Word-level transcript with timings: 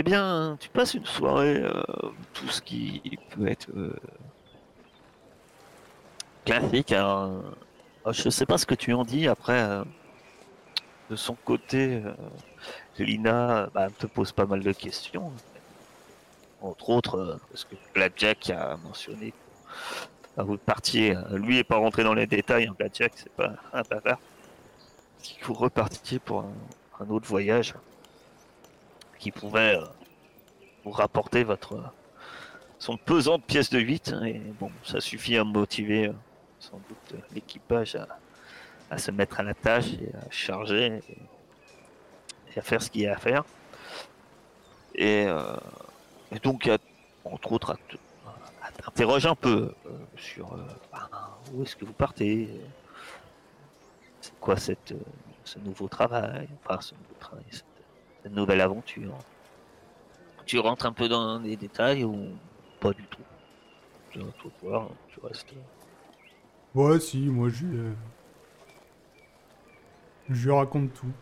Eh 0.00 0.02
bien, 0.02 0.56
tu 0.58 0.70
passes 0.70 0.94
une 0.94 1.04
soirée, 1.04 1.58
euh, 1.62 1.82
tout 2.32 2.48
ce 2.48 2.62
qui 2.62 3.18
peut 3.36 3.46
être 3.46 3.68
euh, 3.76 3.94
classique. 6.46 6.92
Euh, 6.92 7.42
je 8.10 8.30
sais 8.30 8.46
pas 8.46 8.56
ce 8.56 8.64
que 8.64 8.74
tu 8.74 8.94
en 8.94 9.04
dis 9.04 9.28
après. 9.28 9.82
de 11.10 11.16
son 11.16 11.34
côté, 11.34 12.00
Lina 12.98 13.68
bah, 13.74 13.88
te 13.90 14.06
pose 14.06 14.32
pas 14.32 14.46
mal 14.46 14.62
de 14.62 14.72
questions. 14.72 15.32
Entre 16.62 16.88
autres, 16.88 17.38
parce 17.50 17.66
que 17.66 17.74
Blackjack 17.92 18.48
a 18.48 18.78
mentionné 18.78 19.34
que 20.34 20.40
vous 20.42 20.56
partiez. 20.56 21.14
Lui 21.32 21.58
est 21.58 21.64
pas 21.64 21.76
rentré 21.76 22.04
dans 22.04 22.14
les 22.14 22.26
détails. 22.26 22.68
hein, 22.68 22.74
Blackjack, 22.78 23.12
c'est 23.16 23.32
pas 23.32 23.52
un 23.74 23.82
bavard. 23.82 24.18
Que 25.22 25.44
vous 25.44 25.52
repartiez 25.52 26.18
pour 26.18 26.46
un 26.98 27.10
autre 27.10 27.28
voyage? 27.28 27.74
Qui 29.20 29.30
pouvait 29.30 29.76
euh, 29.76 29.84
vous 30.84 30.90
rapporter 30.90 31.44
votre 31.44 31.92
son 32.78 32.96
pesante 32.96 33.44
pièce 33.44 33.68
de 33.68 33.78
8 33.78 34.14
et 34.24 34.38
bon 34.58 34.72
ça 34.82 35.00
suffit 35.00 35.36
à 35.36 35.44
motiver 35.44 36.08
euh, 36.08 36.12
sans 36.58 36.78
doute 36.88 37.12
euh, 37.12 37.18
l'équipage 37.34 37.96
à, 38.90 38.98
se 38.98 39.10
mettre 39.12 39.38
à 39.38 39.42
la 39.44 39.54
tâche 39.54 39.92
et 39.92 40.10
à 40.16 40.30
charger 40.30 41.00
et, 42.56 42.58
à 42.58 42.62
faire 42.62 42.82
ce 42.82 42.90
qu'il 42.90 43.02
y 43.02 43.06
a 43.06 43.12
à 43.12 43.16
faire. 43.16 43.44
Et, 44.96 45.28
donc 46.42 46.68
entre 47.24 47.52
autres 47.52 47.70
à 47.70 47.76
à 48.66 49.28
un 49.28 49.34
peu 49.36 49.72
sur 50.16 50.56
ben, 50.92 51.08
où 51.52 51.62
est-ce 51.62 51.76
que 51.76 51.84
vous 51.84 51.92
partez? 51.92 52.50
C'est 54.20 54.34
quoi 54.40 54.56
cette, 54.56 54.92
ce 55.44 55.60
nouveau 55.60 55.86
travail? 55.86 56.48
Enfin 56.64 56.80
ce 56.80 56.94
nouveau 56.94 57.14
travail 57.20 57.44
nouvelle 58.28 58.60
aventure 58.60 59.14
tu 60.50 60.58
rentres 60.58 60.84
un 60.84 60.92
peu 60.92 61.08
dans 61.08 61.38
les 61.38 61.54
détails 61.54 62.02
ou 62.02 62.26
pas 62.80 62.90
du 62.92 63.04
tout? 63.04 63.22
Tu 64.10 64.18
vas 64.18 64.32
tout 64.42 64.50
voir, 64.60 64.88
tu 65.08 65.20
restes. 65.22 65.54
Ouais, 66.74 66.98
si, 66.98 67.18
moi 67.18 67.48
je 67.50 67.66
euh, 67.66 67.92
je 70.28 70.48
lui 70.48 70.52
raconte 70.52 70.92
tout. 70.94 71.12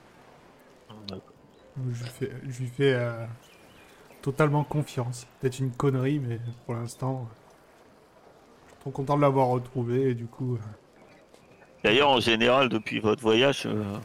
Je 1.92 2.02
lui 2.02 2.10
fais, 2.10 2.32
je 2.48 2.58
lui 2.60 2.68
fais 2.68 2.94
euh, 2.94 3.26
totalement 4.22 4.64
confiance. 4.64 5.26
Peut-être 5.40 5.58
une 5.58 5.72
connerie, 5.72 6.18
mais 6.18 6.40
pour 6.64 6.74
l'instant, 6.74 7.28
je 8.64 8.70
suis 8.70 8.80
trop 8.80 8.90
content 8.90 9.16
de 9.16 9.20
l'avoir 9.20 9.48
retrouvé 9.48 10.10
et 10.10 10.14
du 10.14 10.24
coup. 10.24 10.54
euh, 10.54 10.58
D'ailleurs, 11.84 12.08
en 12.08 12.20
général, 12.20 12.70
depuis 12.70 12.98
votre 12.98 13.20
voyage, 13.20 13.66
euh, 13.66 13.98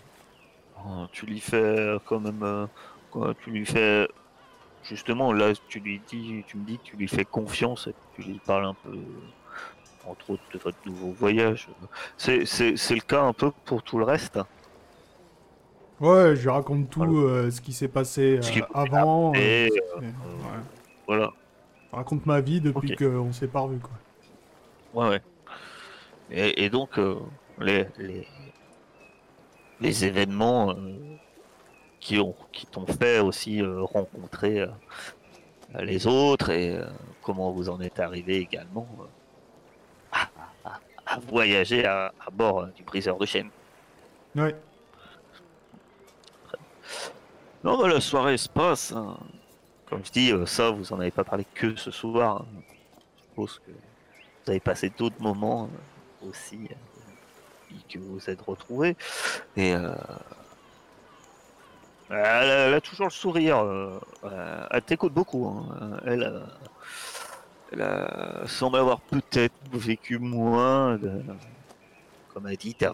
tu 1.11 1.25
lui 1.25 1.39
fais 1.39 1.95
quand 2.05 2.19
même. 2.19 2.43
euh, 2.43 2.67
quoi, 3.09 3.33
tu 3.35 3.51
lui 3.51 3.65
fais. 3.65 4.07
Justement, 4.83 5.33
là, 5.33 5.53
tu 5.67 5.79
lui 5.79 6.01
dis, 6.01 6.43
tu 6.47 6.57
me 6.57 6.65
dis 6.65 6.79
que 6.79 6.83
tu 6.83 6.97
lui 6.97 7.07
fais 7.07 7.25
confiance 7.25 7.87
et 7.87 7.95
tu 8.13 8.23
lui 8.23 8.39
parles 8.39 8.65
un 8.65 8.75
peu, 8.75 8.91
entre 10.03 10.31
autres, 10.31 10.43
de 10.53 10.59
votre 10.59 10.77
nouveau 10.85 11.13
voyage. 11.13 11.69
C'est, 12.17 12.45
c'est, 12.45 12.77
c'est 12.77 12.95
le 12.95 13.01
cas 13.01 13.23
un 13.23 13.33
peu 13.33 13.51
pour 13.65 13.83
tout 13.83 13.97
le 13.97 14.05
reste. 14.05 14.39
Ouais, 15.99 16.35
je 16.35 16.41
lui 16.43 16.49
raconte 16.49 16.89
tout 16.89 16.99
Voilà. 16.99 17.13
euh, 17.17 17.49
ce 17.51 17.61
qui 17.61 17.73
s'est 17.73 17.87
passé 17.87 18.37
qui 18.39 18.59
euh, 18.59 18.65
avant. 18.73 19.33
euh, 19.35 19.67
euh, 20.01 20.01
ouais. 20.01 20.63
voilà. 21.07 21.31
Je 21.93 21.95
raconte 21.95 22.25
ma 22.25 22.41
vie 22.41 22.59
depuis 22.59 22.89
Ok. 22.89 22.93
qu'on 22.93 23.31
s'est 23.31 23.47
pas 23.47 23.61
revu 23.61 23.79
quoi. 23.79 23.97
Ouais, 24.93 25.09
ouais. 25.09 25.21
Et, 26.29 26.63
et 26.65 26.69
donc, 26.69 26.97
euh, 26.99 27.19
les, 27.59 27.85
les, 27.97 28.27
les 29.83 30.05
événements 30.05 30.71
euh, 30.71 30.75
qui 31.99 32.17
ont 32.19 32.35
qui 32.51 32.65
t'ont 32.65 32.85
fait 32.87 33.19
aussi 33.19 33.61
euh, 33.61 33.81
rencontrer 33.83 34.61
euh, 34.61 34.67
les 35.81 36.07
autres 36.07 36.49
et 36.51 36.79
comment 37.21 37.51
vous 37.51 37.69
en 37.69 37.79
êtes 37.81 37.99
arrivé 37.99 38.37
également 38.37 38.87
à, 40.11 40.29
à- 40.65 40.79
à 41.05 41.19
voyager 41.19 41.85
à, 41.85 42.13
à 42.25 42.29
bord 42.31 42.67
du 42.67 42.83
briseur 42.83 43.17
de 43.17 43.25
chaîne. 43.25 43.49
Ouais. 44.35 44.55
Non, 47.63 47.77
bah, 47.77 47.87
la 47.87 48.01
soirée 48.01 48.37
se 48.37 48.49
passe. 48.49 48.91
hein. 48.91 49.17
Comme 49.89 50.03
je 50.05 50.11
dis, 50.11 50.31
ça, 50.45 50.69
vous 50.71 50.91
en 50.93 50.99
avez 50.99 51.11
pas 51.11 51.23
parlé 51.23 51.45
que 51.53 51.75
ce 51.75 51.91
soir. 51.91 52.41
hein. 52.41 52.61
Je 53.17 53.21
suppose 53.23 53.59
que 53.59 53.71
vous 53.71 54.49
avez 54.51 54.59
passé 54.59 54.89
d'autres 54.97 55.21
moments 55.21 55.69
aussi 56.27 56.69
que 57.89 57.99
vous 57.99 58.29
êtes 58.29 58.41
retrouvés. 58.41 58.95
Et 59.55 59.73
euh, 59.73 59.93
elle, 62.09 62.15
a, 62.15 62.43
elle 62.67 62.73
a 62.73 62.81
toujours 62.81 63.07
le 63.07 63.11
sourire. 63.11 63.57
euh, 63.59 63.99
euh, 64.23 64.67
elle 64.71 64.81
t'écoute 64.83 65.13
beaucoup. 65.13 65.47
hein. 65.47 65.99
Elle, 66.05 66.23
euh, 66.23 66.45
elle 67.71 67.81
a- 67.81 68.43
semble 68.47 68.77
avoir 68.77 69.01
peut-être 69.01 69.53
vécu 69.71 70.19
moins, 70.19 70.99
comme 72.33 72.47
elle 72.47 72.57
dit, 72.57 72.75
que, 72.75 72.85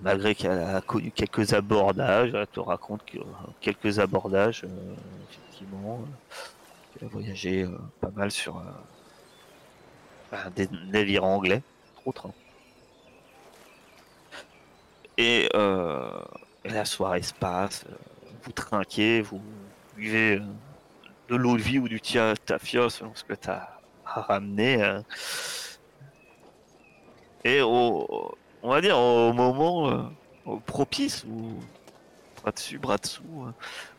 malgré 0.00 0.34
qu'elle 0.34 0.58
a 0.58 0.80
connu 0.80 1.12
quelques 1.12 1.52
abordages, 1.54 2.32
elle 2.34 2.46
te 2.48 2.60
raconte 2.60 3.04
que, 3.04 3.18
quelques 3.60 3.98
abordages, 4.00 4.64
effectivement, 5.30 6.04
qu'elle 6.92 7.08
a 7.08 7.10
voyagé 7.10 7.66
pas 8.00 8.10
mal 8.10 8.30
sur 8.30 8.60
des 10.54 10.68
navires 10.90 11.24
anglais, 11.24 11.62
entre 11.96 12.08
autres. 12.08 12.30
Et, 15.18 15.48
euh, 15.54 16.20
et 16.64 16.70
la 16.70 16.84
soirée 16.84 17.22
se 17.22 17.34
passe, 17.34 17.84
euh, 17.88 17.94
vous 18.42 18.52
trinquez, 18.52 19.20
vous 19.20 19.42
buvez 19.94 20.36
euh, 20.36 20.42
de 21.28 21.36
l'eau 21.36 21.56
de 21.56 21.62
vie 21.62 21.78
ou 21.78 21.88
du 21.88 22.00
tafia 22.00 22.88
selon 22.88 23.12
ce 23.14 23.24
que 23.24 23.34
tu 23.34 23.50
as 23.50 23.78
ramené. 24.04 24.82
euh. 24.82 25.00
Et 27.44 27.60
au, 27.60 28.34
on 28.62 28.70
va 28.70 28.80
dire 28.80 28.96
au 28.96 29.32
moment 29.32 30.10
propice 30.66 31.24
ou 31.24 31.58
bras 32.40 32.52
dessus, 32.52 32.78
bras 32.78 32.98
dessous, 32.98 33.46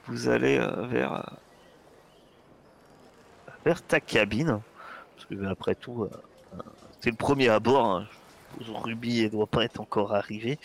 vous 0.07 0.29
allez 0.29 0.57
vers 0.87 1.37
vers 3.65 3.81
ta 3.81 3.99
cabine, 3.99 4.61
après 5.49 5.75
tout, 5.75 6.03
euh, 6.03 6.09
euh, 6.55 6.61
c'est 7.01 7.09
le 7.11 7.15
premier 7.17 7.49
à 7.49 7.59
bord. 7.59 7.85
hein. 7.85 8.07
Ruby 8.67 9.23
ne 9.23 9.29
doit 9.29 9.47
pas 9.47 9.63
être 9.63 9.79
encore 9.79 10.13
arrivé. 10.13 10.59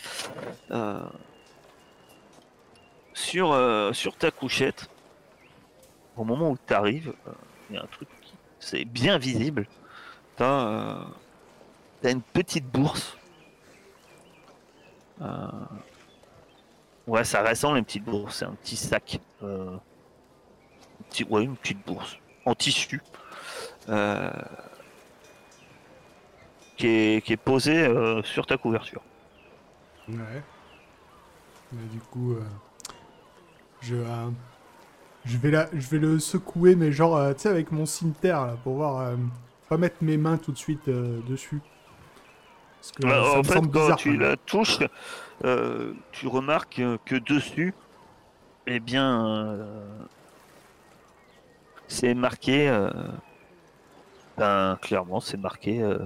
Euh, 0.69 1.01
sur 3.13 3.55
sur 3.95 4.15
ta 4.15 4.29
couchette, 4.31 4.87
au 6.15 6.23
moment 6.23 6.51
où 6.51 6.57
tu 6.67 6.73
arrives, 6.73 7.13
il 7.69 7.75
y 7.75 7.79
a 7.79 7.83
un 7.83 7.87
truc 7.87 8.07
qui 8.21 8.33
c'est 8.59 8.85
bien 8.85 9.17
visible. 9.17 9.67
Euh, 10.41 11.01
t'as 12.01 12.11
une 12.11 12.21
petite 12.21 12.65
bourse. 12.65 13.17
Ouais, 17.07 17.23
ça 17.23 17.43
ressemble 17.43 17.75
à 17.75 17.79
une 17.79 17.85
petite 17.85 18.03
bourse, 18.05 18.37
c'est 18.37 18.45
un 18.45 18.53
petit 18.53 18.75
sac. 18.77 19.19
Un 19.41 19.79
petit- 21.09 21.23
Ouais, 21.23 21.43
une 21.43 21.57
petite 21.57 21.83
bourse 21.85 22.17
en 22.45 22.53
tissu. 22.53 23.01
Euh, 23.89 24.31
Qui, 26.77 26.87
est, 26.87 27.25
qui 27.25 27.33
est 27.33 27.37
posée 27.37 27.85
euh, 27.85 28.23
sur 28.23 28.45
ta 28.45 28.57
couverture. 28.57 29.01
Ouais. 30.07 30.41
Mais 31.73 31.87
du 31.91 31.99
coup, 31.99 32.33
euh, 32.33 32.41
je, 33.81 33.97
je, 35.25 35.37
vais 35.37 35.51
la, 35.51 35.67
je 35.73 35.87
vais 35.89 35.99
le 35.99 36.19
secouer, 36.19 36.75
mais 36.75 36.91
genre, 36.91 37.33
tu 37.35 37.41
sais, 37.41 37.49
avec 37.49 37.71
mon 37.71 37.85
cimetière, 37.85 38.45
là, 38.47 38.57
pour 38.63 38.75
voir, 38.75 39.11
pas 39.67 39.77
mettre 39.77 39.97
mes 40.01 40.17
mains 40.17 40.37
tout 40.37 40.51
de 40.53 40.57
suite 40.57 40.89
dessus. 40.89 41.59
Parce 42.79 42.91
que 42.93 43.03
ça 43.03 43.33
en 43.33 43.37
me 43.39 43.43
fait, 43.43 43.53
semble 43.53 43.71
quand 43.71 43.81
bizarre. 43.81 43.97
tu 43.97 44.17
la 44.17 44.37
touches, 44.37 44.79
tu 46.11 46.27
remarques 46.27 46.81
que 47.05 47.15
dessus, 47.15 47.73
eh 48.67 48.79
bien, 48.79 49.59
c'est 51.87 52.13
marqué. 52.13 52.69
Ben, 54.39 54.77
clairement, 54.81 55.19
c'est 55.19 55.37
marqué. 55.37 55.81
euh, 55.81 55.99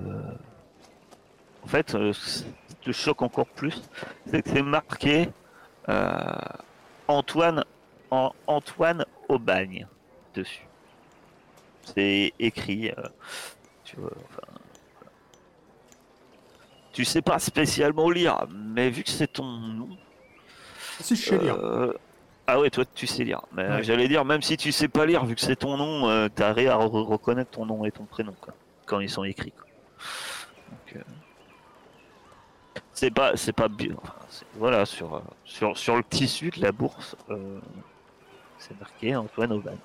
en 1.64 1.68
fait, 1.68 1.96
euh, 1.96 2.12
ce 2.14 2.44
qui 2.44 2.76
te 2.82 2.92
choque 2.92 3.22
encore 3.22 3.48
plus, 3.48 3.82
c'est 4.28 4.42
que 4.42 4.50
c'est 4.50 4.62
marqué 4.62 5.30
euh, 5.90 6.22
Antoine, 7.08 7.64
en, 8.12 8.32
Antoine 8.48 9.06
Aubagne 9.30 9.88
dessus. 10.34 10.68
C'est 11.84 12.34
écrit. 12.40 12.90
euh, 12.90 13.08
tu 13.84 13.98
vois, 13.98 14.12
enfin, 14.30 14.60
tu 16.92 17.06
sais 17.06 17.22
pas 17.22 17.40
spécialement 17.40 18.10
lire, 18.10 18.46
mais 18.52 18.90
vu 18.90 19.04
que 19.04 19.10
c'est 19.10 19.32
ton 19.32 19.46
nom. 19.46 19.90
Si, 21.00 21.16
je 21.16 21.22
sais 21.30 21.38
lire. 21.38 21.58
Ah 22.48 22.60
ouais, 22.60 22.70
toi 22.70 22.84
tu 22.94 23.08
sais 23.08 23.24
lire. 23.24 23.42
Mais 23.54 23.64
euh, 23.64 23.76
Ouais. 23.78 23.84
j'allais 23.84 24.08
dire, 24.08 24.26
même 24.26 24.42
si 24.42 24.58
tu 24.58 24.72
sais 24.72 24.88
pas 24.90 25.06
lire, 25.06 25.26
vu 25.26 25.36
que 25.36 25.42
c'est 25.42 25.56
ton 25.56 25.78
nom, 25.78 26.10
euh, 26.10 26.28
t'arrives 26.30 26.70
à 26.70 26.76
re- 26.78 27.06
reconnaître 27.06 27.52
ton 27.52 27.66
nom 27.66 27.86
et 27.86 27.92
ton 27.92 28.04
prénom 28.06 28.34
quoi, 28.42 28.54
quand 28.86 29.00
ils 29.00 29.10
sont 29.10 29.24
écrits. 29.24 29.54
euh, 30.96 31.00
C'est 32.92 33.12
pas, 33.12 33.36
c'est 33.38 33.54
pas 33.54 33.68
bien. 33.70 33.96
enfin, 34.02 34.14
voilà, 34.56 34.86
sur, 34.86 35.16
euh, 35.16 35.20
sur, 35.46 35.78
sur 35.78 35.96
le 35.96 36.04
tissu 36.04 36.50
de 36.52 36.62
la 36.62 36.72
bourse, 36.72 37.16
euh, 37.30 37.60
c'est 38.58 38.78
marqué 38.80 39.16
Antoine 39.16 39.54
Auban. 39.54 39.78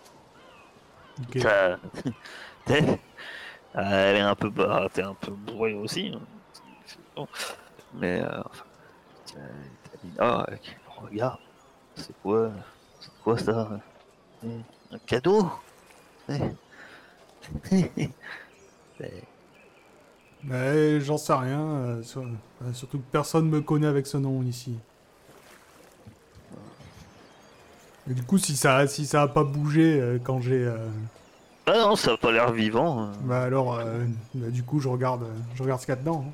Ok. 1.20 1.38
Ça- 1.40 1.78
t'es- 2.64 2.82
euh, 3.76 4.10
elle 4.10 4.16
est 4.16 4.20
un 4.20 4.34
peu, 4.34 4.50
bah, 4.50 4.88
t'es 4.92 5.02
un 5.02 5.14
peu 5.14 5.30
bourré 5.32 5.74
aussi. 5.74 6.12
hein. 6.14 6.20
Bon. 7.16 7.28
Mais, 7.94 8.20
euh, 8.22 8.40
enfin, 8.44 8.64
t'as 9.34 9.40
t'as 10.18 10.24
ah, 10.24 10.46
regarde, 11.00 11.38
c'est 11.98 12.14
quoi, 12.22 12.50
c'est 13.00 13.10
quoi 13.22 13.38
ça? 13.38 13.68
Eh, 14.44 14.60
Un 14.92 14.98
cadeau? 15.06 15.50
Eh. 16.28 16.38
C'est- 18.98 19.22
Mais 20.44 21.00
j'en 21.00 21.18
sais 21.18 21.32
rien. 21.34 21.60
euh, 21.60 22.02
sur- 22.02 22.22
euh, 22.22 22.72
surtout 22.72 22.98
que 22.98 23.04
personne 23.10 23.48
me 23.48 23.60
connaît 23.60 23.86
avec 23.86 24.06
ce 24.06 24.16
nom 24.16 24.42
ici. 24.42 24.74
Et 28.10 28.14
du 28.14 28.22
coup, 28.22 28.38
si 28.38 28.56
ça, 28.56 28.86
si 28.86 29.04
ça 29.06 29.22
a 29.22 29.28
pas 29.28 29.44
bougé 29.44 30.00
euh, 30.00 30.18
quand 30.22 30.40
j'ai, 30.40 30.64
euh, 30.64 30.88
Ah 31.66 31.72
non, 31.78 31.96
ça 31.96 32.12
a 32.12 32.16
pas 32.16 32.32
l'air 32.32 32.52
vivant. 32.52 33.02
hein. 33.02 33.12
bah 33.24 33.42
alors, 33.42 33.74
euh, 33.78 34.04
bah, 34.34 34.48
du 34.50 34.62
coup, 34.62 34.80
je 34.80 34.88
regarde, 34.88 35.24
euh, 35.24 35.32
je 35.54 35.62
regarde 35.62 35.80
ce 35.80 35.86
qu'il 35.86 35.94
y 35.94 35.98
a 35.98 36.00
dedans. 36.00 36.24
hein. 36.26 36.32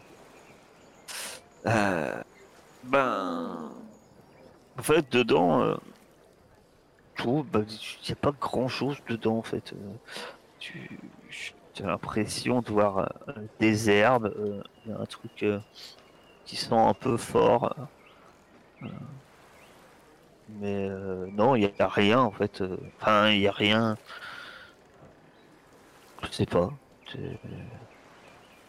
Euh, 1.67 2.23
ben, 2.85 3.71
en 4.79 4.83
fait, 4.83 5.11
dedans, 5.13 5.63
euh, 5.63 5.77
trouve, 7.15 7.47
bah, 7.47 7.61
il 7.67 8.07
n'y 8.07 8.13
a 8.13 8.17
pas 8.17 8.33
grand 8.33 8.69
chose 8.69 8.99
dedans, 9.09 9.39
en 9.39 9.43
fait. 9.43 9.73
Euh, 9.73 9.95
tu, 10.59 10.99
as 11.81 11.87
l'impression 11.87 12.61
de 12.61 12.71
voir 12.71 12.99
euh, 13.29 13.33
des 13.59 13.91
herbes, 13.91 14.33
euh, 14.39 14.63
un 15.01 15.07
truc 15.07 15.45
qui 16.45 16.57
sent 16.57 16.75
un 16.75 16.95
peu 16.95 17.17
fort. 17.17 17.75
mais 20.49 20.89
non, 21.33 21.57
il 21.57 21.63
n'y 21.63 21.73
a 21.79 21.89
rien, 21.89 22.21
en 22.21 22.31
fait. 22.31 22.63
Enfin, 23.01 23.31
il 23.31 23.41
n'y 23.41 23.49
a 23.49 23.53
rien. 23.53 23.97
Je 26.23 26.33
sais 26.33 26.47
pas. 26.47 26.71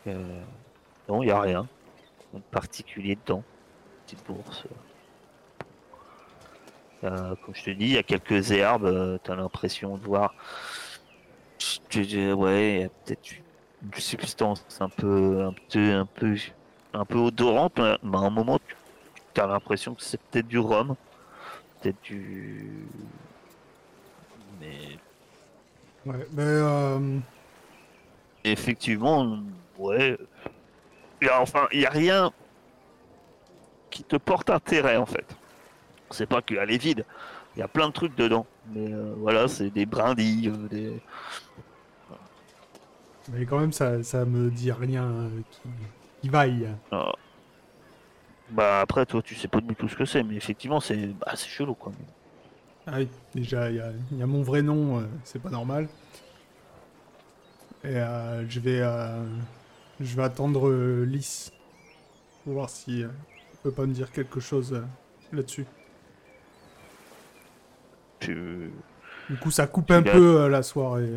non, 0.05 1.21
il 1.21 1.25
n'y 1.25 1.31
a 1.31 1.39
rien 1.39 1.67
de 2.33 2.39
particulier 2.51 3.15
dedans. 3.15 3.43
Petite 4.05 4.25
bourse. 4.25 4.65
Euh, 7.05 7.35
comme 7.43 7.55
je 7.55 7.63
te 7.63 7.69
dis, 7.69 7.85
il 7.85 7.91
y 7.93 7.97
a 7.97 8.03
quelques 8.03 8.51
herbes, 8.51 9.19
tu 9.23 9.31
as 9.31 9.35
l'impression 9.35 9.97
de 9.97 10.03
voir. 10.03 10.33
Ouais, 11.95 12.75
il 12.75 12.81
y 12.81 12.83
a 12.83 12.89
peut-être 12.89 13.31
une 13.83 13.93
substance 13.99 14.65
un 14.79 14.89
peu, 14.89 15.43
un 15.43 15.53
peu, 15.71 15.93
un 15.93 16.05
peu, 16.05 16.35
un 16.93 17.05
peu 17.05 17.17
odorante, 17.17 17.77
mais 17.77 18.17
à 18.17 18.21
un 18.21 18.29
moment, 18.29 18.59
tu 19.33 19.41
as 19.41 19.47
l'impression 19.47 19.93
que 19.95 20.03
c'est 20.03 20.19
peut-être 20.19 20.47
du 20.47 20.59
rhum, 20.59 20.95
peut-être 21.81 22.01
du. 22.03 22.87
Mais 24.59 24.97
Ouais, 26.05 26.27
mais 26.33 26.43
euh, 26.43 27.17
effectivement, 28.43 29.39
ouais. 29.79 30.17
Enfin, 31.31 31.67
il 31.71 31.79
n'y 31.79 31.85
a 31.85 31.89
rien 31.89 32.31
qui 33.89 34.03
te 34.03 34.15
porte 34.17 34.51
intérêt 34.51 34.97
en 34.97 35.07
fait. 35.07 35.25
C'est 36.11 36.27
pas 36.27 36.41
qu'elle 36.41 36.71
est 36.71 36.77
vide. 36.77 37.05
Il 37.55 37.59
y 37.59 37.63
a 37.63 37.67
plein 37.67 37.87
de 37.87 37.93
trucs 37.93 38.15
dedans. 38.15 38.47
Mais 38.73 38.91
euh, 38.93 39.13
voilà, 39.17 39.47
c'est 39.47 39.69
des 39.69 39.85
brindilles, 39.85 40.49
euh, 40.49 40.67
des. 40.69 41.01
mais 43.29 43.45
quand 43.45 43.59
même, 43.59 43.71
ça, 43.73 44.03
ça 44.03 44.25
me 44.25 44.51
dit 44.51 44.71
rien 44.71 45.03
euh, 45.05 45.41
qui, 45.51 45.69
qui 46.21 46.29
vaille. 46.29 46.69
ah. 46.91 47.11
Bah 48.49 48.81
après, 48.81 49.05
toi, 49.05 49.21
tu 49.21 49.35
sais 49.35 49.47
pas 49.47 49.61
du 49.61 49.75
tout 49.75 49.87
ce 49.87 49.95
que 49.95 50.05
c'est, 50.05 50.23
mais 50.23 50.35
effectivement, 50.35 50.79
c'est 50.79 51.07
bah, 51.07 51.33
c'est 51.35 51.47
chelou 51.49 51.75
quoi. 51.75 51.91
Ah 52.87 52.97
oui, 52.99 53.09
déjà, 53.33 53.69
il 53.69 53.77
y 53.77 53.79
a, 53.79 53.91
il 54.11 54.17
y 54.17 54.21
a 54.23 54.27
mon 54.27 54.43
vrai 54.43 54.61
nom, 54.61 54.99
euh, 54.99 55.07
c'est 55.23 55.41
pas 55.41 55.49
normal. 55.49 55.89
Et 57.83 57.97
euh, 57.97 58.47
je 58.49 58.59
vais, 58.59 58.79
euh, 58.81 59.25
je 59.99 60.15
vais 60.15 60.23
attendre 60.23 60.71
Lys 61.05 61.51
pour 62.43 62.53
voir 62.53 62.69
si 62.69 63.01
elle 63.01 63.11
peut 63.63 63.71
pas 63.73 63.85
me 63.85 63.93
dire 63.93 64.11
quelque 64.11 64.39
chose 64.39 64.83
là-dessus. 65.31 65.67
Tu... 68.25 68.71
Du 69.29 69.37
coup, 69.37 69.51
ça 69.51 69.67
coupe 69.67 69.91
un 69.91 70.01
Tu 70.03 70.11
peu 70.11 70.41
euh, 70.41 70.49
la 70.49 70.63
soirée. 70.63 71.09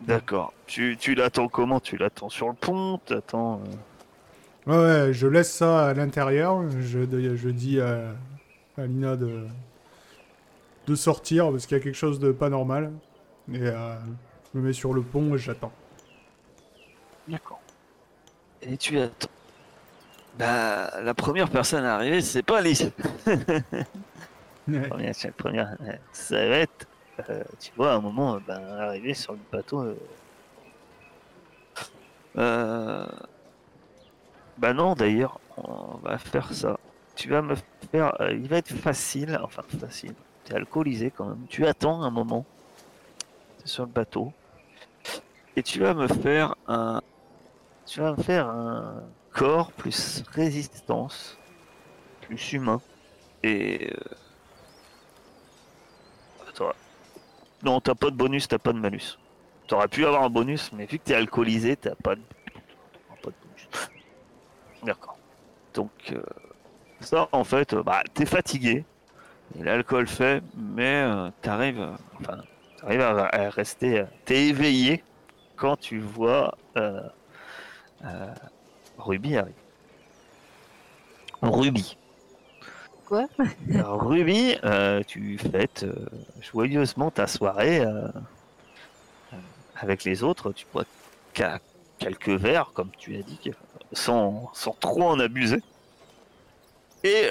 D'accord. 0.00 0.52
Tu, 0.66 0.96
tu 0.98 1.14
l'attends 1.14 1.48
comment? 1.48 1.80
Tu 1.80 1.96
l'attends 1.96 2.28
sur 2.28 2.48
le 2.48 2.54
pont? 2.54 2.98
T'attends. 3.04 3.60
euh, 3.60 3.70
Ouais, 4.66 4.76
ouais, 5.06 5.12
je 5.12 5.26
laisse 5.26 5.52
ça 5.52 5.88
à 5.88 5.94
l'intérieur. 5.94 6.62
Je, 6.80 7.00
je 7.36 7.48
dis 7.50 7.80
à, 7.80 8.14
à 8.78 8.86
Lina 8.86 9.16
de, 9.16 9.44
de 10.86 10.94
sortir 10.94 11.50
parce 11.50 11.66
qu'il 11.66 11.76
y 11.76 11.80
a 11.80 11.82
quelque 11.84 11.96
chose 11.96 12.18
de 12.18 12.32
pas 12.32 12.48
normal. 12.48 12.92
Et 13.52 13.58
euh, 13.60 13.94
je 14.54 14.58
me 14.58 14.66
mets 14.66 14.72
sur 14.72 14.94
le 14.94 15.02
pont 15.02 15.34
et 15.34 15.38
j'attends. 15.38 15.72
D'accord. 17.28 17.60
Et 18.62 18.76
tu 18.78 18.98
attends. 18.98 19.28
Bah, 20.38 20.90
la 21.02 21.14
première 21.14 21.48
personne 21.50 21.84
à 21.84 21.94
arriver, 21.94 22.20
c'est 22.22 22.42
pas 22.42 22.58
Alice. 22.58 22.84
Ouais. 24.68 24.88
Première, 24.88 25.14
première. 25.36 25.76
va 26.30 26.36
être, 26.38 26.86
euh, 27.30 27.44
tu 27.60 27.70
vois, 27.76 27.92
à 27.92 27.96
un 27.96 28.00
moment, 28.00 28.36
euh, 28.36 28.40
ben, 28.46 28.62
arriver 28.78 29.14
sur 29.14 29.32
le 29.34 29.38
bateau. 29.52 29.82
Euh... 29.82 29.96
Euh... 32.36 33.06
Bah 34.58 34.72
non, 34.72 34.94
d'ailleurs, 34.94 35.40
on 35.56 35.98
va 35.98 36.18
faire 36.18 36.52
ça. 36.52 36.78
Tu 37.16 37.28
vas 37.28 37.42
me 37.42 37.54
faire. 37.92 38.20
euh, 38.20 38.32
il 38.32 38.48
va 38.48 38.58
être 38.58 38.72
facile, 38.74 39.38
enfin 39.42 39.62
facile. 39.80 40.14
T'es 40.44 40.54
alcoolisé 40.54 41.10
quand 41.10 41.26
même. 41.26 41.46
Tu 41.48 41.66
attends 41.66 42.02
un 42.02 42.10
moment. 42.10 42.44
T'es 43.58 43.66
sur 43.68 43.84
le 43.84 43.90
bateau. 43.92 44.32
Et 45.56 45.62
tu 45.62 45.80
vas 45.80 45.94
me 45.94 46.08
faire 46.08 46.54
un. 46.68 47.00
Tu 47.86 48.00
vas 48.00 48.12
me 48.12 48.22
faire 48.22 48.48
un 48.48 49.04
corps 49.32 49.72
plus 49.72 50.22
résistance, 50.32 51.38
plus 52.22 52.52
humain. 52.54 52.80
Et. 53.42 53.90
euh, 53.92 53.96
Attends. 56.48 56.72
Non, 57.64 57.80
t'as 57.80 57.94
pas 57.94 58.10
de 58.10 58.16
bonus, 58.16 58.46
t'as 58.46 58.58
pas 58.58 58.72
de 58.72 58.78
malus. 58.78 59.18
T'aurais 59.66 59.88
pu 59.88 60.04
avoir 60.04 60.22
un 60.22 60.30
bonus, 60.30 60.70
mais 60.72 60.84
vu 60.84 60.98
que 60.98 61.04
t'es 61.04 61.14
alcoolisé, 61.14 61.76
t'as 61.76 61.94
pas 61.94 62.14
de... 62.14 62.20
pas 63.22 63.30
de 63.30 63.34
bonus. 63.42 63.68
D'accord. 64.82 65.16
Donc, 65.72 65.90
euh, 66.12 66.22
ça, 67.00 67.28
en 67.32 67.42
fait, 67.42 67.72
euh, 67.72 67.82
bah, 67.82 68.02
t'es 68.12 68.26
fatigué. 68.26 68.84
Et 69.58 69.62
l'alcool 69.62 70.06
fait, 70.06 70.42
mais 70.56 71.04
euh, 71.04 71.30
t'arrives, 71.40 71.88
enfin, 72.20 72.42
t'arrives 72.78 73.00
à, 73.00 73.50
rester, 73.50 74.00
euh, 74.00 74.04
t'es 74.24 74.46
éveillé 74.48 75.02
quand 75.56 75.76
tu 75.76 76.00
vois 76.00 76.54
Ruby 78.98 79.36
arrive. 79.36 79.54
Ruby. 81.40 81.96
Quoi 83.06 83.26
Ruby, 83.68 84.56
euh, 84.64 85.02
tu 85.06 85.36
fêtes 85.36 85.84
euh, 85.84 85.94
joyeusement 86.40 87.10
ta 87.10 87.26
soirée 87.26 87.80
euh, 87.80 88.08
avec 89.76 90.04
les 90.04 90.22
autres. 90.22 90.52
Tu 90.52 90.66
bois 90.72 90.84
qu'à 91.34 91.60
quelques 91.98 92.30
verres, 92.30 92.70
comme 92.72 92.90
tu 92.96 93.16
as 93.16 93.22
dit, 93.22 93.38
sans, 93.92 94.50
sans 94.54 94.72
trop 94.72 95.02
en 95.02 95.20
abuser. 95.20 95.62
Et 97.02 97.28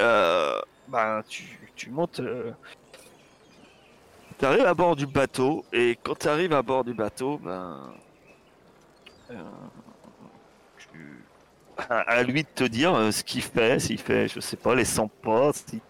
ben, 0.88 1.24
tu, 1.28 1.60
tu 1.76 1.90
montes. 1.90 2.22
tu 4.38 4.46
arrives 4.46 4.66
à 4.66 4.76
bord 4.76 4.96
du 4.96 5.08
bateau, 5.08 5.66
et 5.74 5.98
quand 6.04 6.20
tu 6.20 6.28
arrives 6.28 6.54
à 6.54 6.62
bord 6.62 6.84
du 6.84 6.94
bateau, 6.94 7.40
ben. 7.40 7.94
À, 11.78 12.00
à 12.02 12.24
lui 12.24 12.44
de 12.44 12.48
te 12.54 12.64
dire 12.64 12.94
euh, 12.96 13.12
ce 13.12 13.24
qu'il 13.24 13.42
fait, 13.42 13.80
s'il 13.80 14.00
fait, 14.00 14.28
je 14.28 14.40
sais 14.40 14.58
pas, 14.58 14.76
les 14.76 14.86
100 14.86 15.08
pas, 15.08 15.52
s'il 15.54 15.82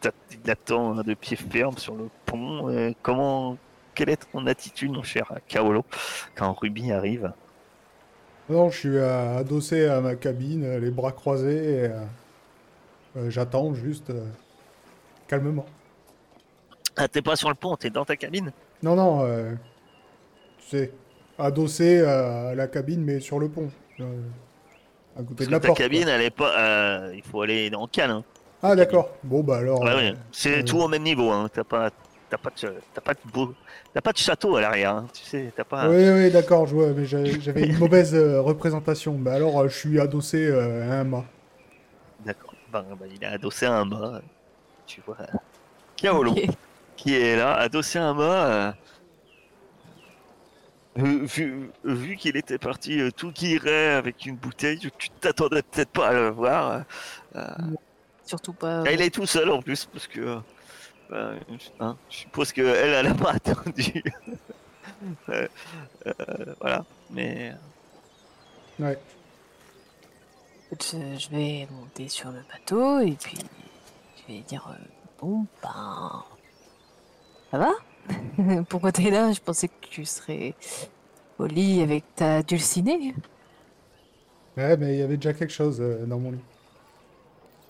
attend 0.49 0.97
hein, 0.97 1.03
de 1.03 1.13
pied 1.13 1.37
ferme 1.37 1.77
sur 1.77 1.95
le 1.95 2.09
pont, 2.25 2.69
euh, 2.69 2.91
comment, 3.01 3.57
quelle 3.95 4.09
est 4.09 4.31
ton 4.31 4.45
attitude, 4.47 4.91
mon 4.91 5.03
cher 5.03 5.31
Kaolo, 5.47 5.85
quand 6.35 6.53
Ruby 6.53 6.91
arrive? 6.91 7.33
Non, 8.49 8.69
je 8.69 8.77
suis 8.77 8.97
euh, 8.97 9.37
adossé 9.37 9.85
à 9.87 10.01
ma 10.01 10.15
cabine, 10.15 10.77
les 10.77 10.91
bras 10.91 11.11
croisés, 11.11 11.85
et 11.85 11.91
euh, 13.17 13.29
j'attends 13.29 13.73
juste 13.73 14.11
calmement. 15.27 15.65
Ah, 16.95 17.07
t'es 17.07 17.21
pas 17.21 17.35
sur 17.35 17.49
le 17.49 17.55
pont, 17.55 17.75
t'es 17.75 17.89
dans 17.89 18.05
ta 18.05 18.15
cabine? 18.15 18.51
Non, 18.81 18.95
non, 18.95 19.25
euh, 19.25 19.53
tu 20.57 20.65
sais, 20.77 20.91
adossé 21.37 22.01
à 22.01 22.53
la 22.55 22.67
cabine, 22.67 23.03
mais 23.03 23.19
sur 23.19 23.39
le 23.39 23.49
pont, 23.49 23.69
à 25.15 25.21
côté 25.21 25.35
Parce 25.35 25.47
de 25.47 25.51
la 25.51 25.57
que 25.59 25.61
ta 25.63 25.67
porte. 25.67 25.77
quoi. 25.79 25.85
cabine, 25.85 26.07
elle 26.07 26.21
est 26.21 26.29
pas. 26.29 26.59
euh, 26.59 27.11
il 27.15 27.21
faut 27.23 27.41
aller 27.41 27.69
dans 27.69 27.81
le 27.81 27.87
cal. 27.87 28.09
Hein. 28.11 28.23
Ah, 28.61 28.75
d'accord. 28.75 29.09
Bon, 29.23 29.41
bah 29.43 29.57
alors. 29.57 29.81
Ouais, 29.81 29.89
euh, 29.91 29.95
ouais. 29.97 30.13
C'est 30.31 30.59
euh, 30.59 30.63
tout 30.63 30.79
au 30.79 30.87
même 30.87 31.03
niveau. 31.03 31.29
Hein. 31.31 31.49
T'as 31.53 31.63
pas, 31.63 31.89
t'as 32.29 32.37
pas, 32.37 32.49
de, 32.61 32.73
t'as 32.93 33.01
pas 33.01 33.13
de 33.13 33.19
beau, 33.31 33.53
t'as 33.93 34.01
pas 34.01 34.11
de 34.13 34.17
château 34.17 34.55
à 34.55 34.61
l'arrière. 34.61 34.95
Hein. 34.95 35.07
Tu 35.13 35.23
sais, 35.25 35.51
t'as 35.55 35.63
pas. 35.65 35.89
Oui, 35.89 36.09
oui, 36.09 36.31
d'accord, 36.31 36.65
je 36.67 36.75
vois, 36.75 36.87
mais 36.95 37.05
j'avais 37.05 37.63
une 37.67 37.77
mauvaise 37.77 38.15
euh, 38.15 38.39
représentation. 38.41 39.13
Bah 39.13 39.33
alors, 39.33 39.59
euh, 39.59 39.67
je 39.67 39.77
suis 39.77 39.99
adossé 39.99 40.47
euh, 40.47 40.89
à 40.91 40.95
un 41.01 41.03
mât. 41.03 41.25
ben, 42.25 42.33
ben, 42.71 42.85
il 43.13 43.23
est 43.23 43.27
adossé 43.27 43.65
à 43.65 43.73
un 43.75 43.85
mât. 43.85 44.21
Tu 44.87 45.01
vois, 45.05 45.17
Kaolo, 45.97 46.31
Ok. 46.31 46.45
qui 46.95 47.15
est 47.15 47.35
là, 47.35 47.55
adossé 47.55 47.99
à 47.99 48.05
un 48.07 48.13
mât. 48.13 48.45
euh, 48.45 48.71
euh, 50.99 51.19
vu 51.25 51.71
vu 51.83 52.15
qu'il 52.17 52.37
était 52.37 52.57
parti 52.57 52.99
euh, 53.01 53.11
tout 53.11 53.31
guiré 53.31 53.89
avec 53.93 54.25
une 54.25 54.35
bouteille, 54.35 54.79
tu 54.97 55.09
t'attendais 55.21 55.61
peut-être 55.63 55.89
pas 55.91 56.09
à 56.09 56.13
le 56.13 56.29
voir. 56.29 56.83
euh, 57.35 57.47
Surtout 58.25 58.53
pas. 58.53 58.83
Et 58.89 58.93
il 58.93 59.01
est 59.01 59.13
tout 59.13 59.25
seul 59.25 59.49
en 59.49 59.61
plus, 59.61 59.85
parce 59.85 60.07
que. 60.07 60.19
euh, 60.21 60.39
ben, 61.09 61.39
je- 61.49 61.83
hein, 61.83 61.97
je 62.09 62.17
suppose 62.17 62.51
qu'elle, 62.53 62.65
elle 62.67 63.07
a 63.07 63.13
pas 63.13 63.31
attendu. 63.35 64.03
Euh, 65.29 65.47
euh, 66.07 66.13
voilà, 66.61 66.85
mais. 67.09 67.53
Ouais. 68.79 68.97
Je, 70.71 70.97
je 71.19 71.29
vais 71.29 71.67
monter 71.71 72.07
sur 72.09 72.31
le 72.31 72.39
bateau 72.51 72.99
et 72.99 73.11
puis 73.11 73.37
je 74.17 74.33
vais 74.33 74.39
dire 74.39 74.67
euh, 74.71 74.83
bon 75.19 75.45
ben 75.61 76.23
ça 77.51 77.57
va? 77.59 77.69
Pourquoi 78.69 78.91
t'es 78.91 79.09
là? 79.09 79.31
Je 79.31 79.39
pensais 79.41 79.69
que 79.69 79.75
tu 79.89 80.05
serais 80.05 80.55
au 81.39 81.47
lit 81.47 81.81
avec 81.81 82.05
ta 82.15 82.43
dulcinée. 82.43 83.15
Ouais, 84.57 84.77
mais 84.77 84.95
il 84.95 84.99
y 84.99 85.01
avait 85.03 85.17
déjà 85.17 85.33
quelque 85.33 85.51
chose 85.53 85.79
euh, 85.81 86.05
dans 86.07 86.19
mon 86.19 86.31
lit. 86.31 86.43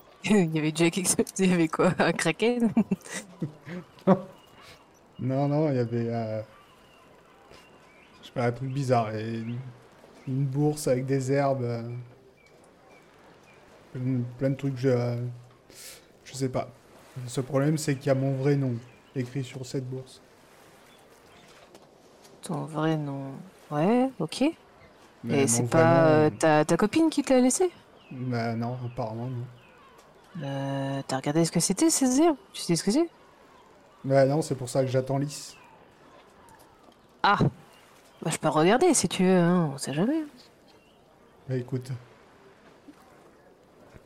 Il 0.25 0.55
y 0.55 0.59
avait 0.59 0.71
déjà 0.71 0.89
quelque 0.89 1.07
chose? 1.09 1.25
Il 1.39 1.49
y 1.49 1.53
avait 1.53 1.67
quoi? 1.67 1.93
Un 1.99 2.11
kraken? 2.13 2.71
Non, 5.19 5.47
non, 5.47 5.69
il 5.71 5.75
y 5.77 5.79
avait. 5.79 6.07
euh, 6.09 6.41
Je 8.21 8.27
sais 8.27 8.33
pas, 8.33 8.45
un 8.47 8.51
truc 8.51 8.71
bizarre. 8.71 9.15
Et 9.15 9.35
une... 9.39 9.61
une 10.27 10.45
bourse 10.47 10.87
avec 10.87 11.05
des 11.05 11.31
herbes. 11.31 11.63
euh, 11.63 11.95
Plein, 14.37 14.49
de 14.51 14.55
trucs, 14.55 14.77
je. 14.77 14.89
Je 16.23 16.33
sais 16.33 16.49
pas. 16.49 16.69
Le 17.15 17.27
seul 17.27 17.43
problème, 17.45 17.77
c'est 17.77 17.95
qu'il 17.97 18.07
y 18.07 18.09
a 18.09 18.15
mon 18.15 18.35
vrai 18.35 18.55
nom 18.55 18.79
écrit 19.15 19.43
sur 19.43 19.65
cette 19.65 19.89
bourse. 19.89 20.21
Ton 22.41 22.65
vrai 22.65 22.97
nom. 22.97 23.41
Ouais, 23.71 24.09
ok. 24.19 24.43
Mais 25.23 25.45
Et 25.45 25.47
c'est 25.47 25.63
pas 25.69 25.85
nom, 25.85 26.27
euh, 26.27 26.29
ta, 26.29 26.65
ta 26.65 26.77
copine 26.77 27.09
qui 27.09 27.23
te 27.23 27.33
l'a 27.33 27.41
laissé? 27.41 27.71
Bah 28.11 28.55
non, 28.55 28.77
apparemment 28.85 29.27
non. 29.29 29.45
Euh, 30.43 31.01
T'as 31.07 31.17
regardé 31.17 31.45
ce 31.45 31.51
que 31.51 31.59
c'était 31.59 31.89
ces 31.89 32.21
herbes 32.21 32.37
Tu 32.53 32.61
sais 32.61 32.75
ce 32.75 32.83
que 32.83 32.91
c'est? 32.91 33.09
Bah 34.03 34.25
non, 34.25 34.41
c'est 34.41 34.55
pour 34.55 34.69
ça 34.69 34.81
que 34.83 34.89
j'attends 34.89 35.17
Lys. 35.17 35.57
Ah 37.23 37.37
Bah 38.23 38.31
je 38.31 38.37
peux 38.37 38.49
regarder 38.49 38.93
si 38.93 39.09
tu 39.09 39.23
veux, 39.25 39.37
hein, 39.39 39.71
on 39.73 39.77
sait 39.77 39.93
jamais. 39.93 40.23
Bah 41.47 41.55
écoute. 41.57 41.91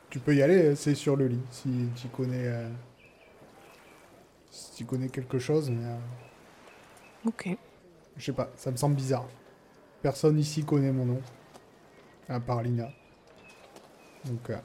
Tu 0.09 0.19
peux 0.19 0.35
y 0.35 0.41
aller, 0.41 0.75
c'est 0.75 0.95
sur 0.95 1.15
le 1.15 1.27
lit, 1.27 1.41
si 1.51 1.89
tu 1.95 2.07
connais... 2.09 2.47
euh, 2.47 2.69
Si 4.57 4.71
tu 4.75 4.85
connais 4.85 5.09
quelque 5.09 5.37
chose, 5.37 5.69
mais... 5.69 5.85
euh, 5.85 5.97
Ok. 7.27 7.55
Je 8.17 8.25
sais 8.25 8.33
pas, 8.33 8.49
ça 8.55 8.71
me 8.71 8.77
semble 8.77 8.95
bizarre. 8.95 9.25
Personne 10.01 10.39
ici 10.39 10.63
connaît 10.65 10.91
mon 10.91 11.05
nom. 11.05 11.21
À 12.27 12.39
part 12.39 12.63
Lina. 12.63 12.89
Donc, 14.25 14.49
euh, 14.49 14.57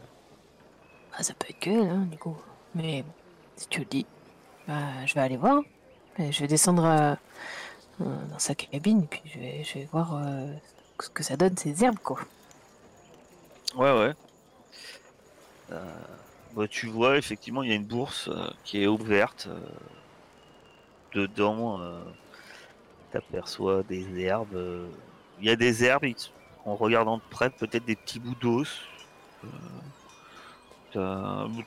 Ah, 1.12 1.22
ça 1.22 1.34
peut 1.34 1.46
être 1.50 1.58
que 1.60 1.68
elle, 1.70 1.88
hein, 1.90 2.06
du 2.10 2.16
coup. 2.16 2.36
Mais 2.74 3.02
bon, 3.02 3.12
si 3.56 3.68
tu 3.68 3.80
le 3.80 3.84
dis, 3.84 4.06
bah, 4.66 5.04
je 5.04 5.12
vais 5.14 5.20
aller 5.20 5.36
voir. 5.36 5.62
Et 6.18 6.32
je 6.32 6.40
vais 6.40 6.48
descendre 6.48 6.84
à- 6.86 7.18
euh, 8.00 8.24
dans 8.30 8.38
sa 8.38 8.54
cabine 8.54 9.02
et 9.02 9.06
puis 9.06 9.22
je 9.26 9.38
vais, 9.38 9.64
je 9.64 9.74
vais 9.74 9.84
voir 9.92 10.14
euh, 10.16 10.46
ce 11.00 11.10
que 11.10 11.22
ça 11.22 11.36
donne 11.36 11.56
ces 11.58 11.84
herbes, 11.84 11.98
quoi. 11.98 12.18
Ouais, 13.76 13.92
ouais. 13.92 14.14
Euh, 15.70 15.94
tu 16.70 16.86
vois, 16.86 17.18
effectivement, 17.18 17.62
il 17.62 17.70
y 17.70 17.72
a 17.72 17.76
une 17.76 17.84
bourse 17.84 18.28
euh, 18.28 18.48
qui 18.64 18.82
est 18.82 18.86
ouverte. 18.86 19.48
euh, 19.48 19.58
dedans, 21.14 21.78
euh, 21.80 22.02
t'aperçois 23.10 23.82
des 23.82 24.20
herbes. 24.20 24.88
Il 25.40 25.46
y 25.46 25.50
a 25.50 25.56
des 25.56 25.84
herbes, 25.84 26.06
en 26.64 26.74
regardant 26.74 27.18
de 27.18 27.22
près, 27.30 27.50
peut-être 27.50 27.84
des 27.84 27.96
petits 27.96 28.18
bouts 28.18 28.34
d'os. 28.40 28.80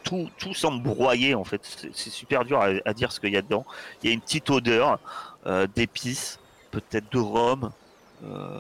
tout, 0.03 0.29
tout 0.39 0.53
semble 0.55 0.81
broyé, 0.81 1.35
en 1.35 1.43
fait. 1.43 1.61
C'est 1.93 2.09
super 2.09 2.43
dur 2.43 2.59
à, 2.59 2.93
dire 2.93 3.11
ce 3.11 3.19
qu'il 3.19 3.33
y 3.33 3.37
a 3.37 3.43
dedans. 3.43 3.65
Il 4.01 4.09
y 4.09 4.11
a 4.11 4.13
une 4.15 4.21
petite 4.21 4.49
odeur 4.49 4.99
d'épices, 5.75 6.39
peut-être 6.71 7.11
de 7.11 7.19
rhum, 7.19 7.71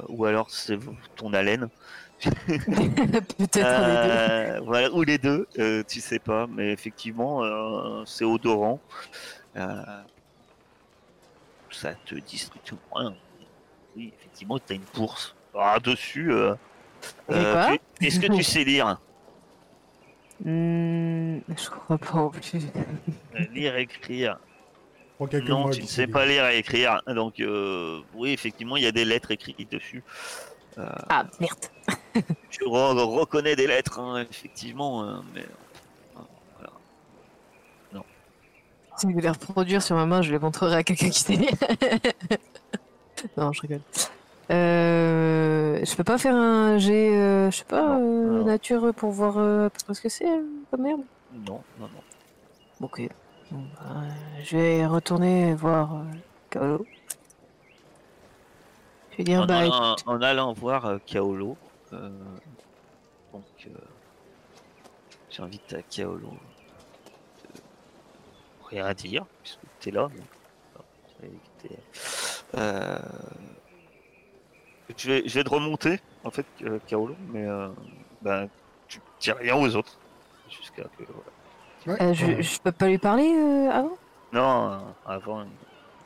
ou 0.07 0.25
alors 0.25 0.51
c'est 0.51 0.77
ton 1.15 1.33
haleine. 1.33 1.69
Peut-être 2.23 3.37
des 3.37 3.57
deux. 3.57 3.61
Euh, 3.63 4.59
voilà, 4.63 4.91
ou 4.91 5.03
les 5.03 5.17
deux, 5.17 5.47
euh, 5.59 5.83
tu 5.87 5.99
sais 6.01 6.19
pas, 6.19 6.47
mais 6.47 6.71
effectivement, 6.71 7.43
euh, 7.43 8.03
c'est 8.05 8.25
odorant. 8.25 8.79
Euh, 9.57 9.83
ça 11.71 11.93
te 12.05 12.15
dit 12.15 12.37
strictement 12.37 12.79
rien. 12.93 13.15
Oui, 13.95 14.13
effectivement, 14.17 14.59
tu 14.59 14.73
as 14.73 14.75
une 14.75 14.81
bourse. 14.93 15.35
Ah, 15.53 15.79
dessus, 15.79 16.31
euh, 16.31 16.55
tu- 17.99 18.05
est-ce 18.05 18.19
que 18.19 18.27
tu 18.33 18.43
sais 18.43 18.63
lire 18.63 18.99
Hmm, 20.43 21.37
je 21.47 21.69
crois 21.69 21.97
pas 21.97 22.13
en 22.17 22.29
plus. 22.29 22.55
Lire, 23.53 23.77
écrire. 23.77 24.37
Non, 25.47 25.69
tu 25.69 25.81
ne 25.81 25.87
sais 25.87 26.07
pas 26.07 26.25
lire 26.25 26.45
et 26.47 26.57
écrire. 26.57 27.01
Donc, 27.07 27.39
euh, 27.39 28.01
oui, 28.13 28.31
effectivement, 28.31 28.75
il 28.75 28.83
y 28.83 28.87
a 28.87 28.91
des 28.91 29.05
lettres 29.05 29.31
écrites 29.31 29.71
dessus. 29.71 30.03
Ah, 30.77 31.25
merde. 31.39 31.65
Tu 32.49 32.63
re- 32.63 33.03
reconnais 33.03 33.55
des 33.57 33.67
lettres, 33.67 33.99
hein, 33.99 34.25
effectivement, 34.29 35.03
euh, 35.03 35.17
mais 35.33 35.45
Si 38.97 39.09
je 39.09 39.13
vais 39.15 39.21
les 39.21 39.29
reproduire 39.29 39.81
sur 39.83 39.97
ma 39.97 40.05
main, 40.05 40.21
je 40.21 40.31
les 40.31 40.39
montrerai 40.39 40.75
à 40.77 40.83
quelqu'un 40.83 41.09
qui 41.09 41.19
sait 41.19 41.35
lire. 41.35 41.51
non, 43.37 43.51
je 43.51 43.61
rigole. 43.61 43.81
Euh, 44.51 45.83
je 45.83 45.95
peux 45.95 46.05
pas 46.05 46.17
faire 46.17 46.33
un 46.35 46.77
G, 46.77 46.93
euh, 47.13 47.51
je 47.51 47.57
sais 47.57 47.63
pas, 47.65 47.97
Non, 47.97 47.99
euh, 47.99 48.39
non. 48.39 48.45
nature 48.45 48.93
pour 48.95 49.11
voir 49.11 49.37
euh, 49.37 49.65
à 49.65 49.69
peu 49.69 49.79
près 49.83 49.93
ce 49.95 50.01
que 50.01 50.07
c'est 50.07 50.29
euh, 50.29 50.43
comme 50.71 50.83
merde. 50.83 51.01
non, 51.33 51.61
non, 51.77 51.87
non. 51.89 52.01
Ok. 52.79 53.01
Bon, 53.51 53.63
bah, 53.75 54.03
je 54.43 54.55
vais 54.55 54.85
retourner 54.85 55.53
voir 55.55 55.95
euh, 55.95 56.03
Kaolo. 56.49 56.85
Dire, 59.19 59.41
en, 59.41 59.45
bah, 59.45 59.65
écoute, 59.65 60.03
en 60.05 60.21
allant 60.21 60.53
voir 60.53 60.85
euh, 60.85 60.97
Kaolo, 61.05 61.55
euh, 61.93 62.09
donc 63.31 63.43
euh, 63.67 63.69
j'invite 65.29 65.73
à 65.73 65.81
Kaolo 65.83 66.31
de 67.43 67.59
rien 68.67 68.93
dire, 68.93 69.25
puisque 69.41 69.59
tu 69.79 69.89
es 69.89 69.91
là. 69.91 70.09
donc, 70.75 70.85
euh, 72.55 72.99
je, 74.97 75.07
vais, 75.07 75.27
je 75.27 75.33
vais 75.33 75.43
te 75.43 75.49
remonter, 75.49 75.99
en 76.23 76.31
fait, 76.31 76.45
euh, 76.63 76.79
Kaolo, 76.87 77.15
mais 77.31 77.45
euh, 77.45 77.69
ben, 78.21 78.49
tu 78.87 78.99
dis 79.19 79.31
rien 79.31 79.55
aux 79.55 79.75
autres. 79.75 79.97
Jusqu'à 80.49 80.83
que. 80.83 81.03
voilà. 81.03 81.31
Ouais, 81.87 82.01
euh, 82.01 82.13
je, 82.13 82.41
je 82.41 82.59
peux 82.59 82.71
pas 82.71 82.87
lui 82.87 82.97
parler 82.97 83.31
euh, 83.33 83.69
avant? 83.71 83.97
Non, 84.33 84.95
avant 85.05 85.43
des 85.43 85.49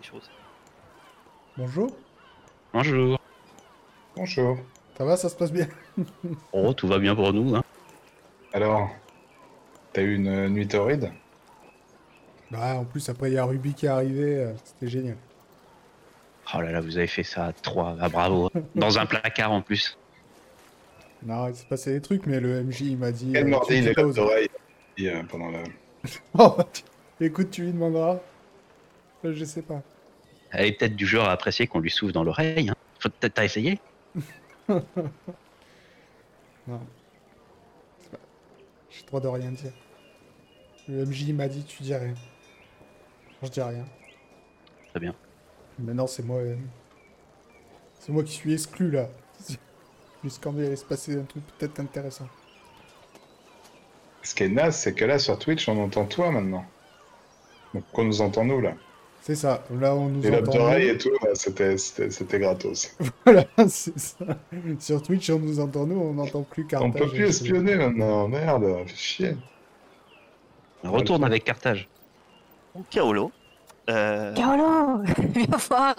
choses. 0.04 0.30
Bonjour, 1.58 1.90
Bonjour. 2.74 3.20
Bonjour. 4.16 4.58
ça 4.98 5.04
va, 5.06 5.18
ça 5.18 5.30
se 5.30 5.36
passe 5.36 5.52
bien? 5.52 5.68
Oh, 6.54 6.74
tout 6.74 6.88
va 6.88 7.00
bien 7.00 7.16
pour 7.16 7.34
nous. 7.34 7.56
Hein. 7.56 7.64
Alors, 8.54 8.90
t'as 9.94 10.02
eu 10.02 10.16
une 10.16 10.48
nuit 10.50 10.68
torride? 10.68 11.12
Bah, 12.52 12.76
en 12.78 12.86
plus, 12.86 13.10
après, 13.10 13.30
il 13.32 13.34
y 13.34 13.38
a 13.38 13.46
Ruby 13.46 13.74
qui 13.74 13.86
est 13.86 13.90
arrivé, 13.90 14.36
euh, 14.38 14.54
c'était 14.64 14.88
génial. 14.88 15.18
Oh 16.56 16.62
là 16.62 16.72
là, 16.72 16.82
vous 16.82 16.98
avez 16.98 17.08
fait 17.08 17.24
ça 17.24 17.46
à 17.46 17.54
trois. 17.54 17.96
Ah, 18.00 18.10
bravo. 18.10 18.50
Dans 18.76 18.98
un 18.98 19.06
placard 19.06 19.52
en 19.52 19.62
plus. 19.62 19.98
Non, 21.24 21.48
il 21.50 21.56
s'est 21.56 21.68
passé 21.68 21.92
des 21.94 22.02
trucs, 22.02 22.26
mais 22.26 22.40
le 22.40 22.64
MJ, 22.64 22.82
il 22.82 22.98
m'a 22.98 23.12
dit... 23.12 23.32
Quel 23.34 23.46
euh, 23.46 23.50
mordi 23.50 23.76
tu 23.76 23.82
dis 23.82 23.88
les 23.88 23.94
pas 23.94 24.02
aux 24.02 24.06
lobes 24.06 24.18
autres. 24.18 24.22
d'oreille 24.22 24.50
pendant 25.30 25.50
le... 25.50 25.60
Oh, 26.38 26.58
écoute, 27.20 27.52
tu 27.52 27.64
lui 27.64 27.74
demanderas. 27.74 28.20
Euh, 29.26 29.34
Je 29.34 29.46
sais 29.46 29.62
pas. 29.62 29.82
Elle 30.52 30.66
est 30.68 30.72
peut-être 30.74 30.96
du 30.96 31.06
genre 31.06 31.28
à 31.28 31.32
apprécier 31.32 31.68
qu'on 31.68 31.80
lui 31.80 31.92
souffle 31.92 32.14
dans 32.14 32.24
l'oreille. 32.24 32.70
Hein. 32.70 32.76
Faut 33.00 33.10
peut-être 33.10 33.34
t'as 33.36 33.46
essayé 33.46 33.80
Non. 36.68 36.80
J'ai 38.90 39.04
trop 39.06 39.20
de 39.20 39.28
rien 39.28 39.52
dire. 39.52 39.72
Le 40.88 41.06
MJ 41.06 41.32
m'a 41.34 41.48
dit 41.48 41.64
tu 41.64 41.84
dis 41.84 41.94
rien. 41.96 42.14
Je 43.44 43.48
dis 43.50 43.62
rien. 43.62 43.86
Très 44.90 45.00
bien. 45.00 45.16
Maintenant 45.78 46.08
c'est 46.08 46.24
moi. 46.24 46.38
euh, 46.40 46.56
C'est 48.00 48.12
moi 48.12 48.24
qui 48.24 48.34
suis 48.34 48.54
exclu 48.54 48.92
là. 48.92 49.08
Jusqu'en 50.24 50.54
il 50.58 50.66
allait 50.66 50.76
se 50.76 50.86
passer 50.86 51.18
un 51.18 51.24
truc 51.24 51.44
peut-être 51.58 51.80
intéressant. 51.80 52.28
Ce 54.22 54.36
qui 54.36 54.44
est 54.44 54.50
naze, 54.50 54.76
c'est 54.76 54.94
que 54.94 55.06
là, 55.06 55.18
sur 55.18 55.40
Twitch, 55.40 55.70
on 55.70 55.82
entend 55.82 56.06
toi 56.06 56.30
maintenant. 56.30 56.66
Donc, 57.74 57.86
on 57.94 58.04
nous 58.04 58.22
entend 58.22 58.44
nous, 58.44 58.60
là. 58.60 58.74
C'est 59.22 59.36
ça. 59.36 59.64
Là 59.80 59.94
on 59.96 60.08
nous 60.10 60.26
entend. 60.28 60.52
d'oreille 60.54 60.90
et 60.90 60.98
tout, 60.98 61.10
c'était- 61.34 61.78
c'était 61.78 62.10
c'était 62.10 62.40
gratos. 62.40 62.96
Voilà, 63.26 63.46
c'est 63.68 63.98
ça. 64.00 64.26
Sur 64.80 65.02
Twitch 65.04 65.30
on 65.30 65.40
nous 65.40 65.60
entend 65.60 65.86
nous, 65.86 66.00
on 66.00 66.14
n'entend 66.14 66.44
plus 66.44 66.64
On 66.64 66.68
Carthage. 66.68 66.94
peut 66.94 67.10
plus 67.10 67.26
espionner 67.26 67.76
maintenant, 67.76 68.28
merde, 68.28 68.66
fais 68.88 68.96
chier. 68.96 69.38
Retourne 70.84 71.24
avec 71.26 71.44
Carthage. 71.44 71.88
Kaolo. 72.90 73.32
Euh, 73.90 74.34
Carolo, 74.34 75.04
viens 75.34 75.58
voir. 75.68 75.96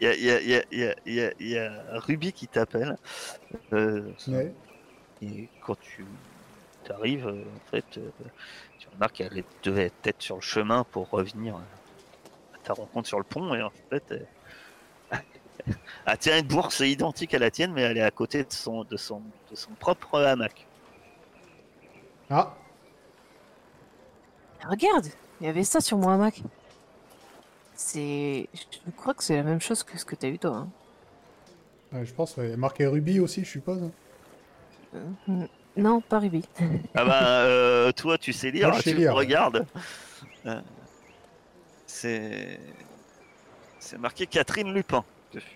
Il 0.00 0.06
y 0.06 0.10
a, 0.10 0.14
il 0.14 0.48
y, 0.48 0.56
a, 0.56 0.62
il 1.06 1.14
y, 1.14 1.20
a, 1.20 1.32
y, 1.40 1.70
Ruby 1.98 2.32
qui 2.32 2.46
t'appelle. 2.48 2.96
Euh, 3.72 4.02
Ouais. 4.28 4.52
Et 5.22 5.48
quand 5.64 5.76
tu 5.80 6.04
arrives, 6.92 7.26
en 7.28 7.70
fait, 7.70 7.84
euh, 7.98 8.10
tu 8.78 8.88
remarques 8.94 9.14
qu'elle 9.16 9.44
devait 9.62 9.90
être 10.04 10.20
sur 10.22 10.36
le 10.36 10.40
chemin 10.42 10.84
pour 10.90 11.08
revenir 11.10 11.54
à 11.56 11.60
ta 12.62 12.72
rencontre 12.74 13.08
sur 13.08 13.18
le 13.18 13.24
pont. 13.24 13.54
Et 13.54 13.62
en 13.62 13.70
fait, 13.90 14.02
elle, 14.10 14.26
elle 16.06 16.18
tient 16.18 16.38
une 16.38 16.46
bourse 16.46 16.80
identique 16.80 17.34
à 17.34 17.38
la 17.38 17.50
tienne, 17.50 17.72
mais 17.72 17.82
elle 17.82 17.98
est 17.98 18.02
à 18.02 18.10
côté 18.10 18.44
de 18.44 18.52
son, 18.52 18.84
de 18.84 18.96
son, 18.96 19.22
de 19.50 19.56
son 19.56 19.70
propre 19.72 20.20
hamac. 20.20 20.66
Ah, 22.30 22.54
Regarde, 24.68 25.06
il 25.40 25.46
y 25.46 25.50
avait 25.50 25.64
ça 25.64 25.80
sur 25.80 25.98
mon 25.98 26.08
hamac. 26.08 26.40
C'est. 27.74 28.48
Je 28.54 28.90
crois 28.96 29.12
que 29.14 29.24
c'est 29.24 29.36
la 29.36 29.42
même 29.42 29.60
chose 29.60 29.82
que 29.82 29.98
ce 29.98 30.04
que 30.04 30.14
t'as 30.14 30.28
eu 30.28 30.38
toi. 30.38 30.50
hein. 30.56 30.68
ouais, 31.92 32.04
je 32.06 32.14
pense, 32.14 32.36
ouais. 32.36 32.46
il 32.46 32.50
y 32.50 32.54
a 32.54 32.56
marqué 32.56 32.86
Ruby 32.86 33.18
aussi, 33.18 33.44
je 33.44 33.50
suppose. 33.50 33.90
Mm, 35.26 35.44
Non, 35.76 36.00
pas 36.00 36.20
Ruby. 36.20 36.44
Ah 36.94 37.04
bah, 37.04 37.40
euh, 37.42 37.90
toi, 37.92 38.18
tu 38.18 38.32
sais 38.32 38.50
lire, 38.52 38.68
Moi, 38.68 38.76
je 38.78 38.82
sais 38.82 38.90
tu 38.92 38.96
lire, 38.98 39.12
ouais. 39.12 39.18
regardes. 39.18 39.66
Euh, 42.04 42.56
c'est. 42.58 42.60
C'est 43.78 43.98
marqué 43.98 44.26
Catherine 44.26 44.72
Lupin. 44.72 45.04
dessus. 45.32 45.46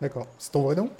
D'accord. 0.00 0.26
C'est 0.38 0.50
ton 0.52 0.62
vrai 0.62 0.76
nom? 0.76 0.90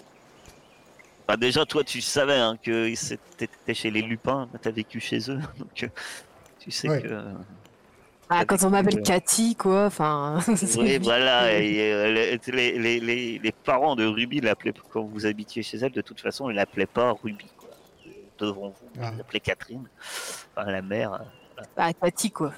Bah 1.27 1.37
déjà, 1.37 1.65
toi, 1.67 1.85
tu 1.85 2.01
savais 2.01 2.37
hein, 2.37 2.57
que 2.63 2.95
c'était 2.95 3.75
chez 3.75 3.91
les 3.91 4.03
Lupins, 4.03 4.49
t'as 4.63 4.71
vécu 4.71 4.99
chez 5.01 5.31
eux, 5.31 5.39
donc 5.59 5.83
euh, 5.83 5.89
tu 6.59 6.71
sais 6.71 6.89
Ouais. 6.89 7.03
que. 7.03 7.09
Ah, 8.31 8.41
T'as 8.41 8.45
quand 8.45 8.67
on 8.67 8.71
m'appelle. 8.71 9.03
Cathy, 9.03 9.57
quoi, 9.57 9.87
enfin. 9.87 10.39
c'est 10.57 10.79
Oui, 10.79 10.99
voilà, 10.99 11.53
et, 11.59 11.93
euh, 11.93 12.37
les, 12.49 12.79
les, 12.79 13.39
les, 13.39 13.53
parents 13.53 13.97
de 13.97 14.05
Ruby 14.05 14.41
l'appelaient, 14.41 14.75
quand 14.91 15.03
vous 15.03 15.25
habitiez 15.25 15.63
chez 15.63 15.79
elle, 15.79 15.93
de 15.93 16.03
toute 16.03 16.21
façon, 16.21 16.51
ils 16.51 16.57
l'appelaient 16.57 16.85
pas 16.87 17.13
Ruby, 17.23 17.47
quoi. 17.57 17.71
Devant 18.39 18.69
vous, 18.69 18.89
Ah. 19.01 19.11
ils 19.13 19.19
l'appelaient 19.19 19.41
Catherine, 19.41 19.89
enfin 20.55 20.71
la 20.71 20.83
mère, 20.83 21.15
euh, 21.15 21.63
Ah, 21.77 21.93
Cathy, 21.95 22.31
quoi. 22.31 22.53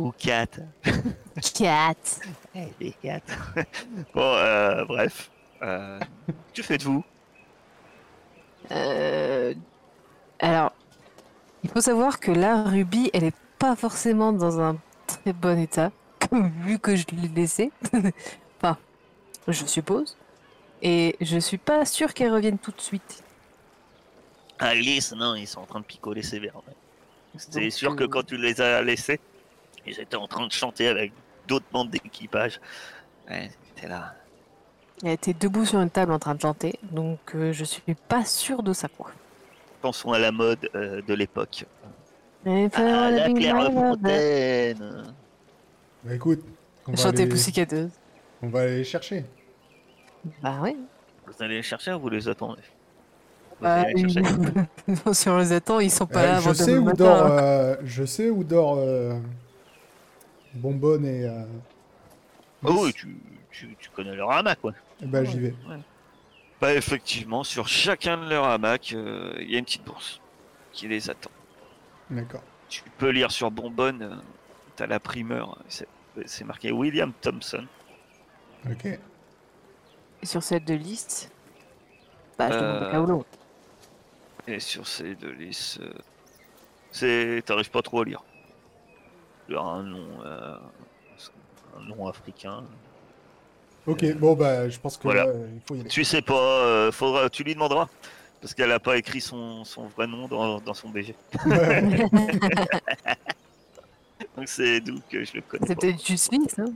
Ou 0.00 0.12
Cat. 0.12 0.46
Cat. 1.54 2.20
Les 2.80 2.92
Cat. 3.02 3.20
bon, 4.14 4.22
euh, 4.22 4.84
bref. 4.86 5.30
Euh, 5.62 6.00
que 6.54 6.62
faites-vous? 6.62 7.04
Euh, 8.70 9.54
Alors, 10.38 10.72
il 11.62 11.70
faut 11.70 11.82
savoir 11.82 12.18
que 12.18 12.30
là, 12.30 12.62
Ruby, 12.64 13.10
elle 13.12 13.24
est 13.24 13.36
pas 13.58 13.76
forcément 13.76 14.32
dans 14.32 14.58
un 14.58 14.78
très 15.06 15.34
bon 15.34 15.58
état, 15.58 15.92
vu 16.32 16.78
que 16.78 16.96
je 16.96 17.04
l'ai 17.12 17.28
laissée. 17.28 17.70
enfin, 18.56 18.78
je 19.48 19.66
suppose. 19.66 20.16
Et 20.80 21.16
je 21.20 21.38
suis 21.38 21.58
pas 21.58 21.84
sûre 21.84 22.14
qu'elle 22.14 22.32
revienne 22.32 22.58
tout 22.58 22.70
de 22.70 22.80
suite. 22.80 23.22
Alice, 24.58 25.12
non, 25.12 25.34
ils 25.34 25.46
sont 25.46 25.60
en 25.60 25.66
train 25.66 25.80
de 25.80 25.84
picoler 25.84 26.22
sévère. 26.22 26.56
ouais. 26.56 26.74
C'est 27.36 27.70
sûr 27.70 27.96
que 27.96 28.04
quand 28.04 28.24
tu 28.24 28.36
les 28.36 28.60
as 28.60 28.82
laissés, 28.82 29.20
ils 29.86 29.98
étaient 29.98 30.16
en 30.16 30.26
train 30.26 30.46
de 30.46 30.52
chanter 30.52 30.88
avec 30.88 31.12
d'autres 31.46 31.66
membres 31.72 31.90
d'équipage. 31.90 32.60
Ouais, 33.28 33.50
t'es 33.76 33.88
là. 33.88 34.14
Elle 35.02 35.12
était 35.12 35.34
debout 35.34 35.64
sur 35.64 35.80
une 35.80 35.90
table 35.90 36.12
en 36.12 36.18
train 36.18 36.34
de 36.34 36.40
chanter, 36.40 36.78
donc 36.82 37.18
euh, 37.34 37.52
je 37.52 37.64
suis 37.64 37.94
pas 38.08 38.24
sûre 38.24 38.62
de 38.62 38.72
ça, 38.72 38.88
quoi. 38.88 39.10
Pensons 39.80 40.12
à 40.12 40.18
la 40.18 40.30
mode 40.30 40.68
euh, 40.74 41.00
de 41.00 41.14
l'époque. 41.14 41.64
Et 42.44 42.68
Ah, 42.74 43.10
la 43.10 43.26
Bing 43.26 43.38
Claire 43.38 43.54
Bang 43.54 43.74
Bang. 43.74 43.98
Fontaine 43.98 45.14
Bah 46.04 46.14
écoute, 46.14 46.44
on 46.86 46.92
va, 46.92 46.96
Chanter 46.96 47.22
aller... 47.22 47.88
On 48.42 48.48
va 48.48 48.60
aller 48.60 48.76
les 48.78 48.84
chercher. 48.84 49.24
Bah 50.42 50.58
oui. 50.62 50.76
Vous 51.26 51.42
allez 51.42 51.56
les 51.56 51.62
chercher 51.62 51.92
ou 51.92 52.00
vous 52.00 52.08
les 52.10 52.28
attendez? 52.28 52.62
Bah, 53.60 53.84
non, 55.06 55.12
sur 55.12 55.38
les 55.38 55.52
attends, 55.52 55.80
ils 55.80 55.90
sont 55.90 56.06
pas 56.06 56.22
Euh, 56.22 56.26
là 56.26 56.40
je, 56.40 56.50
avant 56.50 56.54
sais 56.54 56.74
demain 56.74 56.92
où 56.92 56.92
dort, 56.92 57.26
hein. 57.26 57.38
euh, 57.42 57.76
je 57.84 58.04
sais 58.04 58.30
où 58.30 58.42
dort 58.44 58.76
euh, 58.78 59.18
Bonbonne 60.54 61.04
et... 61.04 61.24
Euh... 61.26 61.44
Oh 62.64 62.84
oui, 62.84 62.92
tu, 62.92 63.16
tu, 63.50 63.76
tu 63.78 63.90
connais 63.90 64.14
leur 64.14 64.30
hamac, 64.30 64.60
quoi. 64.60 64.72
Eh 65.02 65.06
ben 65.06 65.24
j'y 65.24 65.38
vais. 65.40 65.54
Bah 66.60 66.74
effectivement, 66.74 67.42
sur 67.44 67.68
chacun 67.68 68.18
de 68.18 68.28
leurs 68.28 68.44
hamacs, 68.44 68.92
euh, 68.94 69.34
il 69.40 69.50
y 69.50 69.56
a 69.56 69.58
une 69.58 69.64
petite 69.64 69.84
bourse 69.84 70.20
qui 70.72 70.88
les 70.88 71.08
attend. 71.10 71.30
D'accord. 72.10 72.42
Tu 72.68 72.82
peux 72.98 73.10
lire 73.10 73.30
sur 73.30 73.50
Bonbonne, 73.50 74.02
euh, 74.02 74.16
t'as 74.76 74.86
la 74.86 75.00
primeur, 75.00 75.58
c'est 75.68 75.88
c'est 76.26 76.44
marqué 76.44 76.72
William 76.72 77.12
Thompson. 77.20 77.66
Ok. 78.70 78.84
Et 80.22 80.26
sur 80.26 80.42
celle 80.42 80.64
de 80.64 80.74
liste, 80.74 81.32
bah 82.38 82.50
je 82.50 82.58
demande 82.58 82.82
à 82.82 82.86
Euh, 82.86 82.92
Kaolo. 82.92 83.26
Et 84.50 84.58
sur 84.60 84.86
ces 84.86 85.14
deux 85.14 85.30
listes, 85.32 85.78
euh, 85.80 85.92
c'est 86.90 87.42
t'arrives 87.46 87.70
pas 87.70 87.82
trop 87.82 88.00
à 88.00 88.04
lire. 88.04 88.22
Il 89.48 89.54
y 89.54 89.56
a 89.56 89.60
un 89.60 89.82
nom, 89.84 90.08
euh, 90.24 90.56
un 91.78 91.82
nom 91.84 92.08
africain. 92.08 92.64
Ok, 93.86 94.04
bon 94.16 94.34
bah 94.34 94.68
je 94.68 94.78
pense 94.78 94.96
que 94.96 95.04
Voilà. 95.04 95.24
là, 95.24 95.30
euh, 95.30 95.48
il 95.54 95.60
faut 95.66 95.74
y 95.76 95.80
aller. 95.80 95.88
Tu 95.88 96.02
sais 96.04 96.20
pas, 96.22 96.34
euh, 96.34 96.90
faudra, 96.92 97.30
tu 97.30 97.44
lui 97.44 97.54
demanderas. 97.54 97.88
Parce 98.40 98.54
qu'elle 98.54 98.72
a 98.72 98.80
pas 98.80 98.96
écrit 98.96 99.20
son, 99.20 99.64
son 99.64 99.86
vrai 99.86 100.06
nom 100.06 100.26
dans, 100.26 100.60
dans 100.60 100.74
son 100.74 100.88
BG. 100.88 101.14
Ouais. 101.46 101.82
Donc 104.36 104.48
c'est 104.48 104.80
d'où 104.80 104.98
que 105.10 105.24
je 105.24 105.34
le 105.34 105.42
connais 105.42 105.74
peut-être 105.74 106.04
juste 106.04 106.32
liste, 106.32 106.58
hein 106.58 106.72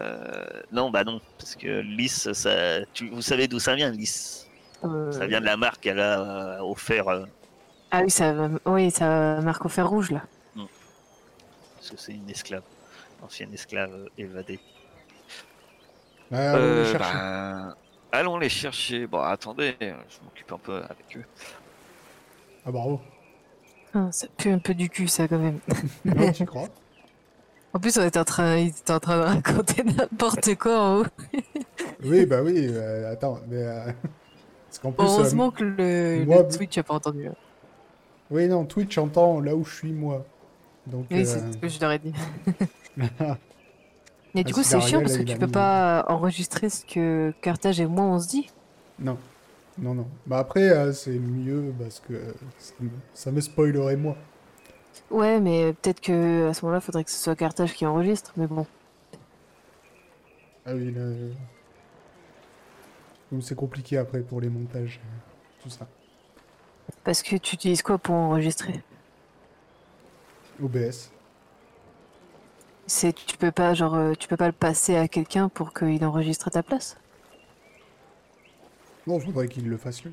Euh, 0.00 0.62
non, 0.72 0.90
bah 0.90 1.04
non, 1.04 1.20
parce 1.38 1.54
que 1.56 1.80
Lys, 1.80 2.32
ça, 2.32 2.84
tu, 2.92 3.08
vous 3.10 3.22
savez 3.22 3.48
d'où 3.48 3.58
ça 3.58 3.74
vient, 3.74 3.90
Lys? 3.90 4.46
Euh, 4.84 5.12
Ça 5.12 5.26
vient 5.26 5.40
de 5.40 5.46
la 5.46 5.56
marque 5.56 5.80
qu'elle 5.80 6.00
a 6.00 6.20
euh, 6.58 6.60
offert, 6.62 7.08
euh, 7.08 7.24
Ah 7.90 8.02
oui, 8.02 8.10
ça, 8.10 8.34
oui, 8.66 8.90
ça 8.90 9.40
marque 9.42 9.64
au 9.66 9.68
fer 9.68 9.88
rouge 9.88 10.10
là. 10.10 10.22
parce 11.76 11.90
que 11.90 11.96
c'est 11.98 12.12
une 12.12 12.28
esclave, 12.30 12.62
ancienne 13.22 13.52
esclave 13.52 13.92
euh, 13.92 14.06
évadée. 14.18 14.58
Ouais, 16.30 16.38
allons 16.38 16.74
les 16.76 16.84
chercher. 16.84 17.12
bah, 17.14 17.76
allons 18.12 18.38
les 18.38 18.48
chercher. 18.48 19.06
Bon, 19.06 19.20
attendez, 19.20 19.76
je 19.80 20.24
m'occupe 20.24 20.52
un 20.52 20.58
peu 20.58 20.76
avec 20.76 21.16
eux. 21.16 21.24
Ah 22.64 22.70
bravo. 22.70 23.00
Ah, 23.92 24.08
ça 24.12 24.28
pue 24.36 24.50
un 24.50 24.58
peu 24.60 24.72
du 24.74 24.88
cul 24.88 25.08
ça 25.08 25.26
quand 25.26 25.38
même. 25.38 25.58
Non, 26.04 26.30
tu 26.32 26.46
crois? 26.46 26.68
En 27.72 27.78
plus, 27.78 27.96
on 27.98 28.02
était 28.04 28.18
en 28.18 28.24
train, 28.24 28.56
ils 28.56 28.68
étaient 28.68 28.92
en 28.92 28.98
train 29.00 29.16
de 29.18 29.22
raconter 29.22 29.82
n'importe 29.84 30.54
quoi 30.56 30.80
en 30.80 31.00
haut. 31.00 31.06
Oui, 32.04 32.26
bah 32.26 32.42
oui, 32.42 32.66
euh, 32.68 33.12
attends, 33.12 33.38
mais... 33.48 33.62
euh, 33.62 33.92
Parce 34.70 34.78
qu'en 34.78 34.92
plus... 34.92 35.04
euh, 35.04 35.06
Heureusement 35.06 35.50
que 35.50 35.64
le, 35.64 36.24
moi, 36.24 36.42
le 36.42 36.56
Twitch 36.56 36.78
a 36.78 36.82
pas 36.82 36.94
entendu. 36.94 37.28
Oui, 38.30 38.46
non, 38.46 38.64
Twitch 38.64 38.96
entend 38.98 39.40
là 39.40 39.54
où 39.56 39.64
je 39.64 39.74
suis 39.74 39.92
moi. 39.92 40.24
Donc, 40.86 41.06
Oui, 41.10 41.18
euh, 41.18 41.24
c'est 41.24 41.40
ce 41.52 41.58
que 41.58 41.68
je 41.68 41.80
leur 41.80 41.90
ai 41.92 41.98
dit. 41.98 42.12
Mais 44.34 44.44
du 44.44 44.54
coup, 44.54 44.62
c'est 44.62 44.80
chiant 44.80 45.00
parce 45.00 45.16
que 45.16 45.22
tu 45.22 45.36
peux 45.36 45.46
mis- 45.46 45.52
pas 45.52 46.04
enregistrer 46.08 46.68
ce 46.70 46.84
que 46.84 47.32
Carthage 47.42 47.80
et 47.80 47.86
moi 47.86 48.04
on 48.04 48.18
se 48.20 48.28
dit. 48.28 48.48
non, 48.98 49.18
non, 49.78 49.94
non. 49.94 50.06
Bah 50.26 50.38
après, 50.38 50.68
euh, 50.70 50.92
c'est 50.92 51.18
mieux 51.18 51.72
parce 51.78 52.00
que 52.00 52.12
euh, 52.14 52.32
ça 52.58 52.74
me, 52.80 52.90
ça 53.14 53.32
me 53.32 53.40
spoilerait 53.40 53.96
moi. 53.96 54.16
Ouais, 55.10 55.40
mais 55.40 55.72
peut-être 55.74 56.00
que 56.00 56.48
à 56.48 56.54
ce 56.54 56.64
moment-là, 56.64 56.80
faudrait 56.80 57.04
que 57.04 57.10
ce 57.10 57.18
soit 57.22 57.36
Carthage 57.36 57.74
qui 57.74 57.86
enregistre. 57.86 58.32
Mais 58.36 58.46
bon, 58.46 58.66
Ah 60.64 60.74
oui, 60.74 60.92
là... 60.92 61.02
c'est 63.40 63.54
compliqué 63.54 63.96
après 63.96 64.20
pour 64.20 64.40
les 64.40 64.48
montages, 64.48 65.00
euh, 65.04 65.62
tout 65.62 65.70
ça. 65.70 65.86
parce 67.04 67.22
que 67.22 67.36
tu 67.36 67.54
utilises 67.54 67.82
quoi 67.82 67.98
pour 67.98 68.14
enregistrer? 68.14 68.82
OBS. 70.62 71.10
C'est 72.86 73.14
tu 73.14 73.36
peux 73.36 73.52
pas 73.52 73.72
genre 73.74 73.94
euh, 73.94 74.14
tu 74.18 74.26
peux 74.26 74.36
pas 74.36 74.46
le 74.48 74.52
passer 74.52 74.96
à 74.96 75.06
quelqu'un 75.06 75.48
pour 75.48 75.72
qu'il 75.72 76.04
enregistre 76.04 76.48
à 76.48 76.50
ta 76.50 76.62
place? 76.62 76.96
Bon, 79.06 79.18
faudrait 79.20 79.48
qu'il 79.48 79.68
le 79.68 79.76
fasse 79.76 80.02
lui. 80.04 80.12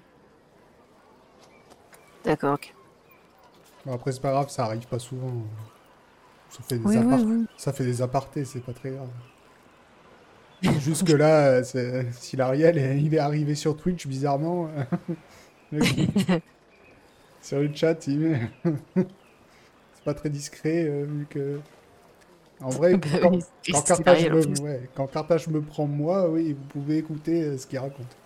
D'accord. 2.24 2.54
ok. 2.56 2.74
Bon, 3.86 3.94
après, 3.94 4.12
c'est 4.12 4.22
pas 4.22 4.32
grave, 4.32 4.50
ça 4.50 4.66
arrive 4.66 4.86
pas 4.88 5.00
souvent. 5.00 5.32
Ça 6.50 6.60
fait 6.64 6.78
des, 6.78 6.86
Oui, 6.86 6.98
oui, 6.98 7.06
apart- 7.14 7.26
oui. 7.26 7.46
Ça 7.58 7.74
fait 7.74 7.86
des 7.86 8.02
apartés, 8.02 8.46
c'est 8.46 8.60
pas 8.62 8.74
très 8.74 8.92
grave. 8.92 9.10
Jusque 10.80 11.10
là, 11.10 11.48
euh, 11.48 11.64
c'est- 11.64 12.12
si 12.14 12.36
l'Ariel 12.36 12.78
est- 12.78 13.00
il 13.02 13.14
est 13.14 13.20
arrivé 13.20 13.54
sur 13.56 13.78
Twitch 13.78 14.08
bizarrement, 14.08 14.70
mec, 15.72 15.84
sur 17.42 17.60
le 17.60 17.74
chat, 17.74 18.08
il 18.08 18.20
met- 18.20 18.42
c'est 18.96 20.04
pas 20.04 20.14
très 20.14 20.30
discret 20.30 20.86
euh, 20.88 21.06
vu 21.06 21.26
que. 21.30 21.60
En 22.62 22.70
vrai, 22.70 22.96
Bah 22.98 23.08
quand, 23.22 23.40
quand 23.72 23.82
Carthage 23.84 24.30
me, 24.30 24.42
plus. 24.42 24.62
ouais, 24.62 24.90
quand 24.96 25.08
Carthage 25.08 25.48
me 25.48 25.62
prend 25.62 25.86
moi, 25.88 26.30
oui, 26.30 26.54
vous 26.54 26.66
pouvez 26.70 26.98
écouter 26.98 27.44
euh, 27.44 27.58
ce 27.58 27.68
qu'il 27.68 27.80
raconte. 27.80 28.18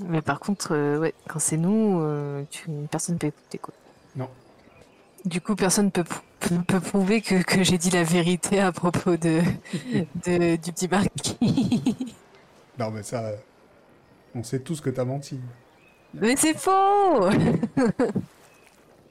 Mais 0.00 0.20
par 0.20 0.40
contre, 0.40 0.72
euh, 0.72 0.98
ouais, 0.98 1.14
quand 1.26 1.38
c'est 1.38 1.56
nous, 1.56 2.00
euh, 2.00 2.42
tu... 2.50 2.68
personne 2.90 3.18
peut 3.18 3.28
écouter 3.28 3.58
quoi. 3.58 3.72
Non. 4.14 4.28
Du 5.26 5.40
coup, 5.40 5.56
personne 5.56 5.90
peut, 5.90 6.04
pou- 6.04 6.20
peut, 6.40 6.56
peut 6.66 6.80
prouver 6.80 7.20
que, 7.20 7.42
que 7.42 7.62
j'ai 7.64 7.76
dit 7.78 7.90
la 7.90 8.04
vérité 8.04 8.60
à 8.60 8.70
propos 8.72 9.16
de, 9.16 9.40
de- 10.24 10.56
du 10.56 10.72
petit 10.72 10.88
marquis. 10.88 11.36
Non, 12.78 12.90
mais 12.90 13.02
ça. 13.02 13.24
euh, 13.24 13.36
On 14.34 14.42
sait 14.42 14.60
tous 14.60 14.82
que 14.82 14.90
t'as 14.90 15.04
menti. 15.06 15.40
Mais 16.12 16.36
c'est 16.36 16.52
faux 16.56 17.30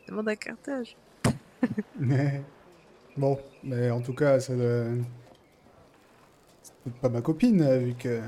Demande 0.07 0.29
à 0.29 0.35
Carthage. 0.35 0.95
Mais. 1.99 2.41
Bon, 3.17 3.39
mais 3.63 3.89
en 3.91 4.01
tout 4.01 4.13
cas, 4.13 4.39
ça. 4.41 4.53
doit- 4.53 4.91
C'est 6.61 6.73
peut-être 6.83 6.99
pas 7.01 7.07
ma 7.09 7.21
copine, 7.21 7.61
euh, 7.61 7.77
vu 7.79 7.93
que. 7.95 8.21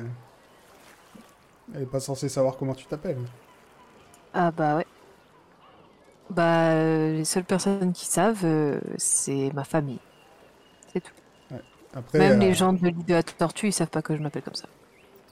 Elle 1.75 1.81
est 1.83 1.85
pas 1.85 1.99
censée 1.99 2.29
savoir 2.29 2.55
comment 2.57 2.73
tu 2.73 2.85
t'appelles. 2.85 3.19
Ah 4.33 4.49
bah 4.51 4.77
ouais. 4.77 4.85
Bah, 6.29 6.71
euh, 6.71 7.13
les 7.17 7.25
seules 7.25 7.45
personnes 7.45 7.93
qui 7.93 8.05
savent, 8.05 8.43
euh, 8.43 8.79
c'est 8.97 9.51
ma 9.53 9.63
famille. 9.63 9.99
C'est 10.93 11.01
tout. 11.01 11.13
Après. 11.93 12.19
Même 12.19 12.33
euh, 12.33 12.45
les 12.45 12.53
gens 12.53 12.73
de 12.73 12.85
l'île 12.85 13.05
de 13.05 13.13
la 13.13 13.23
Tortue, 13.23 13.67
ils 13.67 13.73
savent 13.73 13.89
pas 13.89 14.01
que 14.01 14.15
je 14.15 14.21
m'appelle 14.21 14.43
comme 14.43 14.55
ça. 14.55 14.67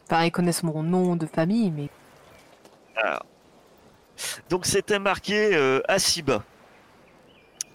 Enfin, 0.09 0.23
ils 0.23 0.31
connaissent 0.31 0.63
mon 0.63 0.83
nom 0.83 1.15
de 1.15 1.25
famille, 1.25 1.71
mais 1.71 1.89
Alors. 2.95 3.25
Donc 4.49 4.65
c'était 4.65 4.99
marqué 4.99 5.55
euh, 5.55 5.81
Asiba. 5.87 6.43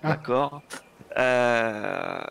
Ah. 0.03 0.09
D'accord. 0.09 0.63
Euh, 1.17 2.25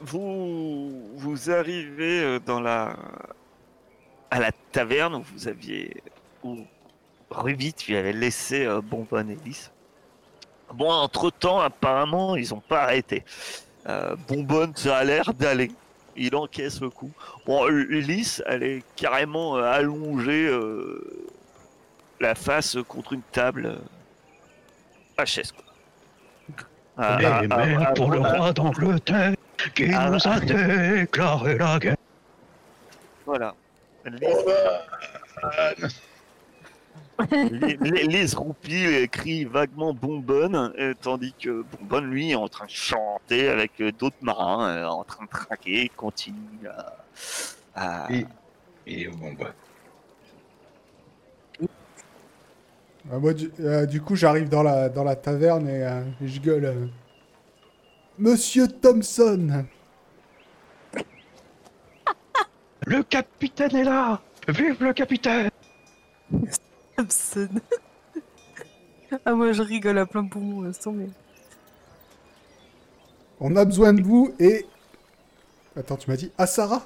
vous 0.00 1.16
vous 1.16 1.50
arrivez 1.50 2.22
euh, 2.22 2.40
dans 2.40 2.60
la 2.60 2.96
à 4.30 4.40
la 4.40 4.50
taverne 4.72 5.14
où 5.16 5.22
vous 5.22 5.46
aviez 5.48 6.02
où 6.42 6.58
Ruby 7.30 7.72
tu 7.74 7.96
avais 7.96 8.12
laissé 8.12 8.64
euh, 8.64 8.80
Bonbonne 8.80 9.30
et 9.30 9.36
Lys. 9.44 9.71
Bon 10.74 10.90
entre 10.90 11.30
temps 11.30 11.60
apparemment 11.60 12.36
ils 12.36 12.52
ont 12.54 12.60
pas 12.60 12.82
arrêté. 12.82 13.24
Euh, 13.88 14.16
Bonbonne 14.28 14.72
ça 14.76 14.98
a 14.98 15.04
l'air 15.04 15.32
d'aller. 15.34 15.70
Il 16.16 16.34
encaisse 16.36 16.80
le 16.80 16.90
coup. 16.90 17.10
Bon 17.46 17.66
Lys 17.66 18.42
elle 18.46 18.62
est 18.62 18.82
carrément 18.96 19.56
euh, 19.56 19.62
allongée 19.64 20.46
euh, 20.46 21.00
la 22.20 22.34
face 22.34 22.76
contre 22.86 23.12
une 23.14 23.22
table 23.22 23.66
euh, 23.66 23.78
à 25.18 25.24
chaise 25.24 25.52
quoi. 25.52 25.64
Ah, 26.98 27.18
ah, 27.24 27.42
ah, 27.50 27.64
ah, 27.80 27.92
pour 27.92 28.10
le 28.10 28.20
ah, 28.22 28.32
roi 28.36 28.52
d'Angleterre 28.52 29.34
qui 29.74 29.90
Ah, 29.94 30.10
nous 30.10 30.28
a 30.28 30.40
déclaré 30.40 31.56
la 31.56 31.78
guerre. 31.78 31.96
Voilà. 33.24 33.54
Lys- 34.04 34.36
Oh, 35.44 35.48
Les, 37.30 37.76
les, 37.80 38.04
les 38.04 38.26
roupis 38.34 38.84
euh, 38.86 39.06
crient 39.06 39.44
vaguement 39.44 39.92
bonbonne, 39.94 40.72
euh, 40.78 40.94
tandis 41.00 41.34
que 41.40 41.64
bonbonne, 41.78 42.06
lui, 42.10 42.30
est 42.30 42.34
en 42.34 42.48
train 42.48 42.66
de 42.66 42.70
chanter 42.70 43.48
avec 43.48 43.72
euh, 43.80 43.92
d'autres 43.92 44.16
marins, 44.22 44.68
euh, 44.68 44.86
en 44.86 45.04
train 45.04 45.24
de 45.24 45.30
trinquer, 45.30 45.90
continue 45.96 46.36
à. 47.74 48.06
à- 48.06 48.12
Et- 48.12 48.26
Et 48.86 49.08
au 49.08 49.12
bon 49.12 49.32
bah. 49.34 49.54
euh, 51.62 53.18
moi, 53.18 53.34
du, 53.34 53.50
euh, 53.60 53.86
du 53.86 54.00
coup, 54.00 54.14
j'arrive 54.16 54.48
dans 54.48 54.62
la, 54.62 54.88
dans 54.88 55.04
la 55.04 55.16
taverne 55.16 55.68
et, 55.68 55.82
euh, 55.84 56.02
et 56.22 56.28
je 56.28 56.40
gueule. 56.40 56.64
euh, 56.64 56.86
Monsieur 58.18 58.68
Thompson 58.68 59.64
Le 62.86 63.02
capitaine 63.04 63.74
est 63.76 63.84
là 63.84 64.20
Vive 64.48 64.82
le 64.82 64.92
capitaine 64.92 65.48
Thompson. 67.02 67.48
ah, 69.24 69.32
moi 69.34 69.52
je 69.52 69.62
rigole 69.62 69.98
à 69.98 70.06
plein 70.06 70.26
poumon, 70.26 70.62
laisse 70.62 70.78
tomber. 70.80 71.08
On 73.40 73.54
a 73.56 73.64
besoin 73.64 73.92
de 73.92 74.02
vous 74.02 74.34
et. 74.38 74.66
Attends, 75.76 75.96
tu 75.96 76.08
m'as 76.10 76.16
dit 76.16 76.30
Ah, 76.38 76.46
Sarah? 76.46 76.82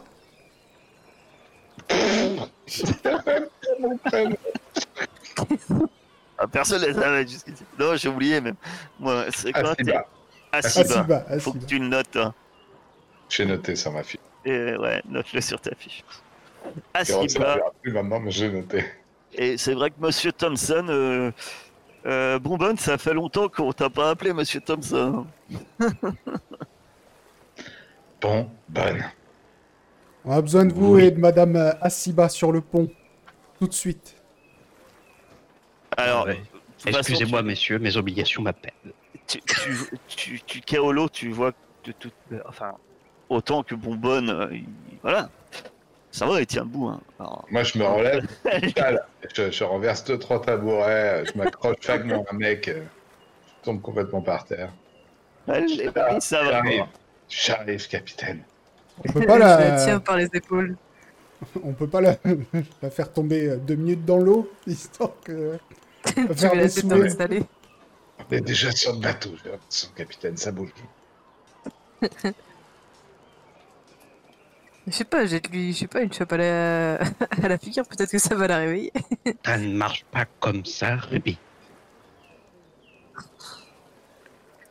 Ah, 6.38 6.46
personne 6.46 6.82
ne 6.86 6.92
savait 6.92 7.26
jusqu'ici. 7.26 7.64
Non, 7.78 7.96
j'ai 7.96 8.08
oublié 8.08 8.40
même. 8.40 8.56
Moi, 8.98 9.26
c'est 9.34 9.52
quoi 9.52 9.74
t'es- 9.74 9.84
Asiba. 9.92 10.06
Asiba. 10.52 10.80
Asiba, 11.28 11.40
Faut 11.40 11.52
que 11.52 11.56
Asiba. 11.58 11.66
tu 11.68 11.78
le 11.78 11.88
notes. 11.88 12.16
hein. 12.16 12.34
J'ai 13.28 13.46
noté 13.46 13.74
sur 13.76 13.92
ma 13.92 14.02
fiche. 14.02 14.20
Et 14.44 14.76
ouais, 14.76 15.02
note-le 15.08 15.40
sur 15.40 15.60
ta 15.60 15.74
fiche. 15.74 16.04
Je 16.94 17.12
Asiba. 17.14 17.58
plus 17.82 17.92
maintenant, 17.92 18.20
mais 18.20 18.30
j'ai 18.30 18.50
noté. 18.50 18.84
Et 19.38 19.56
c'est 19.58 19.74
vrai 19.74 19.90
que 19.90 19.96
Monsieur 20.00 20.32
Thompson, 20.32 20.86
euh, 20.88 21.30
euh, 22.06 22.38
Bonbonne, 22.38 22.78
ça 22.78 22.96
fait 22.98 23.12
longtemps 23.14 23.48
qu'on 23.48 23.72
t'a 23.72 23.90
pas 23.90 24.10
appelé 24.10 24.32
Monsieur 24.32 24.60
Thompson. 24.60 25.26
Bon, 28.20 28.48
bonne. 28.68 29.04
On 30.24 30.32
a 30.32 30.40
besoin 30.40 30.64
de 30.64 30.72
vous 30.72 30.94
Oui. 30.94 31.04
et 31.04 31.10
de 31.10 31.18
Madame 31.20 31.54
euh, 31.56 31.72
Asiba 31.80 32.28
sur 32.28 32.50
le 32.50 32.60
pont. 32.60 32.90
Tout 33.60 33.68
de 33.68 33.74
suite. 33.74 34.16
Alors, 35.96 36.24
Ouais. 36.26 36.34
de 36.36 36.40
toute 36.90 36.96
Excusez-moi, 36.96 37.40
tu- 37.40 37.46
messieurs, 37.46 37.78
mes 37.78 37.96
obligations 37.96 38.42
m'appellent. 38.42 38.72
tu, 39.26 39.40
tu, 39.42 39.90
tu, 40.08 40.40
tu 40.46 40.60
Kaolo, 40.62 41.08
tu 41.08 41.30
vois 41.30 41.52
que 41.84 41.90
tout, 41.92 42.10
enfin, 42.48 42.72
autant 43.28 43.62
que 43.62 43.74
Bonbonne, 43.74 44.30
euh, 44.30 44.48
il- 44.52 44.64
voilà, 45.02 45.28
ça 46.16 46.24
va, 46.26 46.40
il 46.40 46.46
tient 46.46 46.64
debout. 46.64 46.88
Hein. 46.88 47.00
Alors, 47.20 47.44
Moi, 47.50 47.62
je 47.62 47.78
me 47.78 47.84
relève, 47.84 48.26
je, 49.34 49.50
je 49.50 49.64
renverse 49.64 50.02
deux, 50.04 50.18
trois 50.18 50.40
tabourets, 50.40 51.24
je 51.26 51.36
m'accroche 51.36 51.76
vaguement 51.86 52.24
à 52.30 52.34
un 52.34 52.38
mec, 52.38 52.68
euh, 52.68 52.82
je 53.46 53.64
tombe 53.64 53.82
complètement 53.82 54.22
par 54.22 54.46
terre. 54.46 54.72
allez, 55.46 55.90
allez, 55.94 56.20
ça 56.20 56.42
va. 56.42 56.62
J'arrive, 57.28 57.86
capitaine. 57.88 58.42
On 59.06 59.12
peut 59.12 59.26
pas 59.26 59.38
la, 59.38 59.60
Je 59.60 59.70
la 59.70 59.84
tiens 59.84 60.00
par 60.00 60.16
les 60.16 60.28
épaules. 60.32 60.76
on 61.62 61.74
peut 61.74 61.88
pas 61.88 62.00
la, 62.00 62.16
la 62.82 62.90
faire 62.90 63.12
tomber 63.12 63.50
euh, 63.50 63.56
deux 63.58 63.74
minutes 63.74 64.06
dans 64.06 64.16
l'eau, 64.18 64.50
histoire 64.66 65.12
que. 65.22 65.58
tu 66.06 66.34
faire 66.34 66.54
la. 66.54 66.64
On 68.18 68.34
est 68.34 68.40
déjà 68.40 68.72
sur 68.72 68.94
le 68.94 69.00
bateau, 69.00 69.30
j'ai 69.44 69.50
l'impression, 69.50 69.90
capitaine, 69.94 70.36
ça 70.38 70.50
bouge. 70.50 70.72
Je 74.86 74.92
sais 74.92 75.04
pas, 75.04 75.26
j'ai 75.26 75.40
lui, 75.50 75.72
je 75.72 75.78
sais 75.80 75.86
pas, 75.88 76.00
une 76.02 76.12
chope 76.12 76.32
à 76.32 76.36
la, 76.36 76.94
à 77.42 77.48
la 77.48 77.58
figure, 77.58 77.84
peut-être 77.86 78.10
que 78.10 78.18
ça 78.18 78.34
va 78.36 78.46
la 78.46 78.58
réveiller. 78.58 78.92
Ça 79.44 79.58
ne 79.58 79.74
marche 79.74 80.04
pas 80.12 80.26
comme 80.40 80.64
ça, 80.64 80.96
Ruby. 80.96 81.38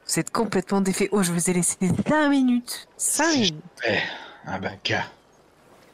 Vous 0.08 0.20
êtes 0.20 0.30
complètement 0.32 0.82
défait. 0.82 1.10
Oh, 1.12 1.24
je 1.24 1.32
vous 1.34 1.50
ai 1.50 1.54
laissé 1.54 1.76
5 2.08 2.30
minutes. 2.30 2.88
5 2.96 3.24
Si. 3.26 3.38
minutes. 3.40 3.64
Un 4.46 4.60
baca. 4.60 5.06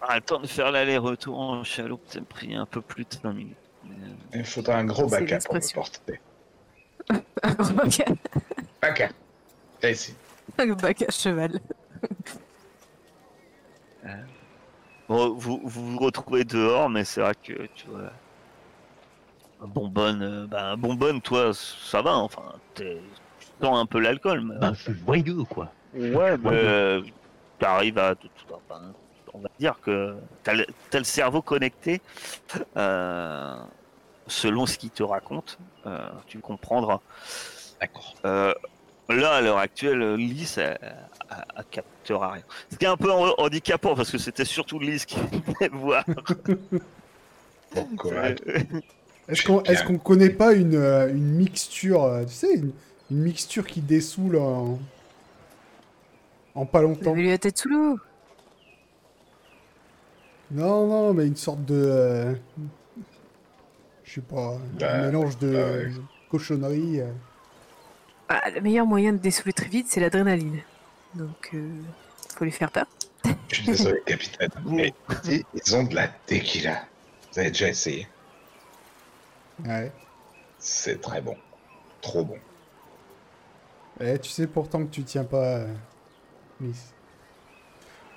Ah, 0.01 0.15
le 0.15 0.21
temps 0.21 0.39
de 0.39 0.47
faire 0.47 0.71
l'aller-retour 0.71 1.39
en 1.39 1.63
chaloupe, 1.63 2.01
ça 2.07 2.19
me 2.19 2.25
pris 2.25 2.53
un 2.55 2.65
peu 2.65 2.81
plus 2.81 3.05
de 3.05 3.13
5 3.23 3.31
minutes. 3.33 3.55
Euh, 3.85 3.89
Il 4.35 4.45
faudra 4.45 4.75
un 4.77 4.85
gros 4.85 5.07
baca 5.07 5.39
pour 5.39 5.55
me 5.55 5.73
porter. 5.73 6.19
Un 7.43 7.53
gros 7.53 7.73
bac. 7.73 8.01
Et 9.83 9.91
ici. 9.91 10.13
un 10.59 10.67
bac 10.73 11.01
à 11.01 11.11
cheval. 11.11 11.59
Bon, 15.07 15.33
vous, 15.33 15.61
vous 15.63 15.91
vous 15.91 15.97
retrouvez 15.99 16.43
dehors, 16.43 16.89
mais 16.89 17.03
c'est 17.03 17.21
vrai 17.21 17.33
que 17.35 17.53
tu 17.75 17.87
vois. 17.87 18.11
Bonbonne, 19.59 20.23
euh, 20.23 20.47
bah, 20.47 20.75
bonbonne, 20.75 21.21
toi, 21.21 21.51
ça 21.53 22.01
va, 22.01 22.15
enfin, 22.15 22.53
t'es- 22.73 23.01
tu 23.39 23.47
sens 23.61 23.77
un 23.77 23.85
peu 23.85 23.99
l'alcool, 23.99 24.41
mais. 24.41 24.73
Suis 24.73 24.93
voyeux, 24.93 25.43
quoi. 25.43 25.71
Ouais, 25.93 26.37
mais 26.37 26.49
euh, 26.49 27.01
t'arrives 27.59 27.97
à. 27.99 28.15
tout- 28.15 28.27
tout- 28.29 28.53
enfin, 28.55 28.81
on 29.33 29.39
va 29.39 29.49
dire 29.59 29.79
que 29.81 30.15
t'as 30.43 30.53
le, 30.53 30.65
le 30.93 31.03
cerveau 31.03 31.41
connecté. 31.41 32.01
euh, 32.77 33.55
selon 34.27 34.65
ce 34.65 34.77
qu'il 34.77 34.89
te 34.91 35.03
raconte, 35.03 35.57
euh, 35.85 36.09
tu 36.25 36.39
comprendras. 36.39 37.01
D'accord. 37.79 38.15
Euh, 38.25 38.53
là, 39.11 39.33
à 39.35 39.41
l'heure 39.41 39.57
actuelle, 39.57 40.15
Lys, 40.15 40.57
elle, 40.57 40.77
elle- 40.81 40.95
elle 41.57 41.65
captera 41.71 42.31
rien. 42.33 42.43
Ce 42.71 42.77
qui 42.77 42.85
est 42.85 42.89
un 42.89 42.97
peu 42.97 43.11
handicapant 43.11 43.95
parce 43.95 44.11
que 44.11 44.17
c'était 44.17 44.45
surtout 44.45 44.79
Lys 44.79 45.05
qui 45.05 45.19
venait 45.19 45.69
voir. 45.71 46.03
Est-ce 49.27 49.43
qu'on 49.45 49.63
est 49.63 49.85
qu'on 49.85 49.97
connaît 49.97 50.29
pas 50.29 50.53
une, 50.53 50.75
euh, 50.75 51.09
une 51.09 51.35
mixture, 51.35 52.03
euh, 52.03 52.25
tu 52.25 52.33
sais, 52.33 52.53
une, 52.53 52.71
une 53.11 53.19
mixture 53.19 53.65
qui 53.65 53.79
dessoule 53.81 54.35
en, 54.37 54.77
en 56.55 56.65
pas 56.65 56.81
longtemps? 56.81 57.15
Tête 57.39 57.57
sous 57.57 57.69
l'eau. 57.69 57.97
Non, 60.51 60.87
non, 60.87 61.13
mais 61.13 61.27
une 61.27 61.37
sorte 61.37 61.63
de. 61.63 61.75
euh, 61.75 62.33
je 64.03 64.15
sais 64.15 64.21
pas, 64.21 64.57
Bah, 64.77 64.95
un 64.95 65.05
mélange 65.05 65.37
de 65.37 65.53
bah 65.53 65.59
ouais. 65.71 65.91
cochonnerie. 66.29 66.99
euh. 66.99 67.11
Ah, 68.33 68.49
le 68.49 68.61
meilleur 68.61 68.85
moyen 68.85 69.11
de 69.11 69.17
dessouler 69.17 69.51
très 69.51 69.67
vite, 69.67 69.87
c'est 69.89 69.99
l'adrénaline. 69.99 70.61
Donc, 71.15 71.49
euh, 71.53 71.69
faut 72.37 72.45
lui 72.45 72.51
faire 72.51 72.71
peur. 72.71 72.85
Je 73.49 73.55
suis 73.55 73.65
désolé, 73.65 74.01
capitaine, 74.05 74.49
mais 74.65 74.93
ils 75.25 75.43
ils 75.53 75.75
ont 75.75 75.83
de 75.83 75.93
la 75.93 76.07
tequila. 76.07 76.85
Vous 77.33 77.39
avez 77.39 77.49
déjà 77.49 77.67
essayé? 77.67 78.07
Ouais. 79.65 79.91
C'est 80.59 81.01
très 81.01 81.19
bon. 81.19 81.35
Trop 81.99 82.23
bon. 82.23 82.37
Eh, 83.99 84.17
tu 84.17 84.29
sais 84.29 84.47
pourtant 84.47 84.85
que 84.85 84.91
tu 84.91 85.03
tiens 85.03 85.25
pas, 85.25 85.57
euh, 85.57 85.73
Miss. 86.61 86.93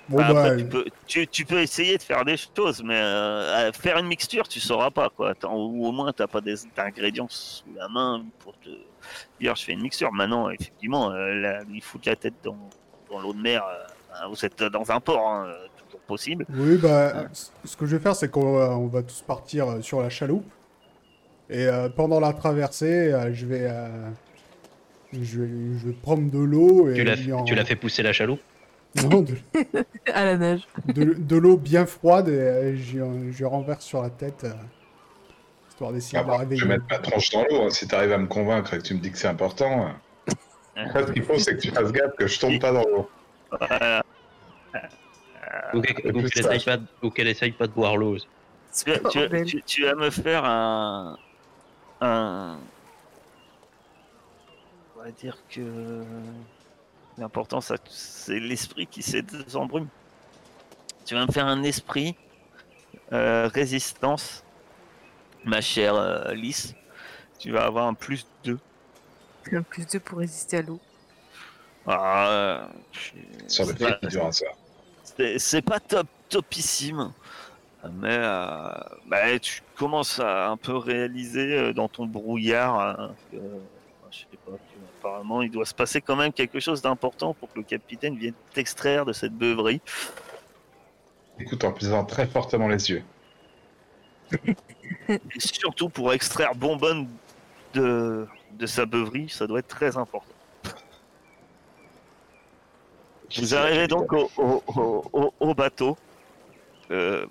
Bon, 0.07 0.17
Bah, 0.17 0.27
après, 0.29 0.55
tu, 0.55 0.65
peux, 0.65 0.85
tu, 1.07 1.27
tu 1.27 1.45
peux 1.45 1.61
essayer 1.61 1.97
de 1.97 2.03
faire 2.03 2.23
des 2.25 2.37
choses, 2.37 2.83
mais 2.83 2.95
euh, 2.95 3.71
faire 3.73 3.97
une 3.97 4.05
mixture, 4.07 4.47
tu 4.47 4.59
sauras 4.59 4.91
pas 4.91 5.09
quoi. 5.09 5.33
Ou 5.45 5.87
au 5.87 5.91
moins, 5.91 6.13
t'as 6.13 6.27
pas 6.27 6.41
des 6.41 6.55
ingrédients 6.77 7.27
sous 7.29 7.73
la 7.73 7.87
main 7.89 8.23
pour 8.39 8.57
te 8.59 8.69
dire 9.39 9.55
je 9.55 9.63
fais 9.63 9.73
une 9.73 9.81
mixture. 9.81 10.11
Maintenant, 10.13 10.49
effectivement, 10.49 11.11
euh, 11.11 11.33
là, 11.33 11.63
lui 11.63 11.81
foutre 11.81 12.07
la 12.07 12.15
tête 12.15 12.35
dans, 12.43 12.69
dans 13.09 13.19
l'eau 13.19 13.33
de 13.33 13.39
mer, 13.41 13.63
euh, 13.65 14.27
vous 14.29 14.45
êtes 14.45 14.61
dans 14.63 14.91
un 14.91 14.99
port, 14.99 15.27
hein, 15.27 15.47
euh, 15.47 15.67
toujours 15.75 16.01
possible. 16.01 16.45
Oui, 16.49 16.77
bah, 16.77 17.25
c- 17.33 17.49
ce 17.65 17.75
que 17.75 17.85
je 17.85 17.95
vais 17.95 18.01
faire, 18.03 18.15
c'est 18.15 18.29
qu'on 18.29 18.53
va, 18.53 18.77
on 18.77 18.87
va 18.87 19.01
tous 19.03 19.21
partir 19.23 19.67
euh, 19.67 19.81
sur 19.81 20.01
la 20.01 20.09
chaloupe. 20.09 20.45
Et 21.49 21.65
euh, 21.65 21.89
pendant 21.89 22.19
la 22.19 22.33
traversée, 22.33 23.11
euh, 23.13 23.33
je 23.33 23.45
vais, 23.45 23.67
euh, 23.69 24.09
je 25.13 25.41
vais, 25.41 25.47
je 25.77 25.87
vais 25.87 25.93
prendre 25.93 26.29
de 26.29 26.39
l'eau 26.39 26.87
et 26.89 26.95
Tu 26.95 27.03
l'as 27.03 27.15
en- 27.35 27.43
tu 27.45 27.55
l'as 27.55 27.63
fait 27.65 27.75
pousser 27.75 28.01
la 28.03 28.11
chaloupe? 28.13 28.41
Non, 29.03 29.21
de, 29.21 29.35
À 30.13 30.25
la 30.25 30.37
nage. 30.37 30.67
de- 30.85 31.13
de 31.13 31.35
l'eau 31.35 31.57
bien 31.57 31.85
froide 31.85 32.29
et 32.29 32.31
euh, 32.39 32.75
je, 33.31 33.43
renverse 33.43 33.83
sur 33.83 34.01
la 34.01 34.09
tête, 34.09 34.43
euh, 34.45 34.53
histoire 35.69 35.91
d'essayer 35.91 36.19
Ah 36.19 36.23
de 36.23 36.27
la 36.27 36.37
bah, 36.37 36.43
je 36.43 36.49
réveiller. 36.49 36.61
vais 36.61 36.67
mettre 36.69 36.85
ma 36.89 36.99
tronche 36.99 37.29
dans 37.31 37.43
l'eau. 37.43 37.63
hein. 37.63 37.69
Si 37.69 37.87
t'arrives 37.87 38.13
à 38.13 38.17
me 38.17 38.27
convaincre 38.27 38.73
et 38.73 38.77
que 38.77 38.83
tu 38.83 38.93
me 38.93 38.99
dis 38.99 39.11
que 39.11 39.17
c'est 39.17 39.27
important, 39.27 39.89
euh, 40.77 40.85
ce 41.07 41.11
qu'il 41.11 41.23
faut, 41.23 41.37
c'est 41.37 41.55
que 41.55 41.61
tu 41.61 41.71
fasses 41.71 41.91
gaffe 41.91 42.15
que 42.17 42.27
je 42.27 42.39
tombe 42.39 42.59
pas 42.59 42.71
dans 42.71 42.83
l'eau. 42.85 43.09
Voilà. 43.59 44.03
Ou 45.73 45.81
qu'elle 45.81 46.25
essaye, 46.25 46.63
pas 46.63 46.77
de- 46.77 46.85
ou 47.01 47.09
qu'elle 47.09 47.27
essaye 47.27 47.51
pas 47.51 47.67
de 47.67 47.73
boire 47.73 47.97
l'eau. 47.97 48.17
Tu, 48.17 48.91
vas- 48.91 49.09
tu 49.09 49.45
tu- 49.45 49.63
tu 49.63 49.83
vas 49.83 49.95
me 49.95 50.09
faire 50.09 50.43
un. 50.45 51.17
un... 52.01 52.57
On 54.97 55.03
va 55.03 55.11
dire 55.11 55.37
que. 55.49 55.61
L'important, 57.17 57.61
ça- 57.61 57.75
c'est 57.89 58.39
l'esprit 58.39 58.87
qui 58.87 59.01
se 59.01 59.17
désembrume. 59.17 59.87
Tu 61.05 61.13
vas 61.15 61.25
me 61.25 61.31
faire 61.31 61.45
un 61.45 61.63
esprit 61.63 62.15
euh, 63.13 63.47
résistance, 63.53 64.43
ma 65.43 65.61
chère 65.61 65.95
euh, 65.95 66.33
Lys. 66.33 66.73
Tu 67.39 67.51
vas 67.51 67.65
avoir 67.65 67.87
un 67.87 67.93
plus 67.93 68.25
2. 68.43 68.57
Un 69.51 69.61
plus 69.61 69.85
2 69.87 69.99
pour 69.99 70.19
résister 70.19 70.57
à 70.57 70.61
l'eau. 70.63 70.79
Ah, 71.87 72.27
euh, 72.29 72.67
Sur 73.47 73.65
le 73.65 73.73
c'est 73.73 73.77
fait 73.77 73.83
pas- 73.99 74.07
qu'il 74.07 74.19
un 74.19 74.31
soir. 74.31 74.53
c'est 75.37 75.61
pas 75.61 75.79
top 75.79 76.07
topissime 76.29 77.11
mais 77.99 78.17
euh, 78.19 78.71
bah, 79.05 79.37
tu 79.39 79.61
commences 79.77 80.17
à 80.19 80.47
un 80.49 80.57
peu 80.57 80.75
réaliser 80.75 81.53
euh, 81.55 81.71
dans 81.73 81.87
ton 81.87 82.07
brouillard 82.07 82.79
euh, 82.79 83.07
euh, 83.35 83.59
je 84.09 84.17
sais 84.21 84.25
pas 84.43 84.53
apparemment 85.05 85.41
il 85.41 85.51
doit 85.51 85.65
se 85.65 85.73
passer 85.73 86.01
quand 86.01 86.15
même 86.15 86.33
quelque 86.33 86.59
chose 86.59 86.81
d'important 86.81 87.33
pour 87.33 87.51
que 87.51 87.59
le 87.59 87.63
capitaine 87.63 88.17
vienne 88.17 88.33
t'extraire 88.53 89.05
de 89.05 89.13
cette 89.13 89.33
beuverie 89.33 89.81
Écoute 91.39 91.63
en 91.63 91.71
plissant 91.71 92.05
très 92.05 92.25
fortement 92.27 92.67
les 92.69 92.89
yeux. 92.89 93.03
et 95.09 95.19
surtout 95.39 95.89
pour 95.89 96.13
extraire 96.13 96.55
Bonbonne 96.55 97.07
de, 97.73 98.25
de 98.53 98.65
sa 98.65 98.85
beuverie 98.85 99.29
ça 99.29 99.45
doit 99.45 99.59
être 99.59 99.67
très 99.67 99.95
important 99.97 100.25
Vous 103.37 103.53
arrivez 103.53 103.87
donc 103.87 104.11
au, 104.13 104.31
au- 104.37 104.63
au- 104.67 105.05
au- 105.13 105.33
au 105.39 105.53
bateau. 105.53 105.97
Euh, 106.91 107.25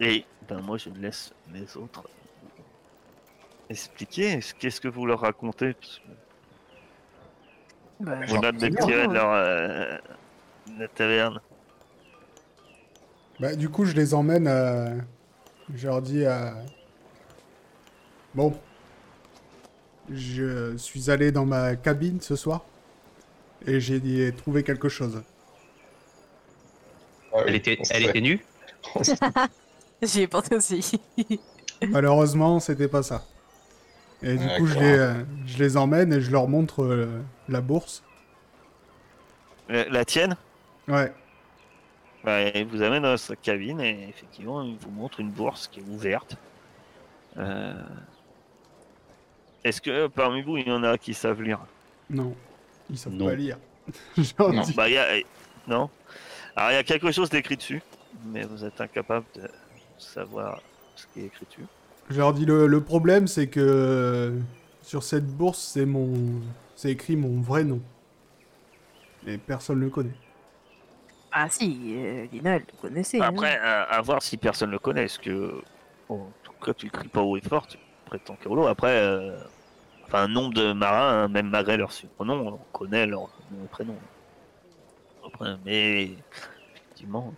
Et 0.00 0.24
ben 0.48 0.60
moi 0.60 0.76
je 0.76 0.88
laisse 0.90 1.32
les 1.52 1.76
autres 1.76 2.02
expliquer. 3.70 4.40
Qu'est-ce 4.58 4.80
que 4.80 4.88
vous 4.88 5.06
leur 5.06 5.20
racontez? 5.20 5.76
Bah, 8.00 8.18
On 8.28 8.42
a 8.42 8.52
c'est 8.58 8.70
de 8.70 8.76
bien, 8.76 8.86
tirer 8.86 9.08
de 9.08 9.14
leur 9.14 9.30
euh, 9.32 9.96
de 10.66 10.80
la 10.80 10.88
taverne. 10.88 11.40
Bah, 13.40 13.54
du 13.54 13.68
coup, 13.68 13.84
je 13.84 13.94
les 13.94 14.14
emmène. 14.14 14.46
euh, 14.48 14.96
Je 15.74 15.86
leur 15.88 16.02
dis. 16.02 16.24
euh, 16.24 16.50
Bon. 18.34 18.52
Je 20.10 20.76
suis 20.78 21.10
allé 21.10 21.30
dans 21.32 21.44
ma 21.46 21.76
cabine 21.76 22.20
ce 22.20 22.36
soir. 22.36 22.64
Et 23.66 23.80
j'ai 23.80 24.34
trouvé 24.36 24.62
quelque 24.62 24.88
chose. 24.88 25.22
Elle 27.46 27.54
était, 27.56 27.78
elle 27.90 28.04
était 28.04 28.20
nue? 28.20 28.44
J'y 30.02 30.22
ai 30.22 30.28
pensé 30.28 30.56
aussi. 30.56 31.00
Malheureusement, 31.82 32.60
c'était 32.60 32.88
pas 32.88 33.02
ça. 33.02 33.24
Et 34.22 34.36
du 34.36 34.46
coup, 34.56 34.66
je 34.66 34.74
D'accord. 34.74 34.82
les, 34.82 34.98
euh, 34.98 35.14
je 35.46 35.58
les 35.58 35.76
emmène 35.76 36.12
et 36.12 36.20
je 36.20 36.30
leur 36.30 36.48
montre 36.48 36.82
euh, 36.82 37.20
la 37.48 37.60
bourse. 37.60 38.02
La 39.68 40.04
tienne? 40.04 40.36
Ouais. 40.88 41.12
Bah, 42.22 42.42
Il 42.50 42.66
vous 42.66 42.82
amène 42.82 43.02
dans 43.02 43.16
sa 43.16 43.34
cabine 43.36 43.80
et 43.80 44.08
effectivement 44.08 44.62
il 44.62 44.76
vous 44.76 44.90
montre 44.90 45.20
une 45.20 45.30
bourse 45.30 45.68
qui 45.68 45.80
est 45.80 45.84
ouverte. 45.88 46.36
Euh, 47.38 47.74
Est-ce 49.62 49.80
que 49.80 50.06
parmi 50.06 50.42
vous 50.42 50.56
il 50.58 50.68
y 50.68 50.72
en 50.72 50.82
a 50.84 50.96
qui 50.98 51.12
savent 51.14 51.42
lire? 51.42 51.60
Non. 52.10 52.34
Ils 52.90 52.98
savent 52.98 53.12
Non. 53.14 53.26
pas 53.26 53.34
lire. 53.34 53.58
Non. 54.38 54.62
dis. 54.62 54.72
Bah, 54.74 54.88
il 54.88 54.94
y 54.94 54.98
a... 54.98 55.06
Non 55.66 55.90
Alors, 56.56 56.70
il 56.70 56.74
y 56.74 56.78
a 56.78 56.84
quelque 56.84 57.10
chose 57.10 57.28
d'écrit 57.30 57.56
dessus, 57.56 57.82
mais 58.26 58.44
vous 58.44 58.64
êtes 58.64 58.80
incapable 58.80 59.26
de 59.34 59.48
savoir 59.98 60.60
ce 60.96 61.06
qui 61.12 61.20
est 61.20 61.26
écrit 61.26 61.46
dessus. 61.46 61.66
Je 62.10 62.18
leur 62.18 62.32
dis 62.34 62.44
le, 62.44 62.66
le 62.66 62.80
problème, 62.82 63.26
c'est 63.26 63.46
que 63.48 63.60
euh, 63.60 64.38
sur 64.82 65.02
cette 65.02 65.26
bourse, 65.26 65.58
c'est 65.58 65.86
mon, 65.86 66.12
c'est 66.76 66.90
écrit 66.90 67.16
mon 67.16 67.40
vrai 67.40 67.64
nom. 67.64 67.80
Et 69.26 69.38
personne 69.38 69.78
ne 69.78 69.84
le 69.84 69.90
connaît. 69.90 70.14
Ah 71.32 71.48
si, 71.48 71.94
euh, 71.96 72.26
Lina, 72.30 72.56
elle 72.56 72.64
le 72.70 72.80
connaissait. 72.80 73.20
hein. 73.20 73.26
Après, 73.28 73.56
à, 73.58 73.82
à 73.82 74.00
voir 74.02 74.22
si 74.22 74.36
personne 74.36 74.70
le 74.70 74.78
connaît. 74.78 75.04
Est-ce 75.04 75.18
que, 75.18 75.62
bon, 76.08 76.20
en 76.24 76.32
tout 76.42 76.52
cas, 76.64 76.74
tu 76.74 76.90
cries 76.90 77.08
pas 77.08 77.22
haut 77.22 77.36
et 77.36 77.40
fort, 77.40 77.66
tu 77.66 77.78
prétends 78.04 78.36
que 78.36 78.48
l'eau. 78.48 78.66
Après, 78.66 78.96
euh, 79.00 79.36
enfin, 80.04 80.24
un 80.24 80.28
nombre 80.28 80.54
de 80.54 80.72
marins, 80.72 81.24
hein, 81.24 81.28
même 81.28 81.48
malgré 81.48 81.76
leur 81.76 81.90
surnom, 81.90 82.46
on 82.48 82.58
connaît 82.78 83.06
leur 83.06 83.22
nom 83.50 83.64
et 83.64 83.68
prénom. 83.68 83.96
Après, 85.26 85.56
mais 85.64 86.10
effectivement, 86.74 87.32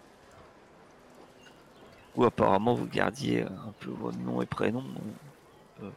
apparemment 2.24 2.74
vous 2.74 2.86
gardiez 2.86 3.42
un 3.42 3.72
peu 3.80 3.90
votre 3.90 4.18
nom 4.18 4.40
et 4.40 4.46
prénom 4.46 4.84
euh, 5.82 5.90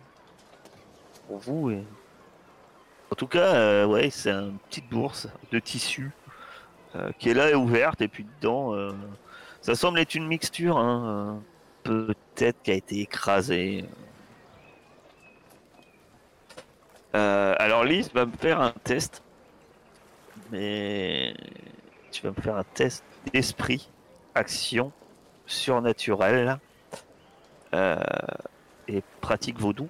pour 1.28 1.38
vous. 1.38 1.72
Et... 1.72 1.84
En 3.12 3.16
tout 3.16 3.28
cas, 3.28 3.56
euh, 3.56 3.86
ouais, 3.86 4.10
c'est 4.10 4.32
une 4.32 4.58
petite 4.70 4.90
bourse 4.90 5.28
de 5.52 5.60
tissu 5.60 6.12
euh, 6.96 7.12
qui 7.20 7.30
est 7.30 7.34
là 7.34 7.50
et 7.50 7.56
ouverte 7.56 8.02
et 8.02 8.08
puis 8.08 8.26
dedans, 8.42 8.94
ça 9.62 9.76
semble 9.76 10.00
être 10.00 10.16
une 10.16 10.28
mixture, 10.28 10.78
hein, 10.78 11.42
peut-être 11.84 12.62
qui 12.64 12.72
a 12.72 12.76
été 12.76 13.00
écrasée. 13.02 13.86
Alors 17.14 17.84
Lise 17.84 18.12
va 18.14 18.26
me 18.26 18.32
faire 18.32 18.62
un 18.62 18.74
test, 18.84 19.24
mais 20.52 21.34
tu 22.12 22.22
vas 22.24 22.30
me 22.30 22.42
faire 22.42 22.56
un 22.56 22.64
test 22.64 23.04
d'esprit, 23.34 23.90
action, 24.36 24.92
surnaturel 25.50 26.60
euh, 27.74 27.98
et 28.88 29.04
pratique 29.22 29.60
vaudou. 29.60 29.90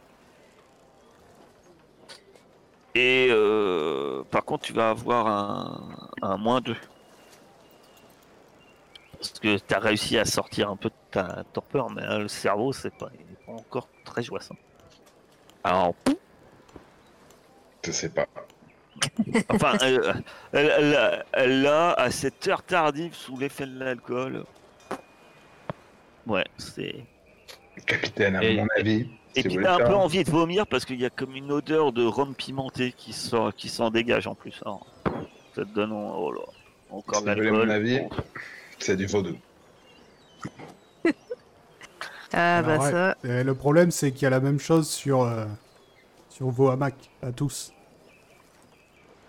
Et 2.95 3.28
euh, 3.30 4.24
par 4.32 4.43
contre, 4.43 4.65
tu 4.65 4.74
vas 4.74 4.89
avoir 4.89 5.28
un, 5.28 5.82
un 6.22 6.38
moins 6.38 6.60
2. 6.62 6.76
Parce 9.17 9.32
que 9.39 9.58
tu 9.58 9.74
as 9.74 9.80
réussi 9.80 10.17
à 10.17 10.26
sortir 10.26 10.69
un 10.69 10.76
peu 10.76 10.89
de 10.89 10.95
ta 11.12 11.43
torpeur, 11.54 11.89
mais 11.89 12.04
euh, 12.04 12.19
le 12.19 12.28
cerveau, 12.28 12.72
c'est 12.74 12.93
pas, 12.95 13.10
il 13.13 13.22
est 13.22 13.45
pas 13.45 13.52
encore 13.52 13.88
très 14.06 14.24
joissant. 14.24 14.56
Alors, 15.63 15.93
Je 17.86 17.91
sais 17.91 18.10
pas. 18.10 18.28
enfin, 19.50 19.74
euh, 19.84 21.22
a, 21.34 21.93
à 22.02 22.12
cette 22.12 22.48
heure 22.48 22.63
tardive, 22.63 23.13
sous 23.13 23.38
l'effet 23.38 23.65
de 23.65 23.78
l'alcool. 23.80 24.45
Ouais, 26.29 26.45
c'est. 26.57 26.95
Capitaine, 27.85 28.35
à 28.35 28.43
Et- 28.43 28.55
mon 28.57 28.67
avis. 28.77 29.09
Et 29.35 29.43
puis 29.43 29.57
t'as 29.61 29.75
un 29.75 29.77
peu 29.77 29.95
envie 29.95 30.23
de 30.23 30.31
vomir 30.31 30.65
parce 30.65 30.85
qu'il 30.85 30.99
y 30.99 31.05
a 31.05 31.09
comme 31.11 31.35
une 31.35 31.51
odeur 31.51 31.91
de 31.93 32.03
rhum 32.03 32.33
pimenté 32.33 32.91
qui 32.91 33.13
sort, 33.13 33.53
qui 33.53 33.69
s'en 33.69 33.91
dégage 33.91 34.25
en 34.25 34.33
plus. 34.33 34.59
Alors, 34.65 34.85
ça 35.55 35.63
te 35.63 35.69
donne, 35.69 35.91
oh 35.93 36.31
là, 36.31 36.41
encore 36.89 37.21
de 37.21 37.49
mon 37.51 37.69
avis, 37.69 37.99
c'est 38.79 38.95
du 38.95 39.05
vaudou. 39.05 39.35
Ah 42.31 42.61
bah 42.61 42.77
ouais. 42.77 42.91
ça, 42.91 43.15
Et 43.23 43.43
le 43.43 43.55
problème, 43.55 43.89
c'est 43.89 44.11
qu'il 44.11 44.21
y 44.23 44.25
a 44.27 44.29
la 44.29 44.39
même 44.39 44.59
chose 44.59 44.87
sur, 44.87 45.23
euh, 45.23 45.45
sur 46.29 46.47
vos 46.49 46.69
hamacs, 46.69 47.09
à 47.23 47.31
tous. 47.31 47.73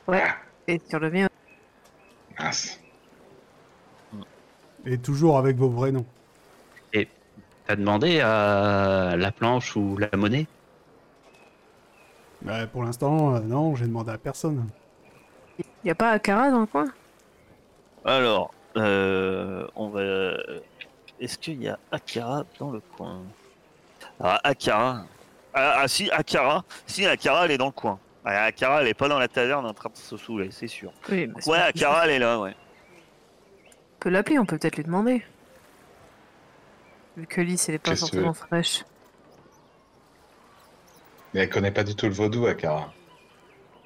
ouais. 0.07 0.23
Et 0.69 0.79
sur 0.87 0.99
le 1.01 1.11
mien, 1.11 1.27
Mince. 2.39 2.79
Et 4.85 4.99
toujours 4.99 5.39
avec 5.39 5.57
vos 5.57 5.71
vrais 5.71 5.93
noms. 5.93 6.05
T'as 7.71 7.77
demandé 7.77 8.19
à 8.19 9.15
la 9.17 9.31
planche 9.31 9.77
ou 9.77 9.97
la 9.97 10.09
monnaie? 10.17 10.49
Bah, 12.43 12.67
pour 12.67 12.83
l'instant, 12.83 13.37
euh, 13.37 13.39
non, 13.39 13.77
j'ai 13.77 13.87
demandé 13.87 14.11
à 14.11 14.19
personne. 14.19 14.69
Y 15.85 15.91
a 15.91 15.95
pas 15.95 16.11
Akara 16.11 16.51
dans 16.51 16.59
le 16.59 16.67
coin? 16.67 16.87
Alors, 18.05 18.53
euh, 18.77 19.69
on 19.77 19.89
va. 19.91 20.33
Est-ce 21.21 21.39
qu'il 21.39 21.63
y 21.63 21.69
a 21.69 21.79
Akara 21.93 22.43
dans 22.59 22.73
le 22.73 22.81
coin? 22.97 23.23
Ah, 24.19 24.41
Akara. 24.43 25.05
Ah, 25.55 25.77
ah, 25.77 25.87
si, 25.87 26.11
Akara. 26.11 26.65
Si, 26.89 27.07
Akara, 27.07 27.45
elle 27.45 27.53
est 27.53 27.59
dans 27.59 27.67
le 27.67 27.71
coin. 27.71 28.01
Ah, 28.25 28.47
Akara, 28.47 28.83
elle 28.83 28.89
est 28.89 28.95
pas 28.95 29.07
dans 29.07 29.21
la 29.21 29.29
taverne 29.29 29.65
en 29.65 29.75
train 29.75 29.91
de 29.91 29.97
se 29.97 30.17
saouler, 30.17 30.49
c'est 30.51 30.67
sûr. 30.67 30.91
Oui, 31.09 31.29
bah, 31.29 31.39
Ouais, 31.47 31.59
Akara, 31.59 32.05
elle 32.07 32.11
est 32.11 32.19
là, 32.19 32.41
ouais. 32.41 32.57
On 33.95 34.01
peut 34.01 34.11
l'appeler, 34.11 34.41
on 34.41 34.45
peut 34.45 34.59
peut-être 34.59 34.75
lui 34.75 34.83
demander. 34.83 35.23
Vu 37.17 37.27
que 37.27 37.41
Lys, 37.41 37.69
elle 37.69 37.77
est 37.77 37.79
pas 37.79 37.91
Qu'est-ce 37.91 38.03
que 38.03 38.07
forcément 38.09 38.33
fraîche. 38.35 38.85
Mais 41.35 41.41
elle 41.41 41.51
connaît 41.51 41.71
pas 41.71 41.85
du 41.85 41.95
tout 41.95 42.07
le 42.07 42.13
vaudou, 42.13 42.47
Akara. 42.47 42.93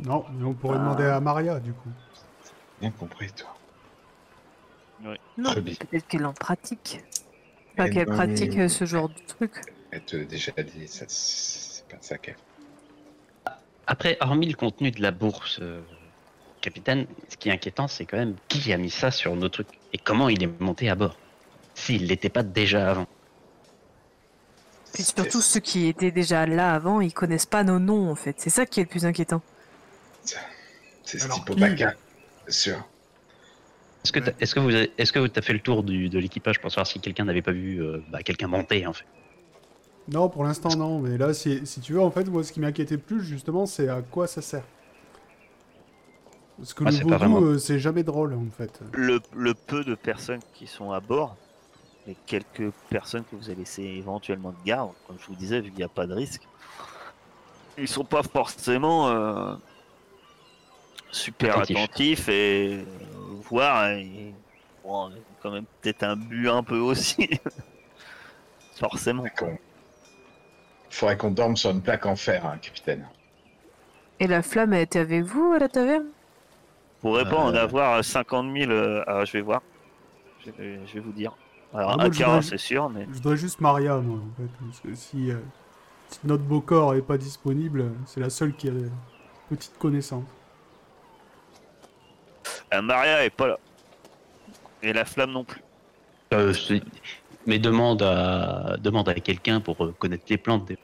Non, 0.00 0.24
mais 0.32 0.44
on 0.44 0.54
pourrait 0.54 0.76
Ah. 0.76 0.82
demander 0.82 1.04
à 1.04 1.20
Maria, 1.20 1.60
du 1.60 1.72
coup. 1.72 1.88
Bien 2.80 2.90
compris, 2.90 3.30
toi. 3.32 3.56
Non, 5.36 5.52
peut-être 5.54 6.06
qu'elle 6.06 6.24
en 6.24 6.32
pratique. 6.32 7.02
Pas 7.76 7.88
qu'elle 7.90 8.06
pratique 8.06 8.56
euh, 8.56 8.68
ce 8.68 8.84
genre 8.86 9.08
de 9.08 9.18
truc. 9.26 9.52
Elle 9.90 10.02
te 10.04 10.16
l'a 10.16 10.24
déjà 10.24 10.52
dit, 10.52 10.88
ça, 10.88 11.04
c'est 11.08 11.86
pas 11.88 11.96
ça 12.00 12.16
qu'elle. 12.18 12.36
Après, 13.86 14.16
hormis 14.20 14.46
le 14.48 14.54
contenu 14.56 14.90
de 14.90 15.02
la 15.02 15.10
bourse, 15.10 15.58
euh, 15.60 15.82
capitaine, 16.62 17.06
ce 17.28 17.36
qui 17.36 17.50
est 17.50 17.52
inquiétant, 17.52 17.86
c'est 17.88 18.06
quand 18.06 18.16
même 18.16 18.36
qui 18.48 18.72
a 18.72 18.78
mis 18.78 18.90
ça 18.90 19.10
sur 19.10 19.36
nos 19.36 19.48
trucs? 19.50 19.68
Et 19.92 19.98
comment 19.98 20.28
il 20.30 20.42
est 20.42 20.60
monté 20.60 20.88
à 20.88 20.94
bord? 20.94 21.16
S'il 21.74 22.06
l'était 22.06 22.30
pas 22.30 22.42
déjà 22.42 22.90
avant. 22.90 23.06
Puis 24.94 25.02
surtout, 25.02 25.42
ceux 25.42 25.60
qui 25.60 25.86
étaient 25.88 26.10
déjà 26.12 26.46
là 26.46 26.72
avant, 26.72 27.00
ils 27.00 27.12
connaissent 27.12 27.46
pas 27.46 27.64
nos 27.64 27.78
noms 27.78 28.10
en 28.10 28.14
fait. 28.14 28.36
C'est 28.38 28.48
ça 28.50 28.64
qui 28.64 28.80
est 28.80 28.84
le 28.84 28.88
plus 28.88 29.04
inquiétant. 29.04 29.42
C'est 31.04 31.22
Alors, 31.22 31.36
Stipo 31.36 31.54
qui 31.54 31.60
Baka, 31.60 31.94
c'est 32.46 32.52
sûr. 32.52 32.76
Est-ce 34.04 34.12
que 34.12 34.20
Ouais. 34.20 34.24
t'as- 34.26 34.32
est-ce 34.40 34.54
que 34.54 34.60
vous 34.60 34.74
avez- 34.74 34.92
est-ce 34.96 35.12
que 35.12 35.26
t'as 35.26 35.42
fait 35.42 35.52
le 35.52 35.58
tour 35.60 35.82
du, 35.82 36.08
de 36.08 36.18
l'équipage 36.18 36.60
pour 36.60 36.70
savoir 36.70 36.86
si 36.86 37.00
quelqu'un 37.00 37.24
n'avait 37.24 37.42
pas 37.42 37.52
vu 37.52 37.82
euh, 37.82 38.02
bah, 38.10 38.22
quelqu'un 38.22 38.46
monter 38.46 38.86
en 38.86 38.92
fait? 38.92 39.04
Non, 40.08 40.28
pour 40.28 40.44
l'instant, 40.44 40.74
non. 40.76 40.98
Mais 41.00 41.16
là, 41.18 41.32
si, 41.34 41.66
si 41.66 41.80
tu 41.80 41.94
veux, 41.94 42.00
en 42.02 42.10
fait, 42.10 42.24
moi, 42.28 42.44
ce 42.44 42.52
qui 42.52 42.60
m'inquiétait 42.60 42.94
le 42.96 43.00
plus, 43.00 43.22
justement, 43.24 43.64
c'est 43.66 43.88
à 43.88 44.02
quoi 44.02 44.26
ça 44.26 44.42
sert. 44.42 44.62
Parce 46.58 46.74
que 46.74 46.84
Ah, 46.84 46.90
le 46.90 46.96
c'est 46.96 47.02
vaudou, 47.02 47.14
vraiment- 47.16 47.40
euh, 47.42 47.58
c'est 47.58 47.78
jamais 47.78 48.02
drôle, 48.02 48.34
en 48.34 48.46
fait. 48.56 48.80
Le, 48.92 49.20
le 49.34 49.54
peu 49.54 49.82
de 49.84 49.94
personnes 49.94 50.40
qui 50.54 50.66
sont 50.66 50.92
à 50.92 51.00
bord, 51.00 51.36
les 52.06 52.16
quelques 52.26 52.70
personnes 52.90 53.24
que 53.24 53.36
vous 53.36 53.48
avez 53.48 53.60
laissées 53.60 53.82
éventuellement 53.82 54.50
de 54.50 54.64
garde, 54.64 54.92
comme 55.06 55.16
je 55.20 55.26
vous 55.26 55.34
disais, 55.34 55.60
vu 55.60 55.70
qu'il 55.70 55.78
n'y 55.78 55.84
a 55.84 55.88
pas 55.88 56.06
de 56.06 56.14
risque, 56.14 56.42
ils 57.78 57.88
sont 57.88 58.04
pas 58.04 58.22
forcément 58.22 59.08
euh, 59.08 59.54
super 61.10 61.56
Attentifs. 61.58 61.76
attentifs 61.78 62.28
et 62.28 62.78
euh, 62.80 62.84
voir, 63.50 63.88
et, 63.90 64.34
bon, 64.84 65.10
quand 65.42 65.50
même 65.50 65.64
peut-être 65.80 66.02
un 66.02 66.16
but 66.16 66.48
un 66.48 66.62
peu 66.62 66.78
aussi. 66.78 67.28
forcément. 68.78 69.24
Qu'on- 69.36 69.58
Faudrait 70.90 71.16
qu'on 71.16 71.30
dorme 71.32 71.56
sur 71.56 71.70
une 71.70 71.82
plaque 71.82 72.06
en 72.06 72.14
fer, 72.16 72.46
hein, 72.46 72.56
capitaine. 72.58 73.08
Et 74.20 74.28
la 74.28 74.42
flamme, 74.42 74.72
elle 74.74 74.82
était 74.82 75.00
avec 75.00 75.24
vous 75.24 75.52
à 75.52 75.58
la 75.58 75.68
taverne? 75.68 76.06
Pourrait 77.00 77.28
pas 77.28 77.36
en 77.38 77.52
Euh. 77.52 77.62
avoir 77.62 78.04
50 78.04 78.56
000. 78.56 78.70
euh, 78.70 79.02
ah, 79.08 79.24
je 79.24 79.32
vais 79.32 79.40
voir. 79.40 79.60
Je 80.46 80.50
vais, 80.52 80.78
je 80.86 80.94
vais 80.94 81.00
vous 81.00 81.10
dire. 81.12 81.36
Alors, 81.74 81.96
Ah, 82.00 82.40
c'est 82.42 82.58
sûr, 82.58 82.88
mais. 82.88 83.06
Je 83.08 83.14
voudrais 83.14 83.36
juste 83.36 83.60
Maria, 83.60 83.96
moi, 83.98 84.18
en 84.18 84.40
fait. 84.42 84.48
Parce 84.64 84.80
que 84.80 84.94
si, 84.94 85.30
euh, 85.30 85.38
si 86.08 86.20
notre 86.24 86.44
beau 86.44 86.60
corps 86.60 86.94
est 86.94 87.02
pas 87.02 87.18
disponible, 87.18 87.90
c'est 88.06 88.20
la 88.20 88.30
seule 88.30 88.54
qui 88.54 88.68
a 88.68 88.72
une 88.72 88.90
petite 89.50 89.76
connaissance. 89.78 90.24
Euh, 92.72 92.80
Maria 92.82 93.24
est 93.24 93.30
pas 93.30 93.48
là. 93.48 93.58
Et 94.82 94.92
la 94.92 95.04
flamme 95.04 95.32
non 95.32 95.44
plus. 95.44 95.62
Euh, 96.32 96.52
Mais 97.46 97.58
demande 97.58 98.02
à 98.02 98.76
demande 98.80 99.08
à 99.08 99.14
quelqu'un 99.14 99.60
pour 99.60 99.84
euh, 99.84 99.94
connaître 99.98 100.24
les 100.28 100.38
plantes. 100.38 100.64
des- 100.66 100.78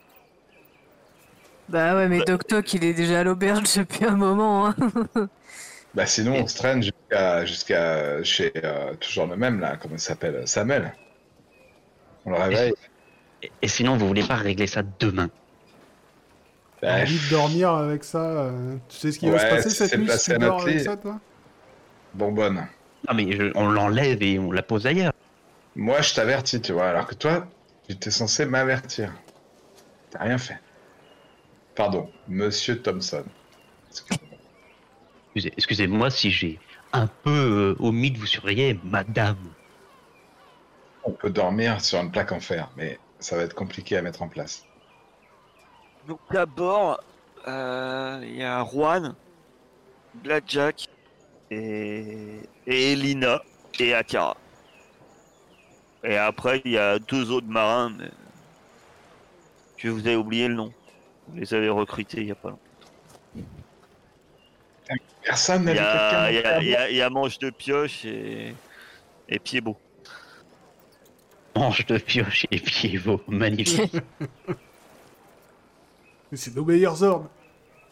Bah 1.68 1.94
ouais, 1.94 2.08
mais 2.08 2.18
Bah- 2.18 2.24
Doc 2.26 2.46
Toc, 2.46 2.74
il 2.74 2.84
est 2.84 2.92
déjà 2.94 3.20
à 3.20 3.24
l'auberge 3.24 3.62
depuis 3.76 4.04
un 4.04 4.16
moment. 4.16 4.66
Hein. 4.68 4.74
Bah 5.94 6.06
sinon, 6.06 6.34
on 6.42 6.46
se 6.46 6.56
traîne 6.56 6.82
jusqu'à 6.82 7.44
jusqu'à 7.44 8.22
chez 8.24 8.52
euh, 8.64 8.94
toujours 8.96 9.26
le 9.26 9.36
même 9.36 9.60
là, 9.60 9.76
comment 9.76 9.96
il 9.96 10.00
s'appelle, 10.00 10.46
Samuel. 10.48 10.96
On 12.24 12.30
le 12.30 12.36
réveille. 12.38 12.72
Et, 13.42 13.52
et 13.62 13.68
sinon, 13.68 13.96
vous 13.98 14.08
voulez 14.08 14.24
pas 14.24 14.36
régler 14.36 14.66
ça 14.68 14.82
demain? 14.82 15.30
T'as 16.86 16.88
Bah, 16.88 16.96
envie 16.96 17.20
de 17.20 17.26
dormir 17.28 17.70
avec 17.74 18.04
ça 18.04 18.18
euh, 18.44 18.78
Tu 18.88 18.96
sais 18.96 19.12
ce 19.12 19.18
qui 19.18 19.28
va 19.30 19.38
se 19.38 19.46
Ouais, 19.46 19.46
passer 19.46 19.72
si 19.72 19.74
cette 19.74 19.94
c'est 19.94 19.98
nuit 19.98 20.10
si 20.10 20.20
placé 20.20 20.32
tu 20.32 20.34
à 20.34 20.38
dors 20.38 20.60
notre 20.60 20.64
avec 20.64 20.78
lit. 20.78 20.80
ça, 20.80 20.96
toi? 20.96 21.20
Bonbonne. 22.12 22.68
Non, 23.08 23.14
mais 23.14 23.32
je- 23.32 23.52
on 23.56 23.68
l'enlève 23.70 24.22
et 24.22 24.38
on 24.38 24.50
la 24.52 24.62
pose 24.62 24.86
ailleurs. 24.86 25.12
Moi, 25.74 26.00
je 26.00 26.14
t'avertis, 26.14 26.60
tu 26.62 26.72
vois, 26.72 26.88
alors 26.90 27.08
que 27.08 27.16
toi, 27.16 27.48
tu 27.82 27.94
étais 27.94 28.12
censé 28.12 28.46
m'avertir. 28.46 29.12
T'as 30.10 30.20
rien 30.24 30.38
fait. 30.38 30.60
Pardon, 31.74 32.14
Monsieur 32.28 32.80
Thompson. 32.80 33.24
Excusez- 35.34 35.52
Excusez-moi 35.56 36.10
si 36.10 36.30
j'ai 36.30 36.58
un 36.92 37.06
peu 37.06 37.76
euh, 37.78 37.82
omis 37.84 38.10
de 38.10 38.18
vous 38.18 38.26
surveiller, 38.26 38.78
madame. 38.84 39.38
On 41.04 41.12
peut 41.12 41.30
dormir 41.30 41.80
sur 41.80 42.00
une 42.00 42.10
plaque 42.10 42.32
en 42.32 42.40
fer, 42.40 42.68
mais 42.76 42.98
ça 43.20 43.36
va 43.36 43.42
être 43.42 43.54
compliqué 43.54 43.96
à 43.96 44.02
mettre 44.02 44.22
en 44.22 44.28
place. 44.28 44.64
Donc 46.08 46.18
d'abord, 46.30 47.00
euh, 47.46 48.20
il 48.24 48.36
y 48.36 48.42
a 48.42 48.64
Juan, 48.64 49.14
Blackjack 50.14 50.86
et, 51.50 52.40
et 52.66 52.92
Elina 52.92 53.40
et 53.78 53.94
Akara. 53.94 54.36
Et 56.02 56.16
après, 56.16 56.62
il 56.64 56.72
y 56.72 56.78
a 56.78 56.98
deux 56.98 57.30
autres 57.30 57.46
marins, 57.46 57.90
mais 57.90 58.10
je 59.76 59.88
vous 59.90 60.08
ai 60.08 60.16
oublié 60.16 60.48
le 60.48 60.54
nom. 60.54 60.72
Vous 61.28 61.36
les 61.36 61.54
avez 61.54 61.68
recrutés 61.68 62.22
il 62.22 62.26
y 62.28 62.32
a 62.32 62.34
pas 62.34 62.48
longtemps. 62.50 62.62
Personne 65.22 65.64
n'a 65.64 65.72
Il 65.72 65.76
y 65.76 65.78
vu 65.78 65.84
a, 65.84 66.30
il 66.30 66.34
y, 66.34 66.42
quelqu'un 66.42 66.50
a, 66.80 66.88
il 66.90 66.96
y, 66.96 67.02
a, 67.02 67.10
Manche 67.10 67.38
de 67.38 67.50
Pioche 67.50 68.04
et, 68.04 68.54
et 69.28 69.38
Pied-Beau. 69.38 69.76
Manche 71.56 71.84
de 71.86 71.98
pioche 71.98 72.46
et 72.50 72.58
pieds 72.60 72.96
beaux, 72.98 73.20
magnifique. 73.26 73.92
Mais 76.30 76.36
c'est 76.36 76.54
nos 76.54 76.64
meilleurs 76.64 77.02
hommes 77.02 77.28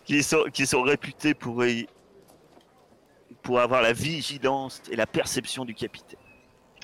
Qui 0.04 0.22
sont, 0.22 0.44
qui 0.52 0.64
sont 0.66 0.82
réputés 0.82 1.34
pour, 1.34 1.64
y- 1.66 1.88
pour 3.42 3.58
avoir 3.60 3.82
la 3.82 3.92
vigilance 3.92 4.80
et 4.90 4.96
la 4.96 5.06
perception 5.06 5.64
du 5.64 5.74
capitaine. 5.74 6.18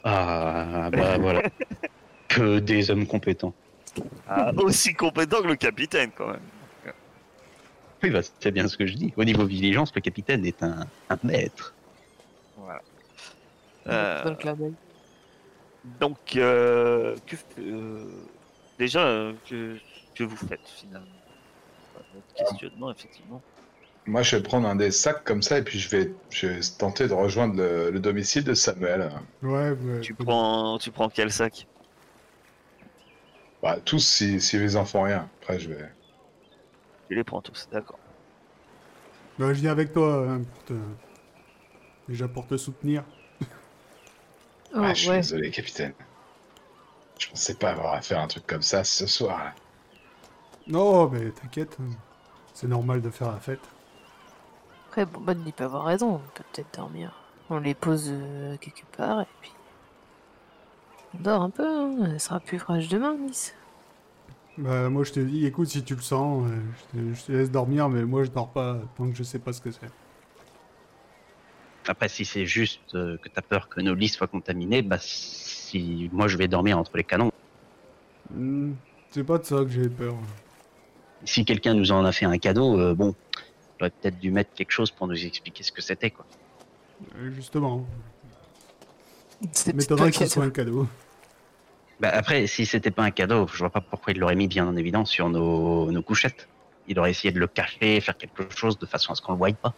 ah, 0.03 0.91
bah 0.93 1.17
voilà. 1.19 1.43
Que 2.29 2.59
des 2.59 2.91
hommes 2.91 3.07
compétents. 3.07 3.55
Ah, 4.29 4.51
aussi 4.57 4.93
compétent 4.95 5.41
que 5.43 5.47
le 5.47 5.55
capitaine 5.57 6.11
quand 6.17 6.27
même. 6.27 6.41
Oui, 8.05 8.11
bah, 8.11 8.21
c'est 8.23 8.53
bien 8.53 8.69
ce 8.69 8.77
que 8.77 8.87
je 8.87 8.95
dis. 8.95 9.15
Au 9.17 9.25
niveau 9.25 9.47
vigilance, 9.47 9.91
le 9.95 10.03
capitaine 10.03 10.45
est 10.45 10.63
un, 10.63 10.85
un 11.09 11.19
maître. 11.23 11.75
Voilà. 12.55 12.83
Euh, 13.89 14.23
Dans 14.25 14.31
le 14.31 14.37
clin 14.37 14.55
d'œil. 14.55 14.75
donc, 16.01 16.19
euh, 16.37 17.17
que, 17.27 17.37
euh, 17.61 18.27
déjà, 18.79 19.33
que, 19.49 19.79
que 20.15 20.23
vous 20.23 20.37
faites 20.37 20.69
finalement? 20.69 21.09
Votre 22.13 22.35
questionnement, 22.35 22.93
effectivement. 22.93 23.43
Moi, 24.07 24.23
je 24.23 24.37
vais 24.37 24.43
prendre 24.43 24.69
un 24.69 24.77
des 24.77 24.91
sacs 24.91 25.25
comme 25.25 25.41
ça 25.41 25.59
et 25.59 25.63
puis 25.63 25.79
je 25.79 25.89
vais, 25.89 26.15
je 26.31 26.47
vais 26.49 26.61
tenter 26.79 27.09
de 27.09 27.15
rejoindre 27.15 27.57
le, 27.57 27.91
le 27.91 28.01
domicile 28.01 28.45
de 28.45 28.53
Samuel. 28.53 29.11
Ouais, 29.41 29.71
ouais. 29.71 30.01
Tu 30.03 30.15
prends, 30.15 30.77
tu 30.77 30.91
prends 30.91 31.09
quel 31.09 31.33
sac? 31.33 31.67
Bah, 33.63 33.81
tous 33.81 33.99
si, 34.07 34.41
si 34.41 34.59
les 34.59 34.77
enfants 34.77 35.03
rien. 35.03 35.31
Après, 35.41 35.59
je 35.59 35.71
vais. 35.71 35.91
Tu 37.09 37.15
les 37.15 37.25
prends 37.25 37.41
tous, 37.41 37.69
d'accord. 37.71 37.99
Bah, 39.39 39.53
je 39.53 39.61
viens 39.61 39.73
avec 39.73 39.93
toi, 39.93 40.27
hein, 40.29 40.43
pour 40.43 40.65
te... 40.65 40.75
Déjà 42.09 42.29
pour 42.29 42.47
te 42.47 42.57
soutenir. 42.57 43.05
Oh, 44.75 44.81
Ah, 44.83 44.95
je 44.95 45.01
suis 45.01 45.09
ouais. 45.11 45.17
désolé, 45.19 45.51
capitaine. 45.51 45.95
Je 47.19 47.29
pensais 47.31 47.55
pas 47.55 47.71
avoir 47.71 47.95
à 47.95 48.03
faire 48.03 48.21
un 48.21 48.27
truc 48.27 48.47
comme 48.47 48.63
ça 48.63 48.85
ce 48.85 49.07
soir. 49.07 49.39
là. 49.45 49.55
Non, 50.67 51.09
mais 51.09 51.31
t'inquiète. 51.31 51.77
hein. 51.81 51.91
C'est 52.55 52.67
normal 52.69 53.01
de 53.03 53.11
faire 53.11 53.31
la 53.33 53.41
fête. 53.41 53.61
Après, 54.89 55.07
bon, 55.07 55.21
bonne, 55.21 55.43
il 55.47 55.53
peut 55.53 55.65
avoir 55.65 55.85
raison. 55.85 56.15
On 56.17 56.19
peut 56.19 56.45
peut-être 56.53 56.77
dormir. 56.77 57.13
On 57.51 57.59
les 57.59 57.75
pose 57.75 58.09
euh, 58.11 58.57
quelque 58.59 58.85
part 58.97 59.21
et 59.23 59.27
puis. 59.41 59.53
On 61.15 61.19
dort 61.23 61.43
un 61.43 61.51
peu, 61.51 61.67
hein. 61.67 61.97
Elle 62.07 62.21
sera 62.21 62.41
plus 62.41 62.59
fraîche 62.59 62.89
demain, 62.89 63.15
Nice. 63.17 63.55
Bah, 64.59 64.89
moi, 64.89 65.03
je 65.05 65.13
te 65.13 65.21
dis, 65.21 65.47
écoute, 65.47 65.69
si 65.69 65.83
tu 65.83 65.95
le 65.97 66.03
sens, 66.03 66.49
euh, 66.49 66.57
je, 66.95 66.99
te, 66.99 67.15
je 67.15 67.25
te 67.25 67.33
laisse 67.33 67.51
dormir, 67.51 67.89
mais 67.89 68.05
moi, 68.05 68.23
je 68.25 68.31
dors 68.31 68.51
pas 68.51 68.79
tant 68.97 69.09
que 69.11 69.17
je 69.17 69.23
sais 69.23 69.39
pas 69.41 69.53
ce 69.53 69.61
que 69.61 69.71
c'est. 69.71 69.91
Après, 71.87 72.09
si 72.09 72.25
c'est 72.25 72.47
juste 72.47 72.95
euh, 72.95 73.19
que 73.19 73.29
t'as 73.29 73.43
peur 73.43 73.69
que 73.69 73.81
nos 73.81 73.95
lits 73.95 74.09
soient 74.09 74.27
contaminés, 74.27 74.81
bah 74.81 74.97
si 75.01 76.09
moi 76.13 76.29
je 76.29 76.39
vais 76.39 76.49
dormir 76.49 76.79
entre 76.79 76.97
les 76.97 77.05
canons. 77.05 77.31
Hmm, 78.33 78.73
C'est 79.11 79.25
pas 79.25 79.37
de 79.37 79.45
ça 79.45 79.57
que 79.57 79.69
j'ai 79.69 79.91
peur. 79.91 80.15
Si 81.25 81.45
quelqu'un 81.45 81.75
nous 81.75 81.93
en 81.93 82.05
a 82.05 82.13
fait 82.13 82.25
un 82.25 82.39
cadeau, 82.39 82.79
euh, 82.79 82.95
bon, 82.95 83.15
j'aurais 83.79 83.91
peut-être 83.91 84.19
dû 84.19 84.31
mettre 84.31 84.55
quelque 84.55 84.71
chose 84.71 84.91
pour 84.91 85.09
nous 85.09 85.27
expliquer 85.27 85.63
ce 85.63 85.73
que 85.73 85.83
c'était, 85.83 86.11
quoi. 86.11 86.25
Euh, 87.17 87.31
Justement, 87.33 87.85
C'est 89.53 89.75
m'étonnerait 89.75 90.11
que 90.11 90.17
ce 90.17 90.27
soit 90.27 90.45
un 90.45 90.51
cadeau. 90.51 90.87
Bah 92.05 92.11
après, 92.13 92.47
si 92.47 92.67
c'était 92.67 92.91
pas 92.91 93.03
un 93.03 93.11
cadeau, 93.11 93.47
je 93.51 93.57
vois 93.57 93.71
pas 93.71 93.81
pourquoi 93.81 94.13
il 94.13 94.19
l'aurait 94.19 94.35
mis 94.35 94.47
bien 94.47 94.69
en 94.69 94.77
évidence 94.77 95.11
sur 95.11 95.31
nos, 95.31 95.91
nos 95.91 96.03
couchettes. 96.03 96.51
Il 96.87 96.99
aurait 96.99 97.13
essayé 97.13 97.33
de 97.33 97.39
le 97.41 97.47
cacher, 97.47 97.99
faire 98.03 98.15
quelque 98.19 98.47
chose 98.55 98.79
de 98.79 98.85
façon 98.85 99.13
à 99.13 99.15
ce 99.15 99.23
qu'on 99.23 99.33
le 99.33 99.39
voie 99.39 99.49
pas. 99.55 99.73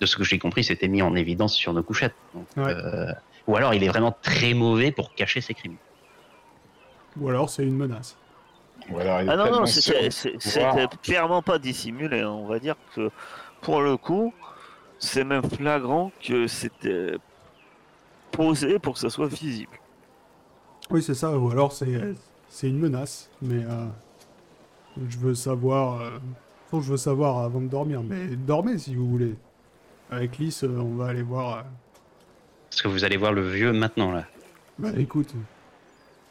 De 0.00 0.06
ce 0.06 0.14
que 0.14 0.22
j'ai 0.22 0.38
compris, 0.38 0.62
c'était 0.62 0.86
mis 0.86 1.02
en 1.02 1.16
évidence 1.16 1.56
sur 1.56 1.72
nos 1.72 1.82
couchettes. 1.82 2.14
Donc, 2.32 2.46
Ouais. 2.56 2.72
euh, 2.72 3.12
ou 3.48 3.56
alors 3.56 3.74
il 3.74 3.82
est 3.82 3.88
vraiment 3.88 4.16
très 4.22 4.54
mauvais 4.54 4.92
pour 4.92 5.12
cacher 5.16 5.40
ses 5.40 5.54
crimes. 5.54 5.76
Ou 7.18 7.30
alors 7.30 7.50
c'est 7.50 7.64
une 7.64 7.76
menace. 7.76 8.16
Ou 8.88 8.98
alors 9.00 9.22
il 9.22 9.28
est 9.28 9.32
Ah 9.32 9.36
non, 9.36 9.50
non, 9.50 9.66
c'était 9.66 10.08
clairement 11.02 11.42
pas 11.42 11.58
dissimulé. 11.58 12.20
hein. 12.20 12.30
On 12.30 12.46
va 12.46 12.60
dire 12.60 12.76
que 12.94 13.10
pour 13.60 13.80
le 13.82 13.96
coup, 13.96 14.32
c'est 15.00 15.24
même 15.24 15.50
flagrant 15.50 16.12
que 16.22 16.46
c'était 16.46 17.16
posé 18.30 18.78
pour 18.78 18.94
que 18.94 19.00
ça 19.00 19.10
soit 19.10 19.26
visible. 19.26 19.80
Oui, 20.90 21.02
c'est 21.02 21.14
ça. 21.14 21.36
Ou 21.36 21.50
alors 21.50 21.72
c'est 21.72 22.68
une 22.68 22.78
menace. 22.78 23.28
Mais 23.42 23.64
euh, 23.64 23.86
je 25.08 25.18
veux 25.18 25.34
savoir. 25.34 26.00
euh, 26.00 26.10
je 26.72 26.76
veux 26.90 26.96
savoir 26.96 27.38
avant 27.38 27.60
de 27.60 27.68
dormir. 27.68 28.02
Mais 28.02 28.26
dormez 28.36 28.78
si 28.78 28.94
vous 28.94 29.08
voulez. 29.08 29.34
Avec 30.10 30.38
Lys, 30.38 30.62
euh, 30.64 30.68
on 30.78 30.94
va 30.96 31.06
aller 31.08 31.22
voir. 31.22 31.64
Parce 32.70 32.82
que 32.82 32.88
vous 32.88 33.04
allez 33.04 33.16
voir 33.16 33.32
le 33.32 33.48
vieux 33.48 33.72
maintenant, 33.72 34.12
là, 34.12 34.26
Bah 34.78 34.90
écoute, 34.96 35.32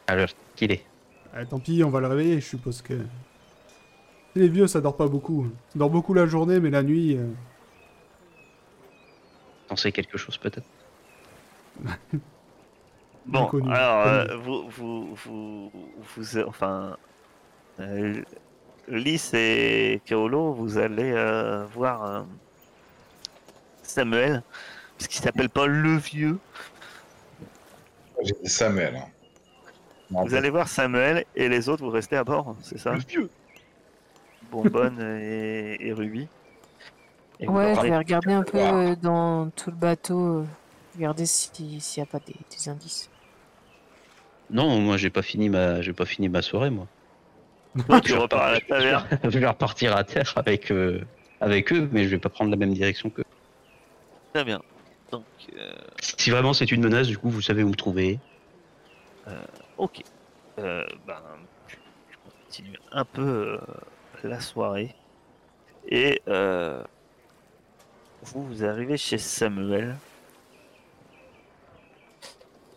l'heure 0.08 0.28
qu'il 0.54 0.70
est. 0.72 0.84
euh, 1.34 1.44
tant 1.44 1.58
pis, 1.58 1.82
on 1.84 1.90
va 1.90 2.00
le 2.00 2.06
réveiller. 2.06 2.40
Je 2.40 2.46
suppose 2.46 2.80
que. 2.82 2.94
Les 4.34 4.48
vieux, 4.48 4.66
ça 4.66 4.80
dort 4.80 4.96
pas 4.96 5.08
beaucoup. 5.08 5.46
Ça 5.72 5.78
dort 5.78 5.90
beaucoup 5.90 6.12
la 6.14 6.26
journée, 6.26 6.60
mais 6.60 6.70
la 6.70 6.82
nuit. 6.82 7.18
Pensez 9.68 9.90
quelque 9.92 10.16
chose, 10.18 10.36
peut-être? 10.38 10.66
Bon, 13.26 13.46
connu, 13.46 13.68
alors, 13.70 14.04
connu. 14.04 14.30
euh, 14.30 14.36
vous, 14.38 14.68
vous, 14.70 15.14
vous, 15.16 15.70
vous, 16.16 16.38
enfin, 16.46 16.96
euh, 17.80 18.22
Lys 18.88 19.34
et 19.34 20.00
Kaolo, 20.06 20.52
vous 20.54 20.78
allez 20.78 21.12
euh, 21.12 21.64
voir 21.66 22.04
euh, 22.04 22.22
Samuel, 23.82 24.42
parce 24.96 25.08
qu'il 25.08 25.20
s'appelle 25.22 25.48
pas 25.50 25.66
le 25.66 25.96
vieux. 25.96 26.38
J'ai 28.22 28.32
dit 28.42 28.48
Samuel. 28.48 28.96
hein. 28.96 29.06
Non, 30.10 30.24
Vous 30.24 30.34
allez 30.34 30.50
voir 30.50 30.68
Samuel 30.68 31.24
et 31.34 31.48
les 31.48 31.68
autres, 31.68 31.84
vous 31.84 31.90
restez 31.90 32.16
à 32.16 32.22
bord, 32.24 32.56
c'est 32.62 32.78
ça? 32.78 32.92
Le 32.92 33.00
vieux 33.00 33.30
Bonbonne 34.52 35.00
et, 35.20 35.76
et 35.80 35.92
Ruby. 35.92 36.28
Et 37.40 37.48
Ouais, 37.48 37.74
je 37.74 37.80
vais 37.82 37.96
regarder 37.98 38.32
un 38.32 38.42
peu 38.44 38.58
euh, 38.58 38.94
dans 38.96 39.50
tout 39.50 39.70
le 39.70 39.76
bateau, 39.76 40.42
euh, 40.42 40.46
regarder 40.94 41.26
si- 41.26 41.80
s'il 41.80 42.00
n'y 42.00 42.08
a 42.08 42.10
pas 42.10 42.20
des, 42.20 42.34
des 42.50 42.68
indices. 42.68 43.10
Non, 44.50 44.78
moi 44.80 44.96
j'ai 44.96 45.10
pas 45.10 45.22
fini 45.22 45.48
ma, 45.48 45.80
j'ai 45.82 45.92
pas 45.92 46.04
fini 46.06 46.28
ma 46.28 46.42
soirée, 46.42 46.70
moi. 46.70 46.86
Toi, 47.86 48.00
tu 48.04 48.14
repars 48.14 48.42
à 48.42 48.52
la 48.52 48.60
taverne. 48.60 49.06
je 49.24 49.38
vais 49.38 49.46
repartir 49.46 49.96
à 49.96 50.04
terre 50.04 50.32
avec, 50.36 50.70
euh, 50.70 51.00
avec 51.40 51.72
eux, 51.72 51.88
mais 51.92 52.04
je 52.04 52.10
vais 52.10 52.18
pas 52.18 52.28
prendre 52.28 52.50
la 52.50 52.56
même 52.56 52.72
direction 52.72 53.10
qu'eux. 53.10 53.24
Très 54.32 54.44
bien. 54.44 54.60
Donc, 55.10 55.24
euh, 55.56 55.72
Si 56.00 56.30
vraiment 56.30 56.52
c'est 56.52 56.70
une 56.70 56.82
menace, 56.82 57.06
du 57.08 57.18
coup, 57.18 57.30
vous 57.30 57.42
savez 57.42 57.62
où 57.62 57.68
me 57.68 57.74
trouver. 57.74 58.18
ok. 59.78 60.02
Euh, 60.58 60.86
ben, 61.06 61.20
tu 61.68 61.76
continues 62.24 62.78
un 62.92 63.04
peu 63.04 63.22
euh, 63.22 63.58
la 64.24 64.40
soirée. 64.40 64.94
Et 65.88 66.22
euh, 66.28 66.82
vous, 68.22 68.44
vous 68.46 68.64
arrivez 68.64 68.96
chez 68.96 69.18
Samuel. 69.18 69.96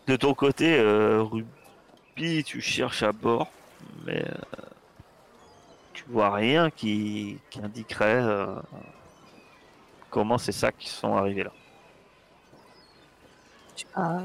De 0.06 0.16
ton 0.16 0.34
côté, 0.34 0.78
euh, 0.78 1.24
Tu 2.20 2.60
cherches 2.60 3.02
à 3.02 3.12
bord, 3.12 3.50
mais 4.04 4.22
euh, 4.22 4.34
tu 5.94 6.04
vois 6.08 6.34
rien 6.34 6.68
qui, 6.70 7.38
qui 7.48 7.60
indiquerait 7.60 8.20
euh, 8.20 8.56
comment 10.10 10.36
c'est 10.36 10.52
ça 10.52 10.70
qui 10.70 10.88
sont 10.90 11.16
arrivés 11.16 11.44
là. 11.44 11.52
Pas, 13.94 14.22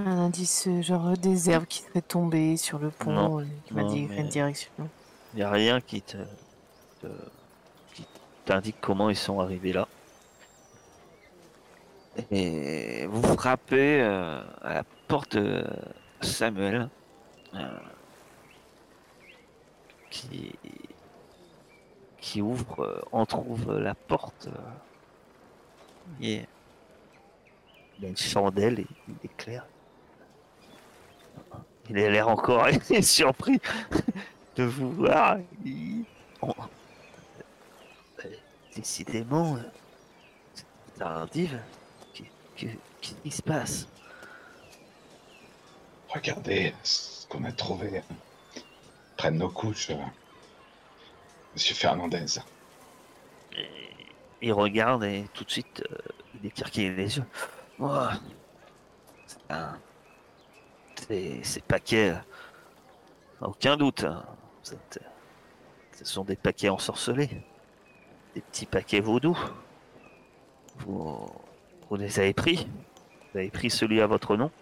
un 0.00 0.18
indice 0.18 0.66
euh, 0.68 0.82
genre 0.82 1.16
des 1.16 1.48
herbes 1.48 1.64
qui 1.64 1.80
seraient 1.80 2.02
tombées 2.02 2.58
sur 2.58 2.78
le 2.78 2.90
pont, 2.90 3.12
Non, 3.12 3.40
euh, 3.40 3.46
qui 3.66 3.72
m'a 3.72 3.82
non, 3.84 3.92
dit 3.94 4.06
mais- 4.10 4.18
une 4.18 4.28
direction. 4.28 4.70
Il 5.32 5.36
n'y 5.38 5.42
a 5.42 5.50
rien 5.50 5.80
qui 5.80 6.02
te, 6.02 6.18
te- 7.00 7.06
qui 7.94 8.04
t'indique 8.44 8.76
comment 8.82 9.08
ils 9.08 9.16
sont 9.16 9.40
arrivés 9.40 9.72
là. 9.72 9.88
Et 12.30 13.06
vous 13.06 13.22
frappez 13.22 14.02
euh, 14.02 14.42
à 14.60 14.74
la 14.74 14.82
porte 15.06 15.36
de 15.36 15.64
Samuel, 16.20 16.88
qui, 20.10 20.52
qui 22.20 22.42
ouvre, 22.42 22.80
euh, 22.84 23.00
entrouvre 23.12 23.74
la 23.78 23.94
porte. 23.94 24.48
euh, 24.48 24.60
et 26.22 26.46
il 27.98 28.04
y 28.04 28.06
a 28.06 28.08
une 28.10 28.16
chandelle 28.16 28.80
et 28.80 28.86
il 29.08 29.14
éclaire. 29.24 29.66
Il 31.90 31.98
a 31.98 32.10
l'air 32.10 32.28
encore 32.28 32.66
surpris 33.02 33.60
de 34.56 34.64
vous 34.64 34.90
voir. 34.92 35.38
Il- 35.64 36.04
on- 36.42 36.54
Euh, 38.24 38.28
Décidément, 38.74 39.56
euh, 39.56 39.60
c'est 40.54 40.98
tardive. 40.98 41.60
Qu'est- 42.14 42.30
qu'est- 42.56 42.78
Qu'est-ce 43.00 43.14
qui 43.22 43.30
se 43.30 43.42
passe 43.42 43.86
Regardez 46.08 46.74
qu'on 47.28 47.44
a 47.44 47.52
trouvé 47.52 48.02
de 49.24 49.30
nos 49.30 49.50
couches, 49.50 49.90
euh, 49.90 49.96
Monsieur 51.54 51.74
Fernandez. 51.74 52.24
Il 54.40 54.52
regarde 54.52 55.04
et 55.04 55.24
tout 55.34 55.44
de 55.44 55.50
suite, 55.50 55.84
euh, 55.90 55.98
il 56.40 56.46
écarquille 56.46 56.90
les 56.94 57.16
yeux. 57.16 57.24
Oh, 57.80 58.06
Ces, 61.08 61.60
paquets, 61.66 62.10
euh, 62.10 63.46
aucun 63.46 63.76
doute. 63.76 64.04
hein. 64.04 64.24
Ce 64.62 66.04
sont 66.04 66.24
des 66.24 66.36
paquets 66.36 66.68
ensorcelés. 66.68 67.30
Des 68.34 68.40
petits 68.40 68.66
paquets 68.66 69.00
vaudous. 69.00 69.38
Vous 70.80 71.28
les 71.96 72.20
avez 72.20 72.34
pris 72.34 72.68
Vous 73.32 73.38
avez 73.38 73.50
pris 73.50 73.70
celui 73.70 74.00
à 74.00 74.06
votre 74.06 74.36
nom 74.36 74.52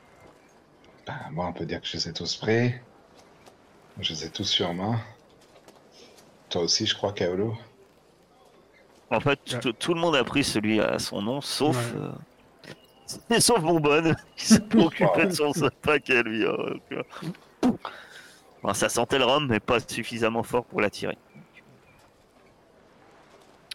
Ben, 1.06 1.14
moi, 1.30 1.46
on 1.46 1.52
peut 1.52 1.66
dire 1.66 1.80
que 1.80 1.86
je 1.86 1.96
les 1.96 2.08
ai 2.08 2.12
tous 2.12 2.36
pris. 2.36 2.74
Je 4.00 4.12
les 4.12 4.24
ai 4.26 4.30
tous 4.30 4.44
sur 4.44 4.74
main. 4.74 5.00
Toi 6.50 6.62
aussi, 6.62 6.86
je 6.86 6.94
crois, 6.94 7.12
Kaolo. 7.12 7.56
En 9.10 9.20
fait, 9.20 9.38
tout, 9.60 9.72
tout 9.72 9.94
le 9.94 10.00
monde 10.00 10.16
a 10.16 10.24
pris 10.24 10.42
celui 10.42 10.80
à 10.80 10.98
son 10.98 11.22
nom, 11.22 11.40
sauf. 11.40 11.76
Ouais. 11.94 12.00
euh, 12.00 12.12
et 13.36 13.40
sauf 13.40 13.60
Bonbonne, 13.60 14.16
qui 14.36 14.46
s'est 14.46 14.76
occupé 14.76 15.26
de 15.26 15.30
son 15.32 15.52
paquet, 15.80 16.22
lui. 16.24 16.44
hein, 16.44 16.56
euh. 16.92 17.72
Bon, 18.62 18.74
ça 18.74 18.88
sentait 18.88 19.18
le 19.18 19.24
rhum, 19.24 19.46
mais 19.46 19.60
pas 19.60 19.78
suffisamment 19.80 20.42
fort 20.42 20.64
pour 20.64 20.80
l'attirer. 20.80 21.16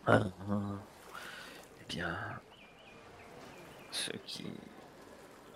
Ah, 0.05 0.19
ah. 0.49 0.53
Eh 1.81 1.85
bien. 1.95 2.17
Ceux 3.91 4.19
qui. 4.25 4.45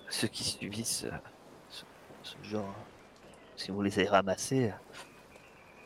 Ceux 0.10 0.28
qui 0.30 0.44
subissent 0.44 1.04
euh, 1.06 1.18
ce, 2.26 2.50
genre. 2.50 2.76
Si 3.56 3.72
vous 3.72 3.82
les 3.82 3.98
avez 4.00 4.10
ramassés, 4.10 4.74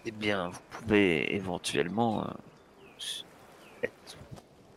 eh 0.06 0.12
bien, 0.12 0.50
vous 0.50 0.60
pouvez 0.72 1.36
éventuellement. 1.36 2.26
euh, 3.84 3.88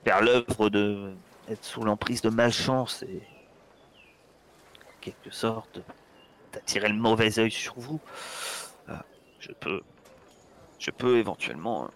faire 0.05 0.21
l'œuvre 0.21 0.69
de 0.69 1.15
être 1.49 1.65
sous 1.65 1.83
l'emprise 1.83 2.23
de 2.23 2.31
malchance 2.31 3.03
et 3.03 3.23
en 4.87 5.01
quelque 5.01 5.31
sorte 5.31 5.81
d'attirer 6.53 6.89
le 6.89 6.97
mauvais 6.97 7.39
œil 7.39 7.51
sur 7.51 7.75
vous. 7.79 8.01
Euh, 8.89 8.95
je 9.39 9.53
peux 9.53 9.81
je 10.79 10.91
peux 10.91 11.19
éventuellement 11.19 11.85
euh, 11.85 11.89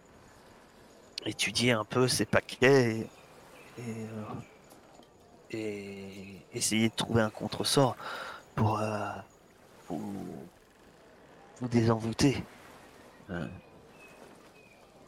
étudier 1.27 1.73
un 1.73 1.85
peu 1.85 2.09
ces 2.09 2.27
paquets 2.27 3.09
et, 3.79 3.97
essayer 6.53 6.89
de 6.89 6.95
trouver 6.95 7.23
un 7.23 7.31
contresort 7.31 7.97
pour 8.55 8.81
vous, 9.89 10.47
vous 11.61 11.69
désenvoûter. 11.69 12.43
Euh, 13.31 13.47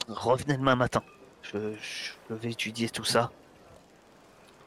revenez 0.09 0.57
demain 0.57 0.77
matin. 0.77 1.03
Je, 1.43 1.75
je 1.77 2.35
vais 2.35 2.51
étudier 2.51 2.89
tout 2.91 3.05
ça 3.05 3.31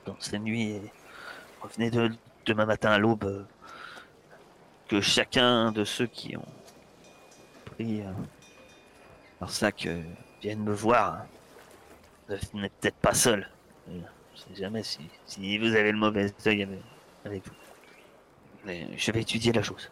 dans 0.06 0.16
nuits 0.40 0.72
et 0.72 0.82
revenez 1.62 1.92
de, 1.92 2.12
demain 2.46 2.66
matin 2.66 2.92
à 2.92 2.98
l'aube. 2.98 3.24
euh, 3.26 3.44
Que 4.88 5.02
chacun 5.02 5.72
de 5.72 5.84
ceux 5.86 6.08
qui 6.08 6.36
ont 6.36 6.46
prie 7.66 8.02
euh, 8.02 8.12
par 9.40 9.50
ça 9.50 9.72
que 9.72 10.02
viennent 10.42 10.64
me 10.64 10.74
voir. 10.74 11.26
Ne 12.30 12.36
venez 12.54 12.70
peut-être 12.70 12.98
pas 12.98 13.14
seul. 13.14 13.50
Euh, 13.90 14.00
Je 14.36 14.42
sais 14.42 14.56
jamais 14.56 14.84
si, 14.84 15.58
vous 15.58 15.76
avez 15.76 15.92
le 15.92 15.98
mauvais 15.98 16.34
œil 16.46 16.68
avec 17.26 17.46
vous. 17.46 17.54
Mais 18.66 18.88
je 18.98 19.12
vais 19.12 19.22
étudier 19.22 19.52
la 19.52 19.64
chose. 19.64 19.92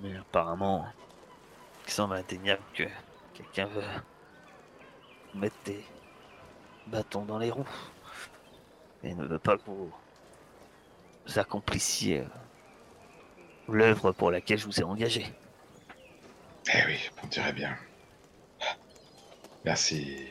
Mais 0.00 0.16
apparemment, 0.16 0.86
il 1.86 1.92
semble 1.92 2.14
indéniable 2.14 2.62
que 2.74 2.84
quelqu'un 3.34 3.66
veut 3.66 3.84
mettre 5.34 5.56
des 5.64 5.84
bâtons 6.86 7.24
dans 7.24 7.38
les 7.38 7.50
roues. 7.50 7.68
Et 9.02 9.14
ne 9.14 9.24
veut 9.24 9.38
pas 9.38 9.56
que 9.56 9.62
vous, 9.66 9.92
vous 11.26 11.38
accomplissiez 11.38 12.20
euh, 12.20 12.26
l'œuvre 13.68 14.12
pour 14.12 14.30
laquelle 14.30 14.58
je 14.58 14.66
vous 14.66 14.80
ai 14.80 14.84
engagé. 14.84 15.32
Eh 16.72 16.84
oui, 16.86 17.10
on 17.22 17.26
dirait 17.26 17.52
bien. 17.52 17.76
Merci, 19.64 20.26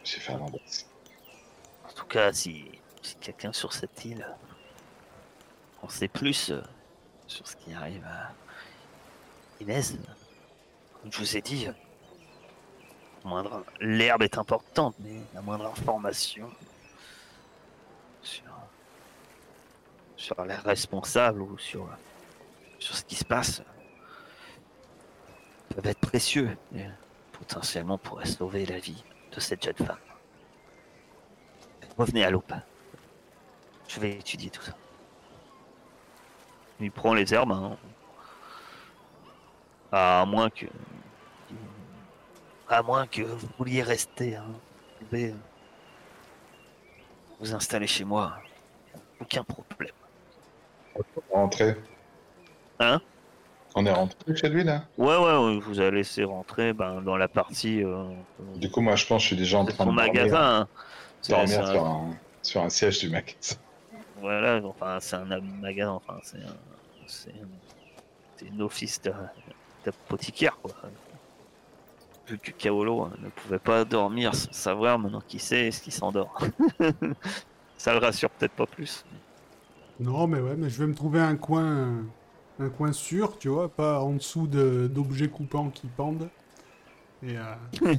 Monsieur 0.00 0.20
Fernandez. 0.20 0.60
En 1.88 1.92
tout 1.92 2.06
cas, 2.06 2.32
si, 2.32 2.70
si 3.02 3.16
quelqu'un 3.16 3.52
sur 3.52 3.72
cette 3.72 4.04
île 4.04 4.26
en 5.82 5.88
sait 5.88 6.08
plus 6.08 6.50
euh, 6.50 6.62
sur 7.26 7.46
ce 7.46 7.56
qui 7.56 7.72
arrive 7.72 8.04
à 8.04 8.32
Comme 9.60 11.12
je 11.12 11.18
vous 11.18 11.36
ai 11.36 11.42
dit, 11.42 11.68
moindre 13.24 13.62
l'herbe 13.78 14.22
est 14.22 14.38
importante, 14.38 14.94
mais 15.00 15.20
la 15.34 15.42
moindre 15.42 15.66
information 15.66 16.50
sur, 18.22 18.44
sur 20.16 20.42
les 20.44 20.54
responsables 20.54 21.42
ou 21.42 21.58
sur, 21.58 21.86
sur 22.78 22.96
ce 22.96 23.04
qui 23.04 23.16
se 23.16 23.24
passe 23.24 23.62
peuvent 25.68 25.86
être 25.86 26.00
précieux 26.00 26.56
et 26.74 26.86
potentiellement 27.32 27.98
pourraient 27.98 28.24
sauver 28.24 28.64
la 28.64 28.78
vie 28.78 29.04
de 29.30 29.40
cette 29.40 29.62
jeune 29.62 29.76
femme. 29.76 29.98
Revenez 31.98 32.24
à 32.24 32.30
l'aube. 32.30 32.54
Je 33.88 34.00
vais 34.00 34.12
étudier 34.12 34.48
tout 34.48 34.62
ça. 34.62 34.72
Il 36.80 36.90
prend 36.90 37.12
les 37.12 37.34
herbes, 37.34 37.52
hein. 37.52 37.76
À 39.92 40.24
moins 40.26 40.50
que. 40.50 40.66
À 42.68 42.82
moins 42.82 43.06
que 43.06 43.22
vous 43.22 43.48
vouliez 43.58 43.82
rester, 43.82 44.36
hein. 44.36 44.44
Vous 45.00 45.06
pouvez 45.06 45.34
vous 47.40 47.54
installer 47.54 47.86
chez 47.86 48.04
moi. 48.04 48.34
Aucun 49.20 49.42
problème. 49.42 49.92
Rentré. 51.32 51.76
Hein? 52.78 53.00
On 53.74 53.86
est 53.86 53.92
rentré 53.92 54.34
chez 54.36 54.48
lui 54.48 54.64
là? 54.64 54.84
Ouais, 54.98 55.16
ouais, 55.16 55.36
ouais, 55.36 55.58
vous 55.60 55.80
allez 55.80 55.98
laisser 55.98 56.24
rentrer 56.24 56.72
ben, 56.72 57.00
dans 57.02 57.16
la 57.16 57.28
partie. 57.28 57.82
euh, 57.84 58.04
Du 58.56 58.70
coup, 58.70 58.80
moi, 58.80 58.96
je 58.96 59.06
pense 59.06 59.18
que 59.18 59.22
je 59.22 59.26
suis 59.28 59.36
déjà 59.36 59.58
en 59.58 59.64
train 59.64 59.86
de 59.86 59.90
dormir, 59.94 60.12
magasin. 60.12 60.60
hein. 60.62 60.68
C'est- 61.22 61.32
dormir 61.32 61.48
c'est 61.50 61.58
un- 61.58 61.72
sur, 61.72 61.86
un, 61.86 62.14
sur 62.42 62.62
un 62.62 62.70
siège 62.70 62.98
du 63.00 63.10
magasin. 63.10 63.56
Voilà, 64.20 64.60
enfin, 64.64 64.98
c'est 65.00 65.16
un 65.16 65.24
magasin, 65.24 65.90
enfin, 65.92 66.18
c'est 66.22 66.38
un, 66.38 66.56
c'est 67.06 67.30
un, 67.30 67.48
c'est 68.36 68.46
une 68.46 68.62
office 68.62 69.00
de- 69.02 69.14
d'apothicaire, 69.84 70.56
quoi. 70.62 70.72
Vu 72.28 72.38
que 72.38 72.52
Kaolo 72.52 73.02
hein, 73.02 73.12
ne 73.22 73.28
pouvait 73.28 73.58
pas 73.58 73.84
dormir 73.84 74.34
sans 74.34 74.52
savoir 74.52 74.98
maintenant 74.98 75.22
qui 75.26 75.38
c'est 75.40 75.70
ce 75.72 75.82
qui 75.82 75.90
s'endort. 75.90 76.38
Ça 77.76 77.92
le 77.92 77.98
rassure 77.98 78.30
peut-être 78.30 78.52
pas 78.52 78.66
plus. 78.66 79.04
Non, 79.98 80.26
mais 80.26 80.38
ouais, 80.40 80.54
mais 80.56 80.70
je 80.70 80.78
vais 80.78 80.86
me 80.86 80.94
trouver 80.94 81.20
un 81.20 81.36
coin, 81.36 82.04
un 82.58 82.68
coin 82.68 82.92
sûr, 82.92 83.36
tu 83.38 83.48
vois, 83.48 83.68
pas 83.68 84.00
en 84.00 84.12
dessous 84.12 84.46
de- 84.46 84.86
d'objets 84.86 85.28
coupants 85.28 85.70
qui 85.70 85.88
pendent. 85.88 86.28
Et 87.22 87.36
euh, 87.36 87.54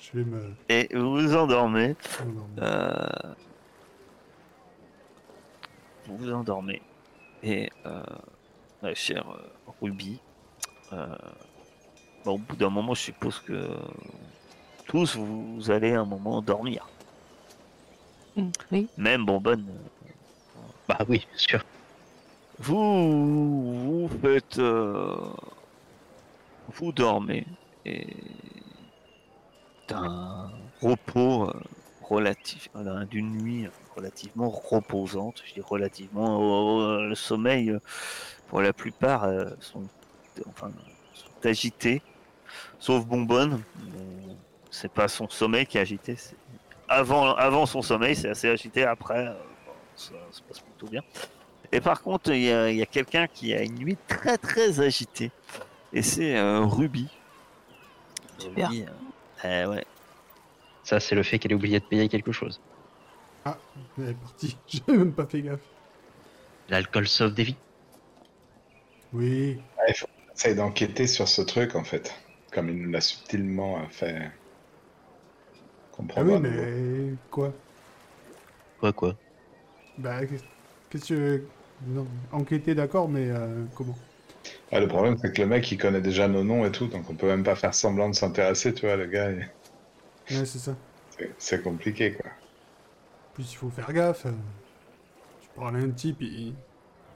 je, 0.00 0.12
vais 0.14 0.24
me. 0.24 0.54
Et 0.68 0.88
vous 0.94 1.12
vous 1.12 1.36
endormez. 1.36 1.94
euh, 2.58 3.06
vous 6.06 6.16
vous 6.16 6.32
endormez. 6.32 6.80
Et 7.42 7.70
euh, 7.86 8.02
ma 8.82 8.94
chère 8.94 9.28
euh, 9.30 9.72
Ruby, 9.82 10.20
euh, 10.94 11.06
au 12.26 12.38
bout 12.38 12.56
d'un 12.56 12.70
moment, 12.70 12.94
je 12.94 13.02
suppose 13.02 13.40
que 13.40 13.68
tous 14.86 15.16
vous, 15.16 15.70
allez 15.70 15.92
un 15.92 16.04
moment 16.04 16.40
dormir. 16.42 16.86
Mm, 18.36 18.48
Oui. 18.72 18.88
Même 18.96 19.24
Bonbonne. 19.24 19.66
Bah 20.88 20.98
oui, 21.08 21.26
bien 21.30 21.38
sûr. 21.38 21.64
Vous, 22.58 24.06
vous 24.06 24.08
faites. 24.20 24.58
euh, 24.58 25.16
vous 26.68 26.92
dormez. 26.92 27.46
Et. 27.84 28.06
d'un 29.88 30.50
repos 30.80 31.48
euh, 31.48 31.52
relatif. 32.02 32.68
euh, 32.76 33.04
d'une 33.06 33.32
nuit 33.32 33.68
relativement 33.96 34.50
reposante. 34.50 35.42
Je 35.46 35.54
dis 35.54 35.60
relativement. 35.60 36.98
le 37.00 37.14
sommeil, 37.14 37.70
euh, 37.70 37.80
pour 38.48 38.60
la 38.62 38.72
plupart, 38.72 39.24
euh, 39.24 39.50
sont, 39.60 39.84
enfin, 40.48 40.70
sont 41.12 41.48
agités. 41.48 42.02
Sauf 42.78 43.04
Bonbonne. 43.06 43.62
C'est 44.70 44.90
pas 44.90 45.08
son 45.08 45.28
sommeil 45.28 45.66
qui 45.66 45.78
est 45.78 45.82
agité. 45.82 46.16
c'est- 46.16 46.36
Avant, 46.88 47.34
avant 47.34 47.66
son 47.66 47.80
sommeil, 47.82 48.16
c'est 48.16 48.28
assez 48.28 48.48
agité. 48.48 48.84
Après, 48.84 49.26
euh, 49.28 49.32
bon, 49.66 49.72
ça 49.96 50.12
se 50.30 50.42
passe 50.42 50.60
plutôt 50.60 50.86
bien. 50.88 51.02
Et 51.72 51.80
par 51.80 52.02
contre, 52.02 52.30
il 52.32 52.42
y 52.42 52.82
a, 52.82 52.86
quelqu'un 52.86 53.26
qui 53.26 53.54
a 53.54 53.62
une 53.62 53.74
nuit 53.76 53.96
très 54.06 54.36
très 54.36 54.80
agitée. 54.80 55.30
Et 55.92 56.02
c'est 56.02 56.36
euh, 56.36 56.60
Ruby. 56.60 57.08
Super. 58.38 58.68
Ruby, 58.68 58.84
euh, 59.44 59.64
eh 59.64 59.68
ouais. 59.70 59.84
Ça, 60.82 61.00
c'est 61.00 61.14
le 61.14 61.22
fait 61.22 61.38
qu'elle 61.38 61.52
ait 61.52 61.56
oublié 61.56 61.80
de 61.80 61.84
payer 61.84 62.08
quelque 62.08 62.32
chose. 62.32 62.60
Elle 63.98 64.10
est 64.10 64.14
partie, 64.14 64.56
j'ai 64.66 64.82
même 64.88 65.12
pas 65.12 65.26
fait 65.26 65.40
gaffe. 65.42 65.60
L'alcool 66.68 67.06
sauve 67.08 67.34
des 67.34 67.44
vies. 67.44 67.56
Oui, 69.12 69.60
Ouais, 69.78 69.84
il 69.88 69.94
faut 69.94 70.06
essayer 70.36 70.54
d'enquêter 70.54 71.06
sur 71.08 71.28
ce 71.28 71.42
truc, 71.42 71.74
en 71.74 71.82
fait. 71.84 72.14
Comme 72.52 72.68
il 72.68 72.76
nous 72.80 72.90
l'a 72.90 73.00
subtilement 73.00 73.80
euh, 73.80 73.88
fait 73.90 74.30
ah 76.16 76.22
comprendre. 76.22 76.24
oui, 76.24 76.36
à 76.36 76.40
nouveau. 76.40 76.74
mais 76.78 77.18
quoi? 77.30 77.54
Quoi, 78.76 78.92
quoi? 78.92 79.18
Bah, 79.96 80.26
qu'est- 80.26 80.48
qu'est-ce 80.88 81.08
que. 81.14 81.52
Non, 81.80 82.20
enquêter, 82.30 82.74
d'accord, 82.74 83.08
mais 83.08 83.28
euh, 83.30 83.66
comment? 83.74 83.98
Ouais, 84.72 84.80
le 84.80 84.88
problème, 84.88 85.16
c'est 85.16 85.32
que 85.32 85.40
le 85.40 85.48
mec, 85.48 85.70
il 85.72 85.78
connaît 85.78 86.02
déjà 86.02 86.28
nos 86.28 86.44
noms 86.44 86.66
et 86.66 86.70
tout, 86.72 86.86
donc 86.88 87.08
on 87.08 87.16
peut 87.16 87.26
même 87.28 87.44
pas 87.44 87.56
faire 87.56 87.72
semblant 87.74 88.10
de 88.10 88.14
s'intéresser, 88.14 88.74
tu 88.74 88.82
vois, 88.86 88.96
le 88.96 89.06
gars. 89.06 89.30
il- 89.30 89.50
Ouais, 90.30 90.44
c'est 90.46 90.58
ça. 90.58 90.78
c'est- 91.38 91.62
compliqué, 91.62 92.12
quoi. 92.14 92.30
En 93.28 93.32
plus, 93.34 93.52
il 93.52 93.56
faut 93.56 93.70
faire 93.70 93.92
gaffe. 93.92 94.24
euh, 94.26 94.32
Tu 95.38 95.48
parles 95.50 95.76
à 95.76 95.78
un 95.78 95.92
type, 95.92 96.22
il... 96.22 96.58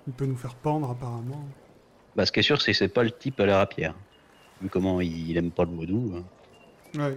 il 0.07 0.15
peut 0.15 0.27
nous 0.27 0.37
faire 0.37 0.57
pendre, 0.61 0.91
apparemment. 0.91 1.55
Bah, 2.19 2.27
ce 2.27 2.33
qui 2.33 2.41
est 2.41 2.43
sûr, 2.43 2.61
c'est 2.61 2.73
que 2.73 2.77
c'est 2.79 2.89
pas 2.89 3.05
le 3.05 3.13
type 3.13 3.39
à 3.39 3.47
la 3.47 3.59
rapière. 3.59 3.95
Vu 4.61 4.69
comment 4.69 5.01
il, 5.01 5.31
il 5.31 5.37
aime 5.37 5.53
pas 5.53 5.63
le 5.65 5.71
vaudou. 5.71 6.15
hein. 6.17 6.25
Ouais. 7.01 7.17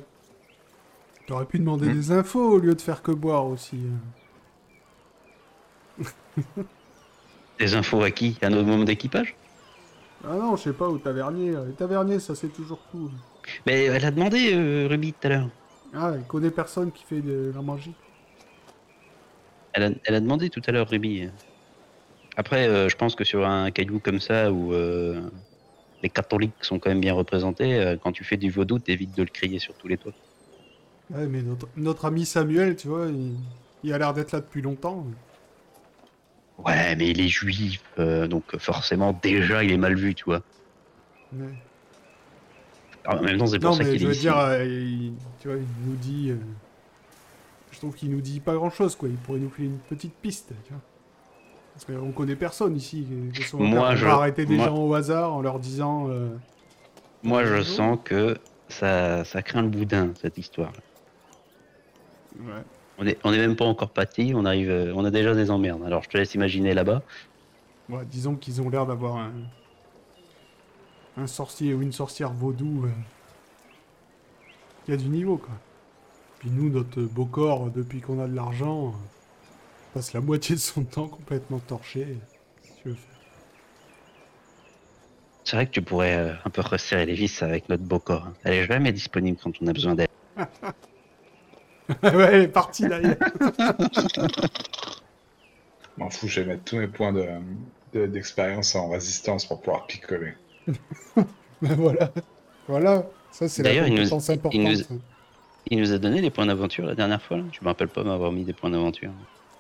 T'aurais 1.26 1.46
pu 1.46 1.58
demander 1.58 1.88
Hmm. 1.88 1.94
des 1.94 2.12
infos 2.12 2.52
au 2.52 2.60
lieu 2.60 2.76
de 2.76 2.82
faire 2.82 3.02
que 3.02 3.12
boire 3.12 3.48
aussi. 3.48 3.80
euh. 6.00 6.04
Des 7.60 7.74
infos 7.74 8.04
à 8.04 8.12
qui? 8.12 8.38
À 8.44 8.50
nos 8.52 8.64
membres 8.64 8.86
d'équipage? 8.86 9.36
Ah 10.24 10.36
non, 10.36 10.56
je 10.56 10.62
sais 10.64 10.74
pas, 10.74 10.88
au 10.88 11.00
tavernier. 11.00 11.56
euh, 11.56 11.66
Les 11.66 11.74
taverniers, 11.74 12.20
ça 12.20 12.36
c'est 12.36 12.50
toujours 12.50 12.80
cool. 12.92 13.10
Mais 13.66 13.86
elle 13.86 14.06
a 14.06 14.12
demandé, 14.12 14.52
euh, 14.54 14.88
Ruby, 14.88 15.14
tout 15.14 15.28
à 15.28 15.30
l'heure. 15.30 15.50
Ah, 15.96 16.14
il 16.16 16.24
connaît 16.26 16.52
personne 16.52 16.92
qui 16.92 17.04
fait 17.06 17.22
de 17.22 17.52
la 17.56 17.62
magie. 17.64 17.94
Elle 19.74 19.84
a, 19.84 19.90
elle 20.06 20.16
a 20.16 20.20
demandé 20.20 20.50
tout 20.52 20.62
à 20.68 20.72
l'heure, 20.72 20.88
Ruby. 20.88 21.28
Après, 22.38 22.68
euh, 22.68 22.88
je 22.90 22.96
pense 22.96 23.16
que 23.16 23.24
sur 23.24 23.46
un 23.46 23.72
caillou 23.72 24.00
comme 24.00 24.20
ça, 24.20 24.52
où 24.52 24.74
euh, 24.74 25.22
les 26.02 26.10
catholiques 26.10 26.54
sont 26.62 26.80
quand 26.80 26.90
même 26.90 27.02
bien 27.02 27.14
représentés, 27.14 27.76
euh, 27.76 27.98
quand 28.02 28.12
tu 28.12 28.24
fais 28.24 28.38
du 28.38 28.50
vaudou, 28.50 28.80
t'évites 28.80 29.16
de 29.16 29.24
le 29.24 29.30
crier 29.30 29.60
sur 29.60 29.74
tous 29.76 29.88
les 29.88 29.98
toits. 29.98 30.14
Ouais, 31.10 31.28
mais 31.28 31.42
notre, 31.42 31.68
notre 31.76 32.06
ami 32.06 32.26
Samuel, 32.26 32.76
tu 32.78 32.88
vois, 32.88 33.08
il, 33.08 33.34
il 33.84 33.92
a 33.94 33.98
l'air 33.98 34.14
d'être 34.14 34.32
là 34.32 34.40
depuis 34.40 34.62
longtemps. 34.62 35.06
Ouais, 36.58 36.96
mais 36.96 37.10
il 37.10 37.20
est 37.20 37.28
juif, 37.28 37.82
donc 37.98 38.56
forcément, 38.58 39.18
déjà, 39.22 39.64
il 39.64 39.72
est 39.72 39.78
mal 39.78 39.96
vu, 39.96 40.14
tu 40.14 40.26
vois. 40.26 40.42
Ouais. 41.34 41.46
Alors, 43.04 43.22
en 43.22 43.24
même 43.26 43.38
temps, 43.40 43.48
c'est 43.48 43.60
pour 43.60 43.72
Non, 43.72 43.76
ça 43.76 43.84
qu'il 43.84 43.98
je 43.98 44.04
est 44.04 44.08
veux 44.08 44.12
ici. 44.14 44.22
dire, 44.22 44.64
il, 44.64 45.14
tu 45.40 45.48
vois, 45.48 45.58
il 45.58 45.90
nous 45.90 45.96
dit. 45.96 46.32
je 47.72 47.78
trouve 47.80 47.96
qu'il 47.96 48.12
nous 48.12 48.22
dit 48.22 48.40
pas 48.40 48.54
grand 48.54 48.70
chose, 48.70 48.96
quoi. 48.96 49.10
Il 49.10 49.16
pourrait 49.16 49.40
nous 49.40 49.50
filer 49.50 49.70
une 49.70 49.80
petite 49.80 50.14
piste, 50.14 50.50
tu 50.66 50.72
vois. 50.72 50.82
Parce 51.86 52.00
qu'on 52.00 52.12
connaît 52.12 52.36
personne 52.36 52.76
ici. 52.76 53.08
Moi, 53.54 53.90
On 53.92 53.96
je- 53.96 54.06
va 54.06 54.14
arrêter 54.14 54.46
des 54.46 54.56
moi- 54.56 54.66
gens 54.68 54.78
au 54.78 54.94
hasard 54.94 55.34
en 55.34 55.42
leur 55.42 55.60
disant. 55.60 56.08
euh, 56.10 56.30
Moi, 57.24 57.44
je 57.44 57.50
Bonjour. 57.56 57.66
sens 57.66 58.00
que 58.04 58.38
ça, 58.68 59.24
ça 59.26 59.42
craint 59.42 59.62
le 59.62 59.68
boudin, 59.70 60.12
cette 60.20 60.38
histoire. 60.38 60.72
Ouais. 62.40 62.52
On 62.98 63.06
est, 63.08 63.18
on 63.24 63.34
est 63.34 63.38
même 63.38 63.56
pas 63.56 63.66
encore 63.66 63.90
parti, 63.90 64.34
on 64.36 64.46
arrive, 64.46 64.70
euh, 64.70 64.94
on 64.96 65.06
a 65.06 65.12
déjà 65.12 65.34
des 65.36 65.50
emmerdes. 65.52 65.84
Alors, 65.84 66.04
je 66.04 66.10
te 66.10 66.18
laisse 66.18 66.34
imaginer 66.36 66.74
là-bas. 66.74 67.02
Ouais, 67.90 68.06
disons 68.06 68.36
qu'ils 68.36 68.62
ont 68.62 68.70
l'air 68.70 68.86
d'avoir 68.86 69.18
un, 69.18 69.32
un 71.18 71.28
sorcier 71.28 71.74
ou 71.74 71.82
une 71.82 71.92
sorcière 71.92 72.32
vaudou 72.32 72.86
euh, 72.86 72.90
qui 74.86 74.92
a 74.94 74.98
du 74.98 75.10
niveau, 75.10 75.38
quoi. 75.38 75.54
Puis 76.40 76.50
nous, 76.52 76.70
notre 76.70 77.02
beau 77.02 77.26
corps, 77.26 77.70
depuis 77.70 78.02
qu'on 78.02 78.20
a 78.20 78.28
de 78.28 78.36
l'argent, 78.36 78.88
euh, 78.88 78.92
passe 79.94 80.14
la 80.14 80.22
moitié 80.22 80.56
de 80.56 80.60
son 80.60 80.84
temps 80.84 81.08
complètement 81.08 81.60
torché. 81.60 82.08
si. 82.64 82.96
C'est 85.44 85.56
vrai 85.56 85.66
que 85.66 85.72
tu 85.72 85.82
pourrais 85.82 86.16
euh, 86.16 86.34
un 86.46 86.50
peu 86.50 86.62
resserrer 86.62 87.06
les 87.06 87.14
vis 87.16 87.42
avec 87.44 87.68
notre 87.68 87.84
beau 87.84 88.00
corps. 88.00 88.28
hein. 88.28 88.34
Elle 88.44 88.54
est 88.54 88.66
jamais 88.68 88.92
disponible 88.92 89.38
quand 89.42 89.52
on 89.62 89.68
a 89.68 89.74
besoin 89.74 89.96
d'elle. 89.96 90.08
ouais, 92.04 92.30
elle 92.32 92.42
est 92.44 92.48
partie 92.48 92.88
là. 92.88 93.00
M'en 95.98 96.10
fous, 96.10 96.28
je 96.28 96.42
vais 96.42 96.48
mettre 96.48 96.64
tous 96.64 96.78
mes 96.78 96.88
points 96.88 97.12
de- 97.12 97.28
de- 97.94 98.06
d'expérience 98.06 98.76
en 98.76 98.90
résistance 98.90 99.46
pour 99.46 99.60
pouvoir 99.62 99.88
picoler. 99.88 100.34
ben 101.18 101.26
voilà. 101.62 102.12
Voilà. 102.68 103.06
Ça, 103.32 103.50
c'est 103.50 103.64
la 103.64 103.70
D'ailleurs, 103.70 103.88
il 103.88 103.92
nous- 103.96 103.98
compétence 104.04 104.28
il 104.28 104.32
importante. 104.34 104.62
nous- 104.62 104.76
ça. 104.76 104.94
Il 105.70 105.80
nous 105.80 105.92
a 105.92 105.98
donné 106.00 106.22
les 106.22 106.30
points 106.32 106.46
d'aventure 106.46 106.86
la 106.86 106.96
dernière 106.96 107.22
fois. 107.22 107.38
Là. 107.38 107.44
Je 107.52 107.60
me 107.62 107.66
rappelle 107.68 107.88
pas 107.90 108.04
m'avoir 108.04 108.32
mis 108.32 108.44
des 108.44 108.54
points 108.54 108.70
d'aventure. 108.70 109.12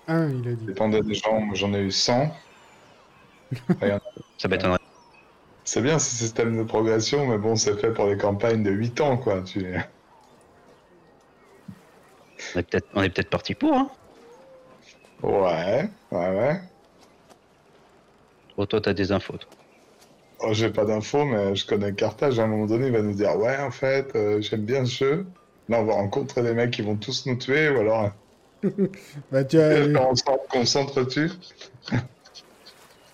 Un, 0.07 0.29
il 0.29 0.47
a 0.47 0.53
dit. 0.53 0.65
Dépendait 0.65 1.01
des 1.01 1.13
gens, 1.13 1.53
j'en 1.53 1.73
ai 1.73 1.79
eu 1.79 1.91
100. 1.91 2.31
Ça 4.37 4.47
m'étonnerait. 4.47 4.79
C'est 5.63 5.81
bien 5.81 5.99
ce 5.99 6.15
système 6.15 6.57
de 6.57 6.63
progression, 6.63 7.27
mais 7.27 7.37
bon, 7.37 7.55
c'est 7.55 7.79
fait 7.79 7.91
pour 7.91 8.07
des 8.07 8.17
campagnes 8.17 8.63
de 8.63 8.71
8 8.71 8.99
ans, 9.01 9.17
quoi. 9.17 9.41
Tu... 9.41 9.65
On 12.55 12.59
est 12.59 12.63
peut-être 12.63 12.87
on 12.93 13.03
est 13.03 13.09
peut-être 13.09 13.29
parti 13.29 13.53
pour. 13.53 13.73
Hein. 13.73 13.89
Ouais, 15.21 15.89
ouais, 16.11 16.29
ouais. 16.37 16.61
Oh, 18.57 18.65
toi, 18.65 18.81
t'as 18.81 18.93
des 18.93 19.11
infos. 19.11 19.37
toi. 19.37 19.49
Oh, 20.39 20.53
j'ai 20.53 20.69
pas 20.69 20.85
d'infos, 20.85 21.25
mais 21.25 21.55
je 21.55 21.65
connais 21.65 21.93
Carthage. 21.93 22.39
À 22.39 22.43
un 22.43 22.47
moment 22.47 22.65
donné, 22.65 22.87
il 22.87 22.91
va 22.93 23.01
nous 23.01 23.13
dire 23.13 23.37
Ouais, 23.37 23.57
en 23.59 23.71
fait, 23.71 24.15
euh, 24.15 24.41
j'aime 24.41 24.65
bien 24.65 24.85
ce 24.85 24.91
jeu. 24.91 25.25
Là, 25.69 25.79
on 25.79 25.85
va 25.85 25.93
rencontrer 25.93 26.41
des 26.41 26.53
mecs 26.53 26.71
qui 26.71 26.81
vont 26.81 26.95
tous 26.95 27.27
nous 27.27 27.35
tuer, 27.35 27.69
ou 27.69 27.79
alors 27.79 28.11
Bah 29.31 29.43
tiens, 29.43 29.59
euh, 29.71 29.97
euh, 30.55 30.65
s'entretue. 30.65 31.31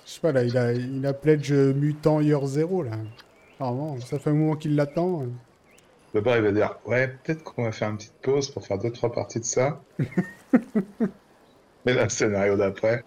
je 0.05 0.11
sais 0.11 0.19
pas 0.21 0.31
là, 0.31 0.43
il 0.43 0.57
a, 0.57 0.73
il 0.73 1.05
a 1.05 1.13
pledge 1.13 1.51
mutant 1.51 2.21
year 2.21 2.45
0 2.45 2.83
là. 2.83 2.97
Apparemment, 3.55 4.01
ça 4.01 4.19
fait 4.19 4.29
un 4.31 4.33
moment 4.33 4.55
qu'il 4.55 4.75
l'attend. 4.75 5.23
euh. 5.23 5.27
D'abord, 6.13 6.35
il 6.37 6.41
va 6.43 6.51
dire 6.51 6.79
Ouais, 6.85 7.07
peut-être 7.07 7.43
qu'on 7.43 7.63
va 7.63 7.71
faire 7.71 7.89
une 7.89 7.97
petite 7.97 8.19
pause 8.21 8.49
pour 8.51 8.65
faire 8.65 8.77
deux 8.77 8.91
trois 8.91 9.11
parties 9.11 9.39
de 9.39 9.45
ça. 9.45 9.85
Et 11.85 11.93
là, 11.93 12.03
le 12.03 12.09
scénario 12.09 12.55
d'après, 12.57 13.03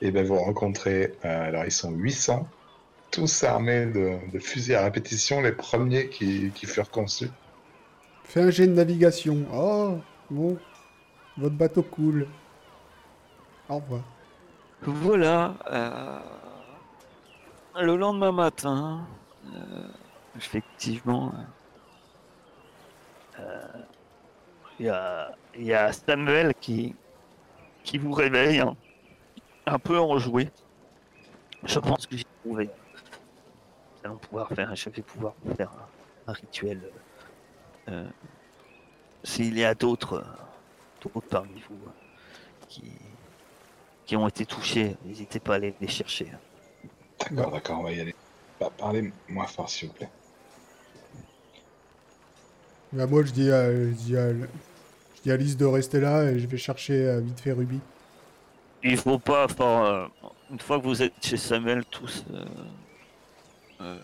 et 0.00 0.10
ben 0.12 0.24
vous 0.26 0.36
rencontrez. 0.36 1.18
euh, 1.24 1.48
alors, 1.48 1.64
ils 1.64 1.72
sont 1.72 1.92
800, 1.92 2.48
tous 3.10 3.44
armés 3.44 3.86
de, 3.86 4.18
de 4.32 4.38
fusils 4.40 4.74
à 4.74 4.84
répétition, 4.84 5.40
les 5.40 5.52
premiers 5.52 6.10
qui, 6.10 6.52
qui 6.52 6.66
furent 6.66 6.90
conçus. 6.90 7.30
Fais 8.22 8.42
un 8.42 8.50
jet 8.50 8.66
de 8.66 8.72
navigation. 8.74 9.46
Oh, 9.52 9.98
bon. 10.30 10.56
Votre 11.38 11.54
bateau 11.54 11.82
coule. 11.82 12.26
Au 13.68 13.76
revoir. 13.76 14.02
Voilà. 14.82 15.54
euh, 15.70 16.20
le 17.80 17.96
lendemain 17.96 18.32
matin, 18.32 19.06
euh, 19.54 19.88
effectivement, 20.36 21.32
euh, 23.38 23.66
il 24.80 24.86
y, 24.86 24.88
a, 24.88 25.32
il 25.54 25.64
y 25.64 25.74
a 25.74 25.92
Samuel 25.92 26.54
qui, 26.60 26.94
qui 27.84 27.98
vous 27.98 28.12
réveille, 28.12 28.58
hein, 28.60 28.76
un 29.66 29.78
peu 29.78 29.98
enjoué. 29.98 30.50
Je 31.64 31.78
pense 31.78 32.06
que 32.06 32.16
j'ai 32.16 32.26
trouvé. 32.42 32.64
Nous 32.66 34.04
allons 34.04 34.16
pouvoir 34.16 34.48
faire, 34.48 34.74
je 34.74 34.90
vais 34.90 35.02
pouvoir 35.02 35.34
faire 35.56 35.70
un, 36.26 36.32
rituel. 36.32 36.80
euh, 37.88 38.08
S'il 39.24 39.56
y 39.58 39.64
a 39.64 39.74
d'autres, 39.74 40.14
euh, 40.14 40.24
d'autres 41.14 41.28
parmi 41.28 41.60
vous 41.68 41.76
euh, 41.86 41.90
qui, 42.68 42.82
qui 44.06 44.16
ont 44.16 44.28
été 44.28 44.44
touchés, 44.46 44.96
n'hésitez 45.04 45.40
pas 45.40 45.54
à 45.54 45.56
aller 45.56 45.74
les 45.80 45.88
chercher. 45.88 46.32
D'accord, 47.20 47.50
d'accord, 47.52 47.80
on 47.80 47.82
va 47.84 47.92
y 47.92 48.00
aller. 48.00 48.14
Bah, 48.60 48.70
parlez 48.76 49.12
moins 49.28 49.46
fort, 49.46 49.68
s'il 49.68 49.88
vous 49.88 49.94
plaît. 49.94 50.08
Bah, 52.92 53.06
moi, 53.06 53.22
je 53.24 53.32
dis, 53.32 53.50
à, 53.50 53.70
je, 53.70 53.90
dis 53.90 54.16
à, 54.16 54.32
je 54.32 55.22
dis 55.22 55.30
à 55.30 55.36
Lise 55.36 55.56
de 55.56 55.66
rester 55.66 56.00
là 56.00 56.24
et 56.24 56.38
je 56.38 56.46
vais 56.46 56.56
chercher 56.56 57.06
euh, 57.06 57.20
vite 57.20 57.40
fait 57.40 57.52
Ruby. 57.52 57.80
Il 58.82 58.96
faut 58.96 59.18
pas, 59.18 59.44
enfin, 59.44 59.84
euh, 59.84 60.28
une 60.50 60.60
fois 60.60 60.78
que 60.78 60.84
vous 60.84 61.02
êtes 61.02 61.12
chez 61.20 61.36
Samuel 61.36 61.84
tous, 61.86 62.24
euh, 62.30 62.44
euh, 63.80 63.98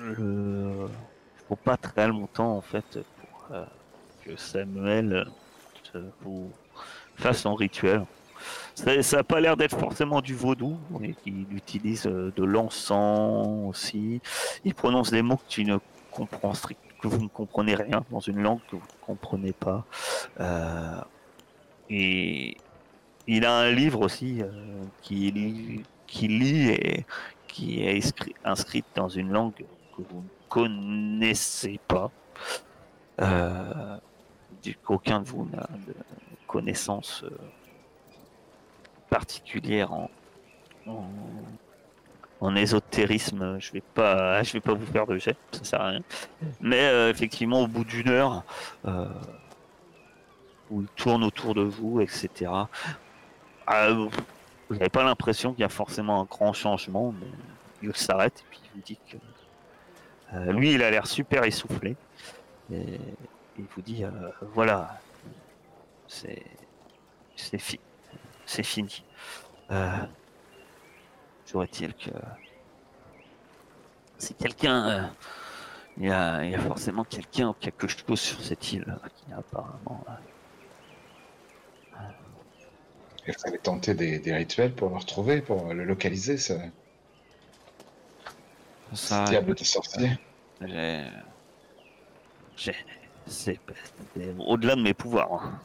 le- 0.00 0.88
faut 1.48 1.56
pas 1.56 1.76
très 1.76 2.08
longtemps 2.08 2.56
en 2.56 2.60
fait 2.62 2.98
pour 3.20 3.46
euh, 3.56 3.64
que 4.24 4.36
Samuel 4.36 5.26
euh, 5.94 6.08
vous 6.22 6.50
fasse 7.16 7.46
rituel. 7.46 8.04
Ça, 8.74 9.02
ça 9.02 9.18
a 9.18 9.22
pas 9.22 9.40
l'air 9.40 9.56
d'être 9.56 9.78
forcément 9.78 10.20
du 10.20 10.34
vaudou, 10.34 10.78
et 11.02 11.14
il 11.26 11.46
utilise 11.54 12.06
euh, 12.06 12.32
de 12.34 12.44
l'encens 12.44 13.68
aussi. 13.68 14.20
Il 14.64 14.74
prononce 14.74 15.10
des 15.10 15.22
mots 15.22 15.36
que 15.36 15.48
tu 15.48 15.64
ne 15.64 15.78
comprends 16.10 16.52
que 17.02 17.08
vous 17.08 17.22
ne 17.22 17.28
comprenez 17.28 17.74
rien 17.74 18.04
dans 18.10 18.20
une 18.20 18.40
langue 18.40 18.60
que 18.70 18.76
vous 18.76 18.82
ne 18.82 19.06
comprenez 19.06 19.52
pas. 19.52 19.84
Euh, 20.40 21.00
et 21.90 22.56
il 23.26 23.44
a 23.44 23.58
un 23.58 23.70
livre 23.70 24.00
aussi 24.00 24.40
euh, 24.40 24.84
qui, 25.02 25.30
lit, 25.30 26.70
et 26.70 27.04
qui 27.48 27.82
est 27.82 27.96
inscrit, 27.96 28.34
inscrit 28.44 28.84
dans 28.94 29.08
une 29.08 29.30
langue 29.30 29.64
que 29.96 30.02
vous 30.08 30.18
ne 30.18 30.48
connaissez 30.48 31.78
pas. 31.88 32.10
Euh, 33.20 33.96
qu'aucun 34.82 35.20
de 35.20 35.26
vous 35.26 35.48
n'a 35.52 35.68
de 35.86 35.94
connaissance 36.46 37.24
euh, 37.24 37.30
particulière 39.10 39.92
en, 39.92 40.10
en, 42.40 42.56
ésotérisme. 42.56 43.58
Je 43.58 43.72
vais 43.72 43.80
pas, 43.80 44.42
je 44.42 44.52
vais 44.52 44.60
pas 44.60 44.74
vous 44.74 44.86
faire 44.86 45.06
de 45.06 45.18
jet, 45.18 45.36
ça 45.52 45.64
sert 45.64 45.80
à 45.80 45.88
rien. 45.88 46.00
Mais 46.60 46.80
euh, 46.80 47.10
effectivement, 47.10 47.62
au 47.62 47.66
bout 47.66 47.84
d'une 47.84 48.08
heure, 48.08 48.44
euh, 48.86 49.06
où 50.70 50.82
il 50.82 50.88
tourne 50.88 51.24
autour 51.24 51.54
de 51.54 51.62
vous, 51.62 52.00
etc. 52.00 52.50
Ah, 53.66 53.90
vous 53.90 54.10
n'avez 54.70 54.88
pas 54.88 55.04
l'impression 55.04 55.52
qu'il 55.52 55.62
y 55.62 55.64
a 55.64 55.68
forcément 55.68 56.20
un 56.20 56.24
grand 56.24 56.52
changement, 56.52 57.14
mais 57.18 57.26
il 57.82 57.94
s'arrête 57.94 58.40
et 58.40 58.44
puis 58.50 58.60
il 58.64 58.70
vous 58.74 58.86
dit 58.86 58.98
que 59.10 59.16
lui, 60.50 60.72
il 60.72 60.82
a 60.82 60.90
l'air 60.90 61.06
super 61.06 61.44
essoufflé. 61.44 61.94
Et 62.72 62.98
il 63.58 63.64
vous 63.64 63.82
dit 63.82 64.04
euh, 64.04 64.10
voilà, 64.54 65.00
c'est 66.08 66.42
c'est 67.36 67.58
fi- 67.58 67.80
c'est 68.46 68.62
fini. 68.62 69.02
Euh, 69.70 69.90
J'aurais-il 71.50 71.92
que 71.94 72.10
si 74.18 74.34
quelqu'un, 74.34 74.88
euh, 74.88 75.02
il 75.98 76.04
y 76.06 76.10
a, 76.10 76.44
il 76.44 76.50
y 76.50 76.54
a 76.54 76.60
forcément 76.60 77.04
quelqu'un 77.04 77.48
ou 77.48 77.52
quelque 77.54 77.86
chose 77.88 78.20
sur 78.20 78.40
cette 78.40 78.72
île 78.72 78.84
euh, 78.88 79.08
qui 79.16 79.32
apparemment. 79.32 80.04
euh, 80.08 80.12
Il 83.26 83.34
fallait 83.34 83.58
tenter 83.58 83.94
des, 83.94 84.18
des 84.18 84.34
rituels 84.34 84.74
pour 84.74 84.88
le 84.90 84.96
retrouver, 84.96 85.42
pour 85.42 85.72
le 85.74 85.84
localiser, 85.84 86.38
ce 86.38 86.54
ça, 88.94 89.24
diable 89.24 89.54
de 89.54 89.64
sorcier. 89.64 90.18
J'ai. 92.56 92.74
C'est 93.26 93.58
au-delà 94.38 94.76
de 94.76 94.82
mes 94.82 94.94
pouvoirs. 94.94 95.32
hein. 95.32 95.60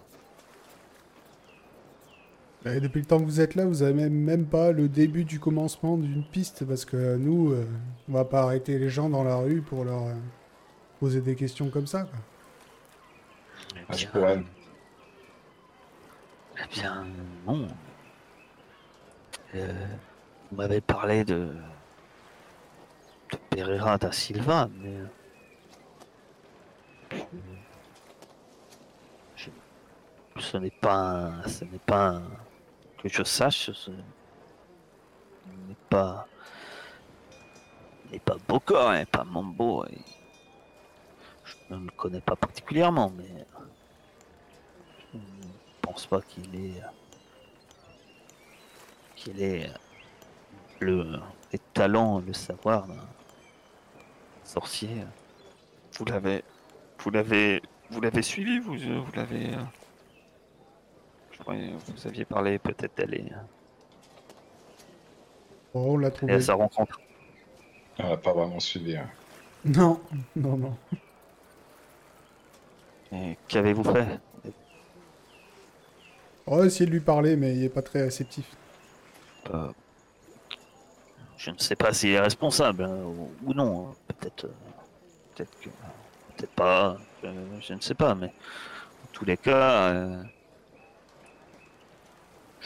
Et 2.65 2.79
depuis 2.79 2.99
le 2.99 3.05
temps 3.05 3.19
que 3.19 3.23
vous 3.25 3.39
êtes 3.39 3.55
là, 3.55 3.65
vous 3.65 3.83
avez 3.83 4.09
même, 4.09 4.45
pas 4.45 4.71
le 4.71 4.89
début 4.89 5.23
du 5.23 5.39
commencement 5.39 5.97
d'une 5.97 6.23
piste 6.23 6.65
parce 6.65 6.85
que 6.85 7.15
nous, 7.15 7.51
euh, 7.51 7.65
on 8.09 8.13
va 8.13 8.25
pas 8.25 8.41
arrêter 8.41 8.77
les 8.77 8.89
gens 8.89 9.09
dans 9.09 9.23
la 9.23 9.37
rue 9.37 9.61
pour 9.61 9.85
leur 9.85 10.03
euh, 10.07 10.13
poser 10.99 11.21
des 11.21 11.35
questions 11.35 11.69
comme 11.69 11.87
ça. 11.87 12.03
Quoi. 12.03 12.19
Eh 13.75 13.79
Ah, 13.87 13.95
je 13.95 14.07
bien, 14.07 14.43
eh 16.57 16.67
bien, 16.73 17.05
non. 17.45 17.67
Euh, 19.55 19.85
vous 20.51 20.57
m'avez 20.57 20.81
parlé 20.81 21.23
de. 21.23 21.53
de 23.31 23.37
Pereira 23.49 23.97
da 23.97 24.11
Silva, 24.11 24.67
mais. 24.81 24.97
Ce 30.51 30.57
n'est 30.57 30.71
pas. 30.71 31.31
Ce 31.47 31.65
n'est 31.65 31.79
pas. 31.79 32.21
Que 33.01 33.09
je 33.09 33.23
sache, 33.23 33.71
ce 33.71 33.91
n'est 33.91 35.75
pas. 35.89 36.27
Il 38.05 38.13
n'est 38.13 38.19
pas 38.19 38.37
Bocor, 38.47 38.93
il 38.93 38.99
n'est 38.99 39.05
pas 39.05 39.23
Mambo. 39.23 39.85
Je 41.45 41.73
ne 41.75 41.85
le 41.85 41.91
connais 41.91 42.21
pas 42.21 42.35
particulièrement, 42.35 43.11
mais. 43.15 43.45
Je 45.13 45.17
ne 45.17 45.23
pense 45.81 46.05
pas 46.07 46.21
qu'il 46.21 46.55
est. 46.55 46.81
qu'il 49.15 49.41
ait 49.41 49.69
le, 50.79 51.19
les 51.51 51.59
talents, 51.73 52.19
le 52.19 52.33
savoir 52.33 52.87
d'un 52.87 53.07
sorcier. 54.43 55.03
Vous 55.93 56.05
l'avez, 56.05 56.43
vous 56.99 57.09
l'avez, 57.09 57.61
vous 57.89 58.01
l'avez 58.01 58.21
suivi, 58.21 58.59
vous, 58.59 58.75
euh, 58.75 58.99
vous 58.99 59.11
l'avez. 59.13 59.55
euh, 59.55 59.57
Je 61.31 61.36
croyais 61.36 61.36
que 61.36 61.36
vous 61.55 62.07
aviez 62.07 62.25
parlé 62.25 62.59
peut-être 62.59 62.97
d'aller 62.97 63.25
Oh, 65.73 65.93
on 65.93 65.97
l'a 65.97 66.11
trouvé. 66.11 66.33
à 66.33 66.41
sa 66.41 66.53
rencontre. 66.55 66.99
On 67.99 68.09
l'a 68.09 68.17
pas 68.17 68.33
vraiment 68.33 68.59
suivi. 68.59 68.95
hein. 68.97 69.09
Non, 69.65 69.99
non, 70.35 70.57
non. 70.57 70.77
Et 73.11 73.37
qu'avez-vous 73.47 73.83
fait? 73.83 74.19
On 76.45 76.57
va 76.57 76.65
essayer 76.65 76.85
de 76.85 76.91
lui 76.91 76.99
parler, 77.01 77.35
mais 77.35 77.55
il 77.55 77.63
est 77.63 77.69
pas 77.69 77.81
très 77.81 78.01
réceptif. 78.03 78.45
Euh, 79.53 79.71
Je 81.37 81.51
ne 81.51 81.57
sais 81.57 81.75
pas 81.75 81.93
s'il 81.93 82.11
est 82.11 82.19
responsable 82.19 82.83
hein, 82.83 82.97
ou, 83.03 83.31
ou 83.45 83.53
non. 83.53 83.89
hein. 83.89 83.95
Peut-être, 84.07 84.45
euh, 84.45 84.53
peut-être 85.35 85.59
que, 85.59 85.69
peut-être 86.35 86.53
pas. 86.53 86.97
Je, 87.23 87.29
je 87.61 87.73
ne 87.73 87.81
sais 87.81 87.95
pas, 87.95 88.15
mais 88.15 88.27
en 88.27 89.07
tous 89.11 89.25
les 89.25 89.37
cas, 89.37 89.89
euh, 89.93 90.23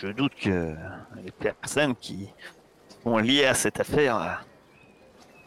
je 0.01 0.07
doute 0.07 0.33
que 0.35 0.75
les 1.23 1.31
personnes 1.31 1.95
qui 1.95 2.33
sont 3.03 3.17
liées 3.17 3.45
à 3.45 3.53
cette 3.53 3.79
affaire 3.79 4.15
euh, 4.17 4.33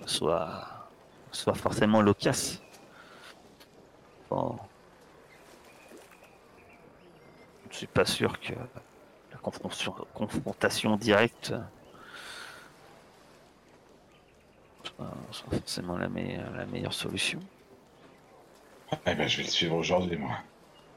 soient, 0.06 0.88
soient 1.32 1.54
forcément 1.54 2.00
loquaces. 2.00 2.62
Je 4.30 4.36
ne 7.68 7.72
suis 7.72 7.86
pas 7.88 8.04
sûr 8.04 8.38
que 8.40 8.52
la 9.32 9.38
confrontation, 10.14 10.96
directe 10.96 11.52
soit, 15.32 15.50
forcément 15.50 15.96
la 15.98 16.08
meilleure, 16.08 16.52
la 16.52 16.66
meilleure 16.66 16.94
solution. 16.94 17.40
Eh 18.92 19.14
ben, 19.14 19.26
je 19.26 19.38
vais 19.38 19.42
le 19.42 19.48
suivre 19.48 19.74
aujourd'hui, 19.74 20.16
moi. 20.16 20.30
De 20.30 20.36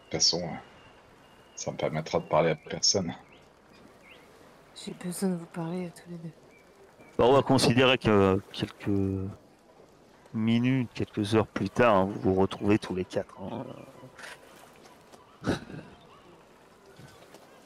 toute 0.04 0.12
façon, 0.12 0.42
euh, 0.44 0.58
ça 1.56 1.72
me 1.72 1.78
permettra 1.78 2.20
de 2.20 2.26
parler 2.26 2.52
à 2.52 2.56
personne. 2.56 3.16
J'ai 4.86 4.94
besoin 4.94 5.30
de 5.30 5.36
vous 5.36 5.46
parler 5.48 5.88
à 5.88 5.90
tous 5.90 6.10
les 6.10 6.18
deux. 6.18 6.32
Bon, 7.18 7.30
on 7.30 7.34
va 7.34 7.42
considérer 7.42 7.98
que 7.98 8.40
quelques 8.52 9.30
minutes, 10.34 10.90
quelques 10.94 11.34
heures 11.36 11.48
plus 11.48 11.70
tard, 11.70 11.96
hein, 11.96 12.06
vous 12.06 12.34
vous 12.34 12.40
retrouvez 12.42 12.78
tous 12.78 12.94
les 12.96 13.06
quatre. 13.06 13.36
hein. 13.42 13.66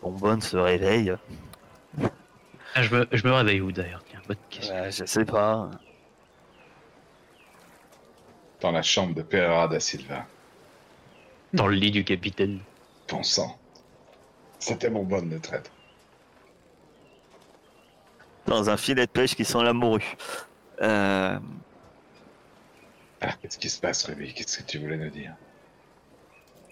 Bonbonne 0.02 0.42
se 0.42 0.58
réveille. 0.58 1.14
Ah, 2.74 2.82
je, 2.82 2.96
me, 2.96 3.08
je 3.12 3.28
me 3.28 3.34
réveille 3.34 3.62
où 3.62 3.72
d'ailleurs? 3.72 4.04
Tiens, 4.10 4.22
bonne 4.28 4.38
question. 4.50 4.74
Ouais, 4.74 4.92
je 4.92 5.06
sais 5.06 5.26
pas. 5.26 5.70
Dans 8.62 8.72
la 8.72 8.82
chambre 8.82 9.14
de 9.14 9.22
Pereira 9.22 9.68
da 9.68 9.80
Silva. 9.80 10.26
Dans 11.54 11.68
le 11.68 11.76
lit 11.76 11.92
du 11.92 12.04
capitaine. 12.06 12.62
Bon 13.10 13.22
sang. 13.22 13.60
C'était 14.60 14.90
mon 14.90 15.04
bonne 15.04 15.30
de 15.30 15.38
traite. 15.38 15.72
Dans 18.52 18.70
un 18.70 18.76
filet 18.76 19.06
de 19.06 19.12
pêche 19.12 19.34
qui 19.34 19.46
sent 19.46 19.64
la 19.64 19.72
morue. 19.72 20.18
Euh, 20.82 21.40
Ah, 23.22 23.34
qu'est-ce 23.42 23.58
qui 23.58 23.70
se 23.70 23.80
passe, 23.80 24.04
Ruby 24.04 24.34
Qu'est-ce 24.34 24.58
que 24.60 24.64
tu 24.64 24.78
voulais 24.80 24.98
nous 24.98 25.10
dire? 25.10 25.34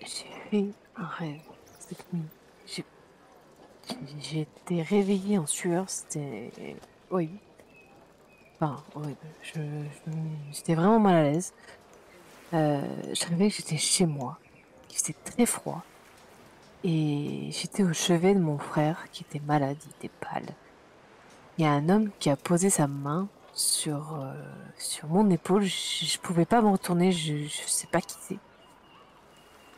J'ai 0.01 0.25
fait 0.51 0.65
un 0.97 1.05
rêve 1.05 1.39
cette 1.79 2.05
nuit. 2.13 2.83
J'ai 4.19 4.41
été 4.41 4.81
réveillée 4.81 5.37
en 5.37 5.45
sueur, 5.47 5.85
c'était 5.89 6.51
horrible. 7.09 7.37
Enfin, 8.59 8.83
horrible. 8.93 9.15
Je, 9.41 9.53
je- 9.53 10.11
j'étais 10.51 10.75
vraiment 10.75 10.99
mal 10.99 11.15
à 11.15 11.23
l'aise. 11.23 11.53
Euh, 12.53 12.81
je 13.13 13.25
rêvais 13.27 13.49
que 13.49 13.55
j'étais 13.55 13.77
chez 13.77 14.05
moi, 14.05 14.37
qu'il 14.89 14.99
faisait 14.99 15.15
très 15.23 15.45
froid. 15.45 15.81
Et 16.83 17.49
j'étais 17.51 17.83
au 17.83 17.93
chevet 17.93 18.33
de 18.33 18.39
mon 18.39 18.57
frère 18.57 19.07
qui 19.13 19.23
était 19.23 19.39
malade, 19.45 19.77
il 19.85 19.89
était 19.91 20.13
pâle. 20.19 20.43
Il 21.59 21.63
y 21.63 21.65
a 21.65 21.73
un 21.73 21.89
homme 21.89 22.09
qui 22.19 22.29
a 22.29 22.37
posé 22.37 22.69
sa 22.69 22.87
main 22.87 23.27
sur, 23.53 24.15
euh, 24.15 24.33
sur 24.77 25.09
mon 25.09 25.29
épaule. 25.29 25.63
Je, 25.65 26.17
pouvais 26.19 26.45
pas 26.45 26.61
me 26.61 26.69
retourner, 26.69 27.11
je, 27.11 27.35
je 27.35 27.67
sais 27.67 27.87
pas 27.87 27.99
qui 27.99 28.15
c'est. 28.21 28.37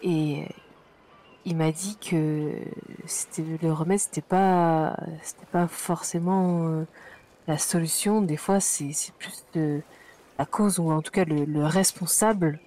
Et 0.04 0.44
euh, 0.44 0.54
il 1.46 1.58
m'a 1.58 1.72
dit 1.72 1.98
que 1.98 2.54
c'était 3.08 3.44
le 3.64 3.74
remède, 3.74 3.98
c'était 3.98 4.22
pas, 4.22 4.96
c'était 5.24 5.48
pas 5.48 5.68
forcément 5.68 6.68
euh, 6.68 6.86
la 7.48 7.58
solution. 7.58 8.22
Des 8.22 8.38
fois, 8.38 8.60
c'est 8.60 8.94
c'est 8.94 9.16
plus 9.16 9.44
de 9.56 9.82
la 10.38 10.46
cause 10.46 10.78
ou 10.78 10.92
en 10.92 11.02
tout 11.02 11.12
cas 11.12 11.26
le, 11.26 11.46
le 11.46 11.66
responsable 11.66 12.60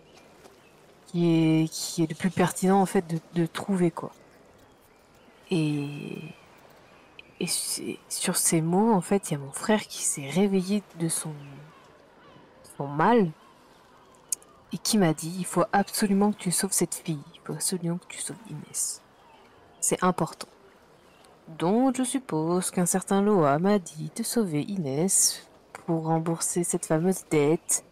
qui 1.06 1.28
est 1.62 1.68
qui 1.70 2.02
est 2.02 2.10
le 2.10 2.16
plus 2.16 2.30
pertinent 2.30 2.80
en 2.80 2.86
fait 2.86 3.06
de, 3.06 3.20
de 3.40 3.46
trouver 3.46 3.92
quoi. 3.92 4.10
Et 5.52 6.34
et 7.40 7.46
sur 8.08 8.36
ces 8.36 8.60
mots, 8.60 8.92
en 8.92 9.00
fait, 9.00 9.30
il 9.30 9.34
y 9.34 9.36
a 9.36 9.40
mon 9.40 9.52
frère 9.52 9.82
qui 9.82 10.02
s'est 10.02 10.28
réveillé 10.28 10.82
de 10.98 11.08
son 11.08 11.32
mal 12.78 13.30
et 14.72 14.78
qui 14.78 14.98
m'a 14.98 15.14
dit 15.14 15.32
il 15.38 15.46
faut 15.46 15.64
absolument 15.72 16.32
que 16.32 16.38
tu 16.38 16.50
sauves 16.50 16.72
cette 16.72 16.94
fille, 16.94 17.22
il 17.34 17.40
faut 17.44 17.52
absolument 17.52 17.98
que 17.98 18.06
tu 18.08 18.18
sauves 18.18 18.36
Inès. 18.50 19.00
C'est 19.80 20.02
important. 20.02 20.48
Donc 21.58 21.96
je 21.96 22.02
suppose 22.02 22.70
qu'un 22.70 22.86
certain 22.86 23.22
Loa 23.22 23.58
m'a 23.58 23.78
dit 23.78 24.10
de 24.16 24.22
sauver 24.22 24.62
Inès 24.62 25.46
pour 25.86 26.06
rembourser 26.06 26.64
cette 26.64 26.86
fameuse 26.86 27.24
dette. 27.30 27.84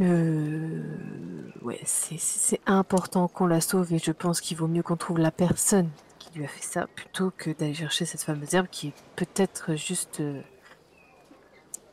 Euh... 0.00 1.50
Ouais, 1.60 1.80
c'est 1.84 2.60
important 2.66 3.28
qu'on 3.28 3.46
la 3.46 3.60
sauve 3.60 3.92
et 3.92 3.98
je 3.98 4.12
pense 4.12 4.40
qu'il 4.40 4.56
vaut 4.56 4.68
mieux 4.68 4.82
qu'on 4.82 4.96
trouve 4.96 5.18
la 5.18 5.32
personne 5.32 5.90
qui 6.30 6.38
lui 6.38 6.44
a 6.44 6.48
fait 6.48 6.62
ça 6.62 6.86
plutôt 6.86 7.30
que 7.36 7.50
d'aller 7.50 7.74
chercher 7.74 8.04
cette 8.04 8.22
fameuse 8.22 8.54
herbe 8.54 8.66
qui 8.70 8.88
est 8.88 8.94
peut-être 9.16 9.74
juste 9.74 10.20
euh, 10.20 10.40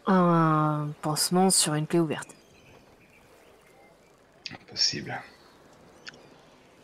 un 0.08 0.90
pansement 1.02 1.50
sur 1.50 1.74
une 1.76 1.88
plaie 1.88 2.00
ouverte. 2.00 2.30
Impossible. 4.52 5.20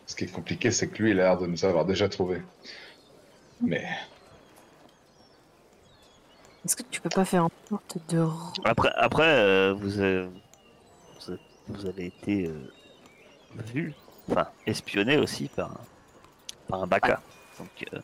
Ce 0.06 0.16
qui 0.16 0.24
est 0.24 0.32
compliqué, 0.32 0.70
c'est 0.70 0.88
que 0.88 1.02
lui, 1.02 1.10
il 1.12 1.20
a 1.20 1.24
l'air 1.24 1.38
de 1.38 1.46
nous 1.46 1.64
avoir 1.64 1.84
déjà 1.84 2.08
trouvé. 2.08 2.42
Mais 3.60 3.86
Est-ce 6.64 6.76
que 6.76 6.82
tu 6.90 7.00
peux 7.00 7.08
pas 7.08 7.24
faire 7.24 7.44
en 7.44 7.50
sorte 7.68 7.98
de... 8.10 8.26
Après, 8.64 8.90
après 8.96 9.22
euh, 9.38 9.72
vous, 9.72 9.98
avez, 10.00 10.26
vous 10.26 11.30
avez- 11.30 11.40
vous 11.68 11.86
avez 11.86 12.06
été 12.06 12.46
euh, 12.48 12.70
vu, 13.72 13.94
enfin 14.30 14.48
espionné 14.66 15.16
aussi 15.18 15.48
par, 15.48 15.70
un- 15.70 15.80
par 16.68 16.82
un 16.82 16.86
baka. 16.86 17.20
Donc, 17.58 17.84
euh, 17.92 18.00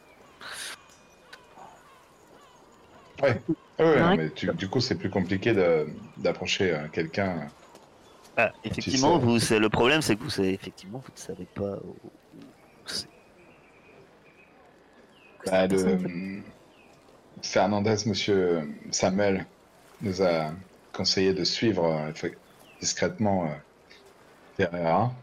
ouais, 3.23 3.41
Ah 3.79 3.85
ouais, 3.85 4.01
non, 4.01 4.09
Ouais. 4.11 4.17
mais 4.17 4.31
tu- 4.33 4.53
du 4.55 4.69
coup, 4.69 4.81
c'est 4.81 4.97
plus 4.99 5.11
compliqué 5.11 5.53
de- 5.55 5.87
d'approcher 6.17 6.73
euh, 6.75 6.89
quelqu'un. 6.89 7.49
ah, 8.37 8.53
effectivement, 8.65 9.19
sais. 9.21 9.25
vous, 9.27 9.39
c'est 9.39 9.59
le 9.59 9.69
problème, 9.69 10.03
c'est 10.03 10.17
que 10.17 10.23
vous 10.23 10.31
savez, 10.31 10.53
effectivement, 10.53 10.99
vous 10.99 11.13
ne 11.15 11.19
savez 11.21 11.47
pas 11.47 11.79
où, 11.85 11.97
où 12.35 12.41
c'est. 12.87 13.09
que 15.39 15.51
Bah, 15.51 15.67
le- 15.67 16.43
Fernandez, 17.43 17.97
monsieur 18.07 18.69
Samuel, 18.91 19.47
nous 20.01 20.23
a 20.23 20.53
conseillé 20.93 21.33
de 21.35 21.45
suivre 21.45 21.85
euh, 21.85 22.13
discrètement 22.81 23.47
euh, 23.47 23.55
Pereira. 24.57 25.15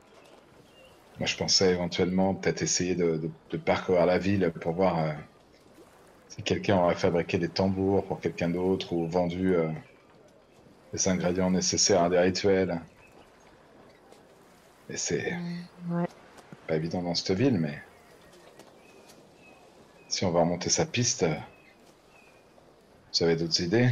Moi, 1.18 1.28
je 1.28 1.36
pensais 1.36 1.74
éventuellement 1.74 2.36
peut-être 2.36 2.62
essayer 2.62 2.96
de, 2.96 3.18
de- 3.18 3.34
de 3.50 3.58
parcourir 3.58 4.06
la 4.06 4.18
ville 4.18 4.54
pour 4.62 4.74
voir 4.76 5.00
euh, 5.00 5.14
si 6.28 6.44
quelqu'un 6.44 6.78
aurait 6.78 6.94
fabriqué 6.94 7.40
des 7.40 7.52
tambours 7.52 8.06
pour 8.06 8.20
quelqu'un 8.20 8.50
d'autre 8.50 8.94
ou 8.94 9.10
vendu 9.10 9.56
euh, 9.56 9.72
les 10.94 11.08
ingrédients 11.08 11.52
nécessaires 11.52 12.02
à 12.02 12.10
des 12.10 12.18
rituels. 12.18 12.82
Et 14.90 14.98
c'est 14.98 15.38
Ouais. 15.88 16.06
pas 16.68 16.76
évident 16.76 17.02
dans 17.02 17.16
cette 17.16 17.36
ville, 17.36 17.58
mais 17.58 17.82
si 20.08 20.26
on 20.26 20.32
va 20.32 20.40
remonter 20.40 20.72
sa 20.72 20.88
piste, 20.88 21.22
euh, 21.22 21.36
vous 23.18 23.24
avez 23.24 23.36
d'autres 23.36 23.62
idées? 23.62 23.90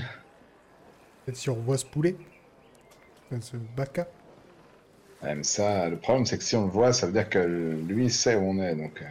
Peut-être 1.26 1.36
si 1.38 1.50
on 1.50 1.56
revoit 1.56 1.78
ce 1.78 1.86
poulet. 1.86 2.18
Enfin, 3.30 3.42
ce 3.42 3.58
baka. 3.58 4.08
Même 5.24 5.44
ça, 5.44 5.90
le 5.90 5.98
problème 5.98 6.26
c'est 6.28 6.38
que 6.38 6.44
si 6.44 6.56
on 6.56 6.66
le 6.66 6.72
voit, 6.72 6.94
ça 6.94 7.08
veut 7.08 7.14
dire 7.14 7.28
que 7.30 7.40
lui 7.40 8.12
sait 8.12 8.36
où 8.36 8.42
on 8.44 8.60
est, 8.60 8.76
donc 8.76 9.02
euh, 9.02 9.06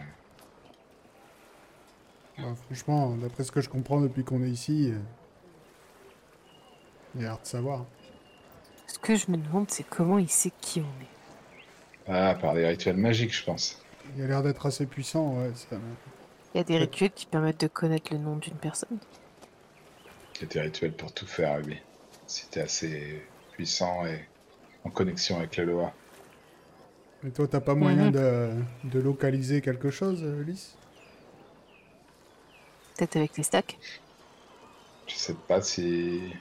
Bah, 2.39 2.55
franchement, 2.67 3.17
d'après 3.17 3.45
ce 3.45 3.53
que 3.53 3.61
je 3.61 3.69
comprends 3.71 4.01
depuis 4.01 4.25
qu'on 4.25 4.43
est 4.43 4.51
ici, 4.51 4.91
euh, 4.93 4.99
il 7.15 7.21
a 7.21 7.25
l'air 7.25 7.41
de 7.41 7.47
savoir. 7.47 7.87
Ce 8.87 8.99
que 8.99 9.17
je 9.17 9.31
me 9.31 9.37
demande, 9.39 9.71
c'est 9.71 9.85
comment 9.85 10.19
il 10.19 10.29
sait 10.31 10.53
qui 10.61 10.81
on 10.81 11.01
est. 11.03 11.11
ah, 12.07 12.35
par 12.37 12.55
des 12.55 12.67
rituels 12.67 12.97
magiques, 12.97 13.35
je 13.35 13.45
pense. 13.45 13.85
Il 14.17 14.23
a 14.23 14.27
l'air 14.27 14.43
d'être 14.43 14.67
assez 14.67 14.87
puissant, 14.87 15.39
ouais. 15.39 15.53
Ça... 15.55 15.77
Il 16.55 16.59
y 16.59 16.61
a 16.61 16.65
des 16.65 16.79
rituels 16.79 17.13
qui 17.13 17.27
permettent 17.27 17.61
de 17.61 17.69
connaître 17.69 18.13
le 18.13 18.19
nom 18.19 18.37
d'une 18.37 18.59
personne. 18.59 19.01
Il 20.37 20.43
y 20.43 20.45
a 20.45 20.49
des 20.49 20.61
rituels 20.61 20.95
pour 20.97 21.13
tout 21.13 21.27
faire, 21.27 21.61
lui. 21.61 21.81
si 22.27 22.49
t'es 22.51 22.61
assez 22.63 23.29
puissant 23.53 24.05
et 24.07 24.29
en 24.85 24.91
connexion 24.91 25.39
avec 25.39 25.57
les 25.57 25.65
lois. 25.67 25.95
Et 27.27 27.31
toi, 27.31 27.47
t'as 27.49 27.61
pas 27.61 27.75
moyen 27.75 28.07
Mhm. 28.07 28.13
de, 28.13 28.51
de 28.85 28.99
localiser 29.01 29.61
quelque 29.61 29.91
chose, 29.91 30.23
Lys 30.47 30.77
Peut-être 32.97 33.17
avec 33.17 33.37
les 33.37 33.43
stacks. 33.43 33.79
Je 35.07 35.15
sais 35.15 35.35
pas 35.35 35.61
si. 35.63 36.33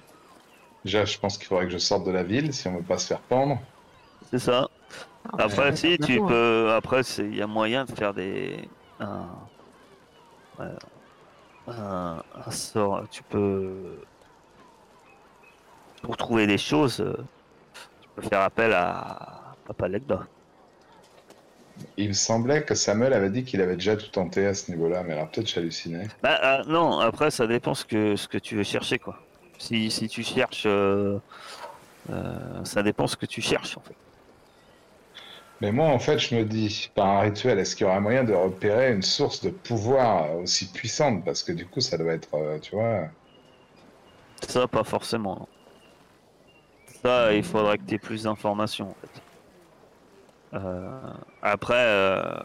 Déjà, 0.85 1.05
je 1.05 1.17
pense 1.19 1.37
qu'il 1.37 1.47
faudrait 1.47 1.65
que 1.65 1.71
je 1.73 1.77
sorte 1.79 2.05
de 2.05 2.11
la 2.11 2.23
ville 2.23 2.53
si 2.53 2.67
on 2.67 2.77
veut 2.77 2.83
pas 2.83 2.97
se 2.97 3.07
faire 3.07 3.21
pendre. 3.21 3.59
C'est 4.31 4.39
ça. 4.39 4.67
Alors, 5.25 5.51
Après, 5.51 5.75
si 5.75 5.97
tu 5.99 6.19
peux. 6.21 6.71
Après, 6.73 7.03
c'est- 7.03 7.25
il 7.27 7.35
y 7.35 7.41
a 7.41 7.47
moyen 7.47 7.85
de 7.85 7.91
faire 7.91 8.13
des. 8.13 8.69
Un, 8.99 9.49
ouais, 10.57 10.77
un, 11.67 12.23
un 12.33 12.51
sort. 12.51 13.07
Tu 13.09 13.23
peux. 13.23 14.01
Pour 16.03 16.17
trouver 16.17 16.47
des 16.47 16.57
choses, 16.57 16.99
euh, 17.01 17.15
tu 18.01 18.09
peux 18.15 18.23
faire 18.23 18.41
appel 18.41 18.73
à 18.73 19.57
Papa 19.65 19.87
Legba. 19.87 20.27
Il 21.97 22.09
me 22.09 22.13
semblait 22.13 22.63
que 22.63 22.75
Samuel 22.75 23.13
avait 23.13 23.29
dit 23.29 23.43
qu'il 23.43 23.61
avait 23.61 23.75
déjà 23.75 23.95
tout 23.95 24.09
tenté 24.09 24.45
à 24.45 24.53
ce 24.53 24.71
niveau-là, 24.71 25.03
mais 25.03 25.13
alors 25.13 25.29
peut-être 25.29 25.47
j'hallucinais. 25.47 26.07
Bah, 26.21 26.39
ah, 26.41 26.61
non, 26.67 26.99
après, 26.99 27.31
ça 27.31 27.47
dépend 27.47 27.73
ce 27.73 27.85
que, 27.85 28.15
ce 28.15 28.27
que 28.27 28.37
tu 28.37 28.55
veux 28.55 28.63
chercher, 28.63 28.99
quoi. 28.99 29.19
Si, 29.57 29.91
si 29.91 30.07
tu 30.07 30.23
cherches. 30.23 30.63
euh, 30.65 31.19
euh, 32.09 32.63
ça 32.63 32.83
dépend 32.83 33.07
ce 33.07 33.15
que 33.15 33.25
tu 33.25 33.41
cherches, 33.41 33.77
en 33.77 33.81
fait. 33.81 33.95
Mais 35.61 35.71
moi, 35.71 35.87
en 35.89 35.99
fait, 35.99 36.17
je 36.17 36.35
me 36.35 36.43
dis, 36.43 36.89
par 36.95 37.07
un 37.07 37.19
rituel, 37.21 37.59
est-ce 37.59 37.75
qu'il 37.75 37.85
y 37.85 37.89
aurait 37.89 38.01
moyen 38.01 38.23
de 38.23 38.33
repérer 38.33 38.91
une 38.91 39.03
source 39.03 39.43
de 39.43 39.51
pouvoir 39.51 40.35
aussi 40.37 40.71
puissante? 40.71 41.23
Parce 41.23 41.43
que 41.43 41.51
du 41.51 41.67
coup, 41.67 41.81
ça 41.81 41.97
doit 41.99 42.13
être, 42.13 42.33
euh, 42.33 42.57
tu 42.57 42.75
vois. 42.75 43.09
Ça, 44.47 44.67
pas 44.67 44.83
forcément. 44.83 45.47
Ça, 47.03 47.33
il 47.33 47.43
faudrait 47.43 47.77
que 47.77 47.83
tu 47.83 47.95
aies 47.95 47.99
plus 47.99 48.23
d'informations, 48.23 48.89
en 48.89 48.95
fait. 49.01 49.21
Euh, 50.53 51.13
après, 51.41 51.75
euh, 51.77 52.39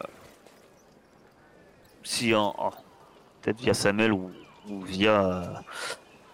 si 2.03 2.33
en, 2.33 2.53
peut-être 3.41 3.59
via 3.59 3.73
Samuel 3.73 4.13
ou, 4.13 4.31
via 4.83 5.63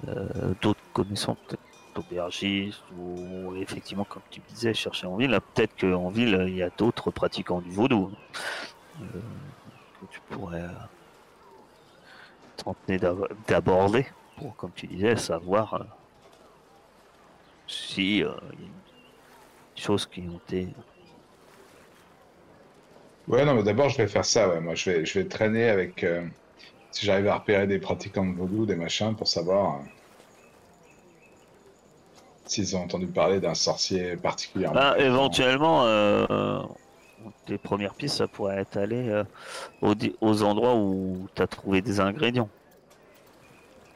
euh, 0.08 0.54
d'autres 0.62 0.80
connaissances, 0.94 1.38
peut-être 1.48 1.62
d'aubergistes 1.96 2.84
ou 2.98 3.56
effectivement, 3.56 4.04
comme 4.06 4.22
tu 4.30 4.40
disais, 4.50 4.74
chercher 4.74 5.08
en 5.08 5.16
ville, 5.16 5.38
peut-être 5.54 5.80
qu'en 5.80 6.10
ville, 6.10 6.46
il 6.48 6.56
y 6.56 6.64
a 6.64 6.70
d'autres 6.72 7.12
pratiquants 7.12 7.62
du 7.62 7.72
vaudou 7.72 8.12
que 9.00 10.06
tu 10.12 10.20
pourrais 10.30 10.70
tenter 12.58 12.98
d'ab- 12.98 13.28
d'aborder 13.48 14.08
pour, 14.38 14.56
comme 14.56 14.72
tu 14.72 14.88
disais, 14.88 15.16
savoir 15.16 15.86
si 17.68 18.18
y 18.18 18.24
a 18.24 18.36
des 19.76 19.82
choses 19.82 20.06
qui 20.06 20.22
ont 20.22 20.38
été. 20.38 20.68
Ouais, 23.28 23.46
non, 23.46 23.56
mais 23.56 23.64
d'abord, 23.64 23.90
je 23.90 23.98
vais 23.98 24.08
faire 24.08 24.26
ça. 24.26 24.50
Ouais. 24.50 24.60
Moi, 24.60 24.76
je 24.76 24.90
vais, 24.92 25.06
je 25.06 25.20
vais 25.20 25.26
traîner 25.26 25.70
avec. 25.70 26.04
euh, 26.04 26.26
si 26.92 27.06
j'arrive 27.06 27.28
à 27.28 27.36
repérer 27.36 27.66
des 27.66 27.80
pratiquants 27.80 28.26
de 28.26 28.36
vaudou, 28.36 28.66
des 28.66 28.76
machins, 28.76 29.16
pour 29.16 29.28
savoir 29.28 29.76
euh, 29.76 29.80
s'ils 32.46 32.76
ont 32.76 32.82
entendu 32.84 33.08
parler 33.08 33.40
d'un 33.40 33.56
sorcier 33.56 34.16
particulièrement. 34.16 34.76
Bah, 34.80 34.94
puissant. 34.94 35.08
éventuellement, 35.08 35.86
euh, 35.86 36.62
tes 37.46 37.58
premières 37.58 37.96
pistes, 37.96 38.18
ça 38.18 38.28
pourrait 38.28 38.60
être 38.60 38.78
aller 38.78 39.10
euh, 39.10 39.24
aux, 39.82 39.96
aux 40.22 40.44
endroits 40.44 40.76
où 40.76 41.28
tu 41.34 41.42
as 41.42 41.48
trouvé 41.48 41.82
des 41.82 42.00
ingrédients. 42.00 42.50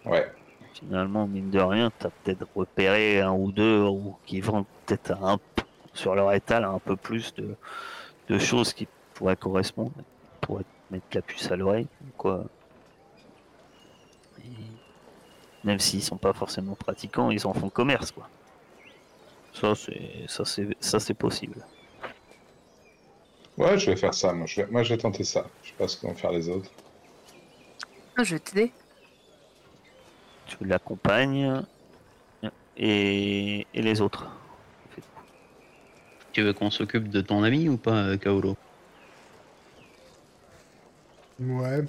Ouais. 0.06 0.26
Finalement, 0.74 1.28
mine 1.28 1.50
de 1.52 1.60
rien, 1.60 1.92
tu 2.00 2.08
as 2.08 2.10
peut-être 2.10 2.48
repéré 2.56 3.22
un 3.22 3.34
ou 3.34 3.52
deux 3.52 3.82
ou 3.84 4.16
qui 4.26 4.42
vendent 4.42 4.66
peut-être 4.86 5.12
un 5.24 5.38
sur 5.94 6.16
leur 6.16 6.32
étal 6.34 6.64
un 6.64 6.80
peu 6.80 6.96
plus 6.96 7.34
de, 7.36 7.56
de 8.30 8.40
choses 8.40 8.74
qui 8.74 8.88
pourraient 9.18 9.36
correspondre, 9.36 9.92
pourraient 10.42 10.64
te 10.64 10.94
mettre 10.94 11.08
la 11.14 11.22
puce 11.24 11.52
à 11.52 11.56
l'oreille, 11.56 11.88
quoi. 12.18 12.46
Et 14.40 14.44
même 15.64 15.80
s'ils 15.80 16.04
sont 16.04 16.18
pas 16.18 16.34
forcément 16.34 16.76
pratiquants, 16.76 17.32
ils 17.32 17.48
en 17.48 17.54
font 17.54 17.70
commerce, 17.70 18.12
quoi. 18.12 18.30
Ça, 19.54 19.74
c'est 19.74 20.26
ça, 20.28 20.46
c'est 20.46 20.68
ça, 20.80 21.00
c'est 21.00 21.16
possible. 21.16 21.66
Ouais, 23.58 23.80
je 23.80 23.90
vais 23.90 23.96
faire 23.96 24.14
ça. 24.14 24.32
Moi, 24.34 24.46
je 24.46 24.62
vais, 24.62 24.68
moi, 24.68 24.84
je 24.84 24.90
vais 24.94 25.00
tenter 25.00 25.24
ça. 25.24 25.48
Je 25.64 25.70
sais 25.70 25.76
pas 25.76 25.88
ce 25.88 25.98
que 25.98 26.06
vont 26.06 26.14
faire 26.14 26.32
les 26.32 26.48
autres. 26.48 26.70
Ah, 28.18 28.24
je 28.24 28.36
vais 28.36 28.40
t'aider. 28.40 28.72
Tu 30.46 30.64
l'accompagnes 30.64 31.64
et, 32.78 33.66
et 33.74 33.82
les 33.82 34.00
autres. 34.00 34.28
Tu 36.34 36.44
veux 36.44 36.54
qu'on 36.54 36.70
s'occupe 36.70 37.10
de 37.10 37.22
ton 37.22 37.42
ami 37.42 37.68
ou 37.68 37.78
pas, 37.78 38.10
euh, 38.10 38.18
Kaolo 38.18 38.56
Ouais, 41.40 41.84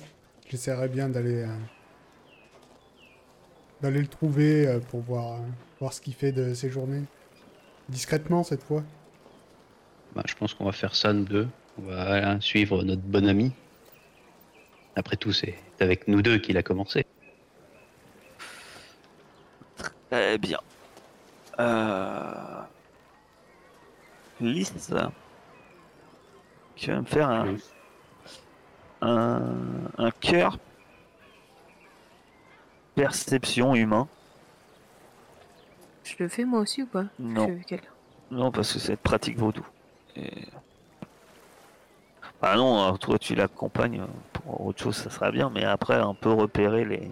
j'essaierai 0.49 0.89
bien 0.89 1.09
d'aller 1.09 1.43
euh, 1.43 1.57
d'aller 3.81 4.01
le 4.01 4.07
trouver 4.07 4.67
euh, 4.67 4.79
pour 4.79 5.01
voir, 5.01 5.41
voir 5.81 5.93
ce 5.93 6.01
qu'il 6.01 6.15
fait 6.15 6.33
de 6.33 6.53
ses 6.53 6.69
journées. 6.69 7.05
Discrètement 7.89 8.43
cette 8.43 8.63
fois. 8.63 8.83
Bah, 10.15 10.23
je 10.27 10.35
pense 10.35 10.53
qu'on 10.53 10.67
va 10.67 10.73
faire 10.73 10.95
ça, 10.95 11.13
nous 11.13 11.25
deux. 11.25 11.49
On 11.79 11.83
va 11.83 12.41
suivre 12.41 12.83
notre 12.83 13.03
bon 13.03 13.27
ami. 13.27 13.53
Après 14.97 15.17
tout, 15.17 15.33
c'est 15.33 15.55
avec 15.81 16.09
nous 16.09 16.23
deux 16.23 16.39
qu'il 16.39 16.57
a 16.59 16.63
commencé. 16.63 17.07
Eh 20.11 20.39
bien. 20.39 20.59
Euh... 21.61 22.63
Lys, 24.41 24.73
tu 26.77 26.91
vas 26.91 27.01
me 27.01 27.05
faire 27.05 27.29
un, 27.29 27.55
Oui. 27.55 27.63
Un, 29.01 29.41
un 29.99 30.11
cœur 30.11 30.59
perception 32.95 33.75
humain. 33.75 34.09
Je 36.05 36.15
le 36.19 36.29
fais 36.29 36.45
moi 36.45 36.61
aussi 36.61 36.83
ou 36.83 36.87
pas? 36.87 37.05
Non. 37.19 37.59
Non, 38.31 38.51
parce 38.51 38.73
que 38.73 38.79
c'est 38.79 38.97
pratique 38.97 39.39
vaudou. 39.39 39.67
Et... 40.17 40.47
Bah 42.41 42.57
non, 42.57 42.83
alors 42.83 42.99
toi 42.99 43.19
tu 43.19 43.35
l'accompagnes 43.35 44.05
pour 44.33 44.67
autre 44.67 44.83
chose, 44.83 44.97
ça 44.97 45.11
sera 45.11 45.31
bien, 45.31 45.51
mais 45.51 45.65
après 45.65 45.97
un 45.97 46.15
peu 46.15 46.31
repérer 46.33 46.85
les 46.85 47.11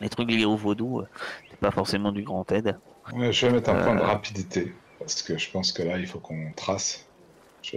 les 0.00 0.08
trucs 0.08 0.30
liés 0.30 0.44
au 0.44 0.56
vaudou, 0.56 1.00
euh, 1.00 1.06
c'est 1.50 1.58
pas 1.58 1.70
forcément 1.70 2.12
du 2.12 2.22
grand 2.22 2.50
aide. 2.52 2.78
Ouais, 3.12 3.32
je 3.32 3.46
vais 3.46 3.52
mettre 3.52 3.70
un 3.70 3.82
point 3.82 3.94
de 3.94 4.00
Euh. 4.00 4.06
rapidité. 4.06 4.74
Parce 4.98 5.22
que 5.22 5.38
je 5.38 5.50
pense 5.50 5.72
que 5.72 5.82
là, 5.82 5.98
il 5.98 6.06
faut 6.06 6.18
qu'on 6.18 6.52
trace. 6.56 7.03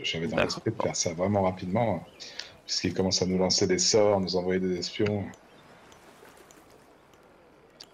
J'avais 0.04 0.28
dans 0.28 0.38
l'esprit 0.38 0.72
de 0.72 0.82
faire 0.82 0.96
ça 0.96 1.14
vraiment 1.14 1.44
rapidement. 1.44 2.06
Puisqu'il 2.66 2.94
commence 2.94 3.22
à 3.22 3.26
nous 3.26 3.38
lancer 3.38 3.66
des 3.66 3.80
sorts, 3.80 4.20
nous 4.20 4.36
envoyer 4.36 4.60
des 4.60 4.78
espions. 4.78 5.24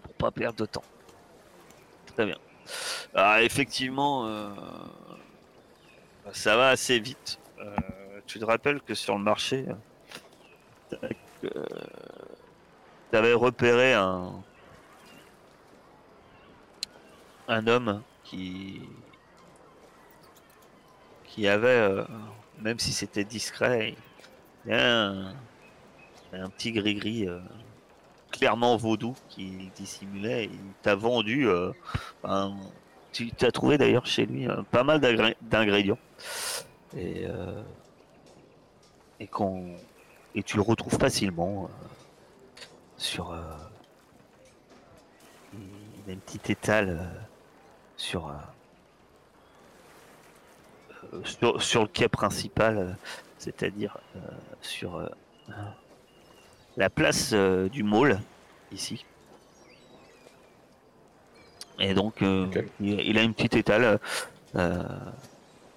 pour 0.01 0.13
pas 0.15 0.31
perdre 0.31 0.59
de 0.59 0.65
temps. 0.65 0.83
Très 2.15 2.25
bien. 2.25 2.37
Alors 3.13 3.37
effectivement, 3.37 4.25
euh, 4.25 4.49
ça 6.31 6.57
va 6.57 6.69
assez 6.69 6.99
vite. 6.99 7.39
Euh, 7.59 7.75
tu 8.25 8.39
te 8.39 8.45
rappelles 8.45 8.81
que 8.81 8.95
sur 8.95 9.15
le 9.15 9.23
marché, 9.23 9.65
tu 11.41 11.49
avais 13.11 13.33
repéré 13.33 13.93
un 13.93 14.43
un 17.47 17.67
homme 17.67 18.01
qui 18.23 18.81
qui 21.33 21.47
avait, 21.47 21.67
euh, 21.67 22.03
même 22.61 22.77
si 22.77 22.93
c'était 22.93 23.23
discret, 23.23 23.95
il 24.65 24.71
y 24.71 24.73
a 24.75 25.07
un, 25.07 25.33
un 26.33 26.49
petit 26.49 26.71
gris-gris. 26.71 27.27
euh, 27.27 27.39
clairement 28.31 28.75
vaudou 28.77 29.15
qui 29.29 29.69
dissimulait. 29.75 30.45
Il 30.45 30.59
t'a 30.81 30.95
vendu. 30.95 31.47
euh, 31.47 31.71
tu 33.11 33.29
as 33.41 33.51
trouvé 33.51 33.77
d'ailleurs 33.77 34.07
chez 34.07 34.25
lui 34.25 34.47
pas 34.71 34.83
mal 34.83 34.99
d'ingré- 34.99 35.37
d'ingrédients. 35.41 35.99
Et, 36.97 37.27
et, 39.19 39.27
qu'on- 39.27 39.75
et 40.33 40.41
tu 40.41 40.55
le 40.57 40.63
retrouves 40.63 40.97
facilement 40.99 41.69
sur. 42.97 43.35
il 45.53 46.09
a 46.09 46.13
une 46.13 46.19
petite 46.19 46.49
étale 46.49 47.07
sur, 47.97 48.33
sur. 51.23 51.61
sur 51.61 51.81
le 51.83 51.87
quai 51.87 52.07
principal, 52.07 52.77
euh, 52.77 52.91
c'est-à-dire 53.37 53.97
euh, 54.15 54.19
sur. 54.61 54.97
euh, 54.97 55.07
la 56.77 56.89
place 56.89 57.33
du 57.33 57.83
mall 57.83 58.19
ici. 58.71 59.05
Et 61.79 61.93
donc 61.93 62.15
il, 62.21 62.99
il 62.99 63.17
a 63.19 63.21
une 63.21 63.33
petite 63.35 63.55
étale. 63.55 63.99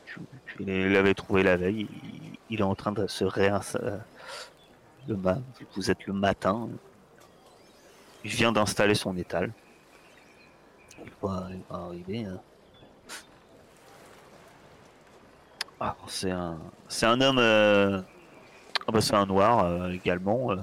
tu, 0.06 0.20
tu 0.46 0.64
l'avais 0.64 1.12
trouvé 1.14 1.42
la 1.42 1.56
veille. 1.58 1.86
Il, 2.02 2.38
il 2.48 2.60
est 2.60 2.64
en 2.64 2.74
train 2.74 2.92
de 2.92 3.06
se 3.06 3.24
réinstaller. 3.24 3.98
Le 5.08 5.16
ma- 5.16 5.38
vous 5.74 5.90
êtes 5.90 6.06
le 6.06 6.14
matin. 6.14 6.68
Il 8.24 8.30
vient 8.30 8.52
d'installer 8.52 8.94
son 8.94 9.16
étal. 9.18 9.52
il 11.04 11.10
va, 11.20 11.48
il 11.50 11.60
va 11.68 11.76
arriver. 11.76 12.24
hein. 12.24 12.40
Ah, 15.80 15.96
c'est 16.08 16.30
un, 16.30 16.58
c'est 16.88 17.06
un 17.06 17.20
homme. 17.20 17.38
euh, 17.38 18.00
ah 18.88 18.92
bah, 18.92 19.00
c'est 19.00 19.14
un 19.14 19.26
noir 19.26 19.64
euh, 19.64 19.90
également. 19.92 20.52
euh. 20.52 20.56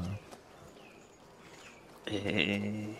Et 2.07 2.95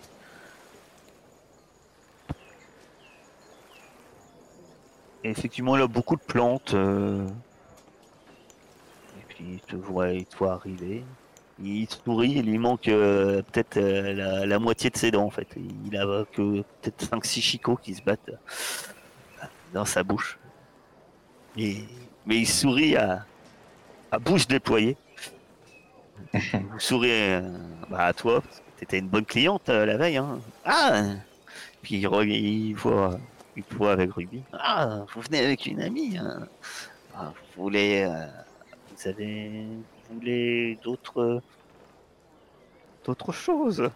effectivement, 5.24 5.76
il 5.76 5.82
a 5.82 5.88
beaucoup 5.88 6.16
de 6.16 6.22
plantes. 6.22 6.74
Et 9.18 9.24
puis 9.28 9.45
il 9.53 9.59
te 9.61 9.76
voit, 9.76 10.09
il 10.11 10.26
te 10.26 10.36
voit 10.38 10.53
arriver. 10.53 11.03
Il 11.59 11.88
te 11.88 11.95
sourit, 12.03 12.32
il 12.32 12.45
lui 12.45 12.57
manque 12.57 12.86
peut-être 12.86 13.80
la, 13.80 14.45
la 14.45 14.59
moitié 14.59 14.89
de 14.89 14.97
ses 14.97 15.11
dents 15.11 15.26
en 15.26 15.30
fait. 15.30 15.47
Il 15.86 15.95
a 15.97 16.26
que 16.32 16.61
peut-être 16.82 17.05
5-6 17.05 17.41
chicots 17.41 17.78
qui 17.78 17.93
se 17.95 18.01
battent 18.03 18.32
dans 19.74 19.86
sa 19.86 20.03
bouche. 20.03 20.38
Et- 21.58 21.84
Mais 22.26 22.38
il 22.39 22.47
sourit 22.47 22.95
à, 22.95 23.26
à 24.12 24.20
bouche 24.20 24.47
déployée. 24.47 24.95
Il 26.34 26.64
sourit 26.80 27.12
euh, 27.12 27.41
bah, 27.89 28.06
à 28.06 28.14
toi, 28.14 28.41
t'étais 28.78 28.99
une 28.99 29.08
bonne 29.10 29.26
cliente 29.26 29.68
euh, 29.70 29.86
la 29.86 29.97
veille. 29.97 30.18
Hein. 30.18 30.39
Ah 30.64 31.04
Puis 31.82 31.95
il, 31.97 32.08
re- 32.08 32.26
il 32.28 32.74
voit 32.76 33.20
avec 33.91 34.12
Ruby. 34.14 34.41
Ah, 34.54 35.06
vous 35.14 35.22
venez 35.22 35.39
avec 35.45 35.66
une 35.66 35.82
amie. 35.82 36.18
hein. 36.18 36.47
Ah, 37.16 37.34
vous 37.56 37.64
voulez, 37.64 38.04
euh, 38.08 38.26
vous 38.95 39.08
avez, 39.10 39.66
vous 40.10 40.16
voulez 40.16 40.78
d'autres, 40.84 41.41
d'autres 43.06 43.32
choses? 43.32 43.89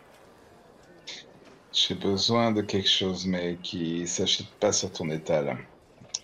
J'ai 1.74 1.96
besoin 1.96 2.52
de 2.52 2.62
quelque 2.62 2.90
chose, 2.90 3.26
mais 3.26 3.58
qui 3.64 4.08
s'achète 4.08 4.50
pas 4.60 4.72
sur 4.72 4.92
ton 4.92 5.10
étal. 5.10 5.58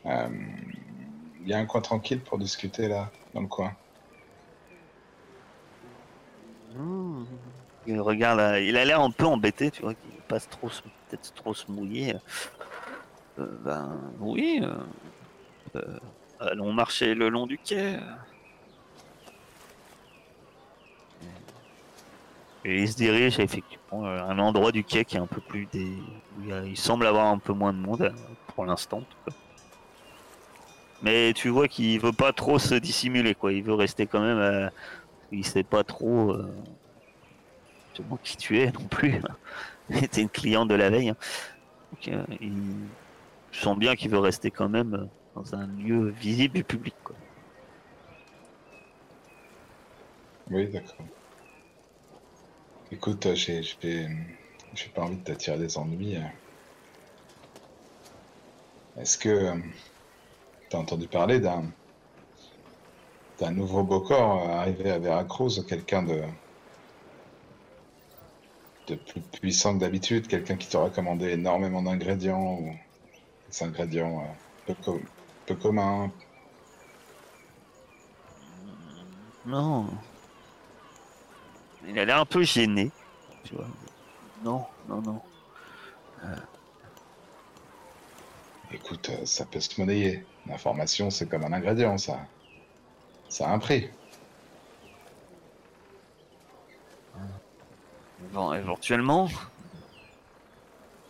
Euh, 0.05 0.27
Il 1.43 1.49
y 1.49 1.53
a 1.53 1.57
un 1.57 1.65
coin 1.65 1.81
tranquille 1.81 2.21
pour 2.21 2.37
discuter 2.37 2.87
là, 2.87 3.11
dans 3.33 3.41
le 3.41 3.47
coin. 3.47 3.73
Il 7.85 7.99
regarde, 7.99 8.61
il 8.61 8.77
a 8.77 8.85
l'air 8.85 9.01
un 9.01 9.11
peu 9.11 9.25
embêté, 9.25 9.69
tu 9.69 9.81
vois, 9.81 9.93
qu'il 9.93 10.11
passe 10.27 10.49
trop, 10.49 10.69
peut-être 10.69 11.33
trop 11.33 11.53
se 11.53 11.69
mouiller. 11.69 12.15
Euh, 13.39 13.47
ben 13.63 13.99
oui. 14.19 14.61
euh, 14.63 14.75
euh, 15.75 15.99
allons 16.39 16.71
marcher 16.71 17.13
le 17.13 17.29
long 17.29 17.45
du 17.45 17.57
quai. 17.57 17.99
Et 22.65 22.81
il 22.83 22.89
se 22.89 22.95
dirige 22.95 23.39
effectivement 23.39 24.05
à 24.05 24.23
un 24.23 24.39
endroit 24.39 24.71
du 24.71 24.83
quai 24.83 25.03
qui 25.03 25.17
est 25.17 25.19
un 25.19 25.27
peu 25.27 25.41
plus 25.41 25.67
il 25.73 26.77
semble 26.77 27.05
avoir 27.05 27.27
un 27.27 27.37
peu 27.37 27.51
moins 27.53 27.73
de 27.73 27.79
monde 27.79 28.03
euh, 28.03 28.11
pour 28.55 28.65
l'instant. 28.65 28.99
en 28.99 29.01
tout 29.01 29.17
cas. 29.25 29.35
Mais 31.04 31.34
tu 31.34 31.49
vois 31.49 31.68
qu'il 31.68 31.99
veut 31.99 32.14
pas 32.14 32.34
trop 32.34 32.60
se 32.60 32.76
dissimuler, 32.76 33.36
quoi. 33.36 33.54
Il 33.54 33.64
veut 33.64 33.74
rester 33.74 34.08
quand 34.08 34.22
même. 34.22 34.38
euh, 34.39 34.70
il 35.32 35.45
sait 35.45 35.64
pas 35.64 35.84
trop 35.84 36.32
euh, 36.32 36.45
qui 38.24 38.38
tu 38.38 38.60
es 38.60 38.72
non 38.72 38.88
plus. 38.88 39.22
T'es 40.12 40.22
une 40.22 40.30
cliente 40.30 40.70
de 40.70 40.76
la 40.76 40.89
veille. 40.89 41.10
hein. 41.10 41.18
Euh. 42.08 42.24
Je 43.51 43.60
sens 43.60 43.78
bien 43.78 43.95
qu'il 43.95 44.10
veut 44.10 44.20
rester 44.20 44.51
quand 44.51 44.70
même 44.70 44.93
euh, 44.95 45.06
dans 45.36 45.56
un 45.56 45.68
lieu 45.68 46.10
visible 46.10 46.56
du 46.56 46.64
public. 46.64 46.95
Oui, 50.49 50.68
d'accord. 50.68 51.06
Écoute, 52.91 53.28
j'ai 53.36 53.70
pas 54.93 55.01
envie 55.01 55.18
de 55.18 55.24
t'attirer 55.24 55.58
des 55.58 55.78
ennuis. 55.78 56.18
Est-ce 58.97 59.18
que 59.18 59.54
tu 60.74 60.78
as 60.78 60.80
entendu 60.80 61.07
parler 61.07 61.39
d'un 61.39 61.65
d'un 63.39 63.51
nouveau 63.51 63.84
beau 63.84 64.01
corps 64.01 64.41
euh, 64.41 64.53
arrivé 64.53 64.89
à 64.89 64.97
Veracruz, 64.97 65.63
quelqu'un 65.67 66.01
de 66.01 66.24
de 68.88 68.95
plus 68.95 69.21
puissant 69.21 69.76
que 69.76 69.82
d'habitude, 69.82 70.28
quelqu'un 70.28 70.57
qui 70.57 70.67
t'aura 70.67 70.89
commandé 70.89 71.30
énormément 71.30 71.84
d'ingrédients 71.84 72.57
ou 72.59 72.74
des 73.49 73.63
ingrédients 73.63 74.24
euh, 74.67 74.74
peu, 74.84 74.99
peu 75.45 75.55
communs? 75.55 76.11
Non. 79.45 79.88
Il 81.88 81.99
a 81.99 82.05
l'air 82.05 82.19
un 82.19 82.26
peu 82.26 82.41
gêné. 82.41 82.89
Tu 83.43 83.53
vois. 83.53 83.67
Non, 84.43 84.65
non, 84.89 85.01
non. 85.01 85.21
Écoute, 88.71 89.09
euh, 89.09 89.26
ça 89.26 89.45
peut 89.45 89.59
se 89.59 89.80
monnayer. 89.80 90.26
L'information, 90.47 91.09
c'est 91.09 91.27
comme 91.27 91.43
un 91.45 91.53
ingrédient, 91.53 91.97
ça. 91.97 92.19
Ça 93.29 93.49
a 93.49 93.53
un 93.53 93.59
prix. 93.59 93.89
Bon, 98.31 98.53
éventuellement. 98.53 99.27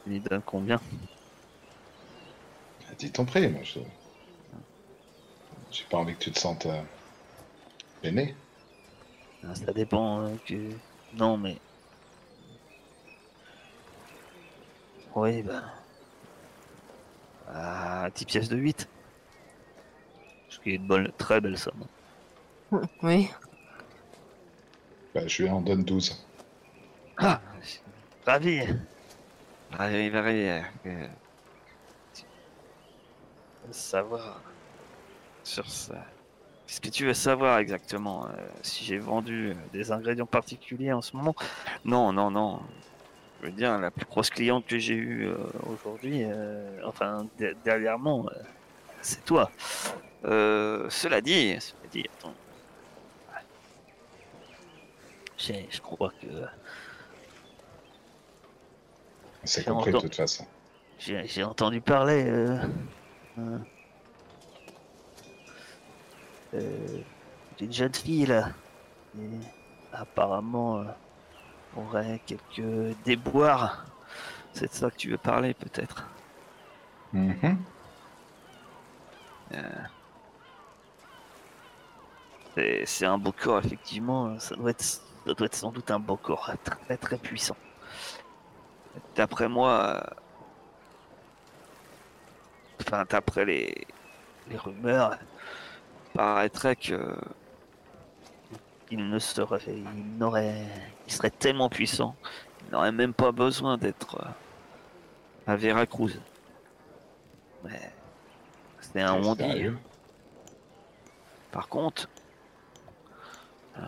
Il 0.08 0.22
donne 0.22 0.42
combien? 0.46 0.80
Dis 3.00 3.12
ton 3.12 3.26
prix, 3.26 3.48
moi. 3.48 3.62
je- 3.64 3.80
J'ai 5.72 5.86
pas 5.86 5.98
envie 5.98 6.14
que 6.16 6.20
tu 6.24 6.32
te 6.32 6.40
sentes 6.40 6.68
euh, 6.68 6.82
gêné. 8.04 8.36
Ah, 9.44 9.56
Ça 9.56 9.74
dépend 9.74 10.22
euh, 10.22 10.36
que. 10.46 10.70
Non, 11.16 11.38
mais. 11.38 11.58
Oui, 15.16 15.42
ben. 15.42 15.64
Ah, 17.50 18.10
10 18.14 18.26
pièces 18.26 18.50
de 18.50 18.58
8. 18.58 18.88
Qui 20.64 20.72
est 20.72 20.76
une 20.76 20.88
bonne, 20.88 21.12
très 21.18 21.42
belle 21.42 21.58
somme. 21.58 21.86
Oui. 23.04 23.30
Bah, 25.14 25.28
je 25.28 25.44
lui 25.44 25.50
en 25.50 25.62
donne 25.62 25.84
12. 25.84 26.26
Ah 27.18 27.40
Ravi 28.26 28.62
Ravi, 29.72 30.10
ravi. 30.10 30.62
euh, 30.86 31.08
Savoir 33.72 34.42
sur 35.44 35.70
ça. 35.70 36.06
Qu'est-ce 36.66 36.82
que 36.82 36.90
tu 36.90 37.06
veux 37.06 37.14
savoir 37.14 37.60
exactement 37.60 38.28
euh, 38.28 38.32
Si 38.62 38.84
j'ai 38.86 38.98
vendu 38.98 39.50
euh, 39.52 39.54
des 39.72 39.92
ingrédients 39.92 40.26
particuliers 40.26 40.94
en 40.94 41.02
ce 41.02 41.16
moment? 41.16 41.36
Non, 41.86 42.12
non, 42.14 42.32
non. 42.32 42.62
Je 43.42 43.48
veux 43.48 43.52
dire, 43.52 43.78
la 43.78 43.92
plus 43.92 44.06
grosse 44.06 44.30
cliente 44.30 44.66
que 44.66 44.80
j'ai 44.80 44.96
eue 44.96 45.28
euh, 45.28 45.38
aujourd'hui, 45.64 46.24
euh, 46.24 46.80
enfin, 46.86 47.28
de- 47.38 47.56
dernièrement, 47.64 48.26
euh, 48.30 48.40
c'est 49.04 49.24
toi. 49.26 49.52
Euh, 50.26 50.90
cela 50.90 51.22
dit, 51.22 51.58
cela 51.60 51.90
dit, 51.92 52.06
attends. 52.18 52.34
Je 55.38 55.82
crois 55.82 56.12
que 56.22 56.28
C'est 59.44 59.66
compris 59.66 59.92
de 59.92 60.00
toute 60.00 60.16
façon. 60.16 60.48
J'ai 60.98 61.44
entendu 61.44 61.82
parler 61.82 62.24
euh, 62.28 62.58
euh, 66.54 67.02
d'une 67.58 67.74
jeune 67.74 67.94
fille 67.94 68.26
là. 68.26 68.52
apparemment 69.92 70.86
aurait 71.76 72.22
quelques 72.26 72.96
déboires. 73.04 73.86
C'est 74.54 74.70
de 74.70 74.74
ça 74.74 74.90
que 74.90 74.96
tu 74.96 75.10
veux 75.10 75.18
parler 75.18 75.54
peut-être. 75.54 76.08
Mhm. 77.12 77.58
C'est- 82.56 82.86
C'est 82.86 83.06
un 83.06 83.18
beau 83.18 83.32
corps 83.32 83.60
effectivement. 83.60 84.38
Ça 84.40 84.56
doit, 84.56 84.72
être, 84.72 84.82
ça 84.82 85.02
doit 85.26 85.46
être 85.46 85.56
sans 85.56 85.72
doute 85.72 85.90
un 85.92 86.00
beau 86.00 86.18
corps 86.18 86.52
très 86.64 86.98
très 86.98 87.18
puissant. 87.18 87.56
D'après 89.16 89.48
moi, 89.50 89.72
euh, 89.72 90.02
enfin 92.82 93.06
d'après 93.10 93.46
les, 93.46 93.88
les 94.50 94.58
rumeurs, 94.58 95.18
paraîtrait 96.14 96.76
que 96.76 97.16
il 98.92 99.10
ne 99.10 99.18
serait, 99.18 99.60
il 99.68 100.18
n'aurait, 100.20 100.68
il 101.08 101.12
serait 101.14 101.32
tellement 101.32 101.70
puissant, 101.70 102.16
il 102.66 102.72
n'aurait 102.72 102.92
même 102.92 103.14
pas 103.16 103.32
besoin 103.32 103.78
d'être 103.78 104.18
euh, 104.22 105.52
à 105.52 105.56
Veracruz. 105.56 106.20
Mais 107.64 107.92
c'est 108.84 109.02
un 109.02 109.36
sérieux 109.36 109.78
Par 111.52 111.68
contre, 111.68 112.10
euh, 113.78 113.82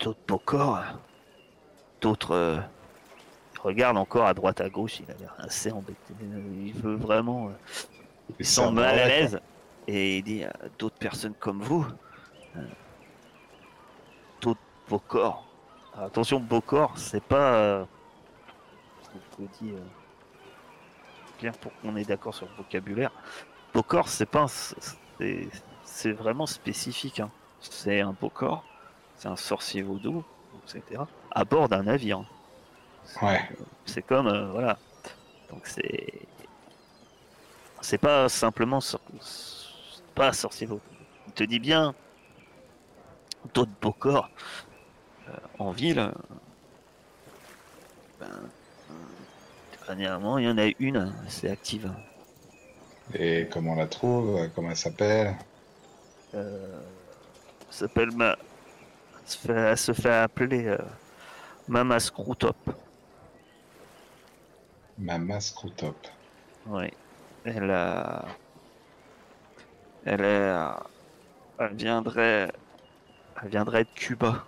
d'autres 0.00 0.36
corps, 0.44 0.76
euh, 0.76 0.82
d'autres 2.00 2.32
euh, 2.32 2.58
il 3.54 3.60
regarde 3.60 3.96
encore 3.96 4.26
à 4.26 4.34
droite 4.34 4.60
à 4.60 4.68
gauche, 4.68 5.00
il 5.00 5.10
a 5.10 5.14
l'air 5.14 5.34
assez 5.38 5.72
embêté. 5.72 6.14
Il 6.20 6.74
veut 6.74 6.96
vraiment, 6.96 7.48
euh, 7.48 7.52
il 8.30 8.36
Il 8.40 8.46
sent 8.46 8.60
s'en 8.60 8.72
mal 8.72 8.98
à 8.98 9.08
l'aise 9.08 9.40
et 9.86 10.18
il 10.18 10.22
dit 10.22 10.44
à 10.44 10.52
d'autres 10.78 10.98
personnes 10.98 11.34
comme 11.34 11.62
vous, 11.62 11.86
euh, 12.56 12.60
d'autres. 14.40 14.60
Alors, 15.14 15.46
attention, 15.98 16.44
corps, 16.60 16.92
c'est 16.96 17.22
pas, 17.22 17.86
je 19.14 19.18
vous 19.38 19.42
le 19.44 19.48
dis, 19.60 19.74
pour 21.60 21.72
qu'on 21.80 21.96
est 21.96 22.04
d'accord 22.04 22.34
sur 22.34 22.46
le 22.46 22.54
vocabulaire. 22.56 23.10
Bokor, 23.74 24.08
c'est 24.08 24.26
pas 24.26 24.46
c'est 25.84 26.12
vraiment 26.12 26.46
spécifique. 26.46 27.20
hein. 27.20 27.30
C'est 27.60 28.00
un 28.00 28.12
Bokor, 28.12 28.64
c'est 29.16 29.28
un 29.28 29.36
sorcier 29.36 29.82
vaudou, 29.82 30.24
etc. 30.64 31.02
À 31.30 31.44
bord 31.44 31.68
d'un 31.68 31.82
navire. 31.84 32.24
Ouais. 33.22 33.48
C'est 33.84 34.02
comme 34.02 34.26
euh, 34.28 34.50
voilà. 34.50 34.78
Donc 35.50 35.66
c'est 35.66 36.20
c'est 37.80 37.98
pas 37.98 38.28
simplement 38.28 38.80
sor- 38.80 39.00
pas 40.14 40.32
sorcier 40.32 40.66
vaudou. 40.66 40.80
Il 41.26 41.32
te 41.32 41.44
dit 41.44 41.58
bien 41.58 41.94
d'autres 43.52 43.72
Bokor 43.82 44.30
euh, 45.28 45.32
en 45.58 45.70
ville. 45.70 45.98
euh, 45.98 46.10
ben, 48.20 48.26
euh, 48.26 48.46
dernièrement, 49.86 50.38
il 50.38 50.44
y 50.44 50.48
en 50.48 50.58
a 50.58 50.70
une 50.78 51.12
assez 51.26 51.48
active. 51.48 51.92
Et 53.12 53.48
comment 53.50 53.72
on 53.72 53.76
la 53.76 53.86
trouve? 53.86 54.48
Comment 54.54 54.70
elle 54.70 54.76
s'appelle? 54.76 55.34
Euh, 56.34 56.80
elle 57.60 57.74
s'appelle 57.74 58.10
ma. 58.12 58.30
Elle 58.30 59.30
se 59.30 59.38
fait, 59.38 59.52
elle 59.52 59.78
se 59.78 59.92
fait 59.92 60.14
appeler 60.14 60.66
euh, 60.66 60.78
Mama 61.68 62.00
Screwtop. 62.00 62.56
Mama 64.98 65.40
Screwtop. 65.40 65.96
Oui. 66.66 66.90
Elle 67.44 67.70
a. 67.70 68.24
Elle 70.06 70.22
est. 70.22 70.56
Elle 71.58 71.74
viendrait. 71.74 72.52
Elle 73.42 73.48
viendrait 73.48 73.84
de 73.84 73.90
Cuba. 73.94 74.44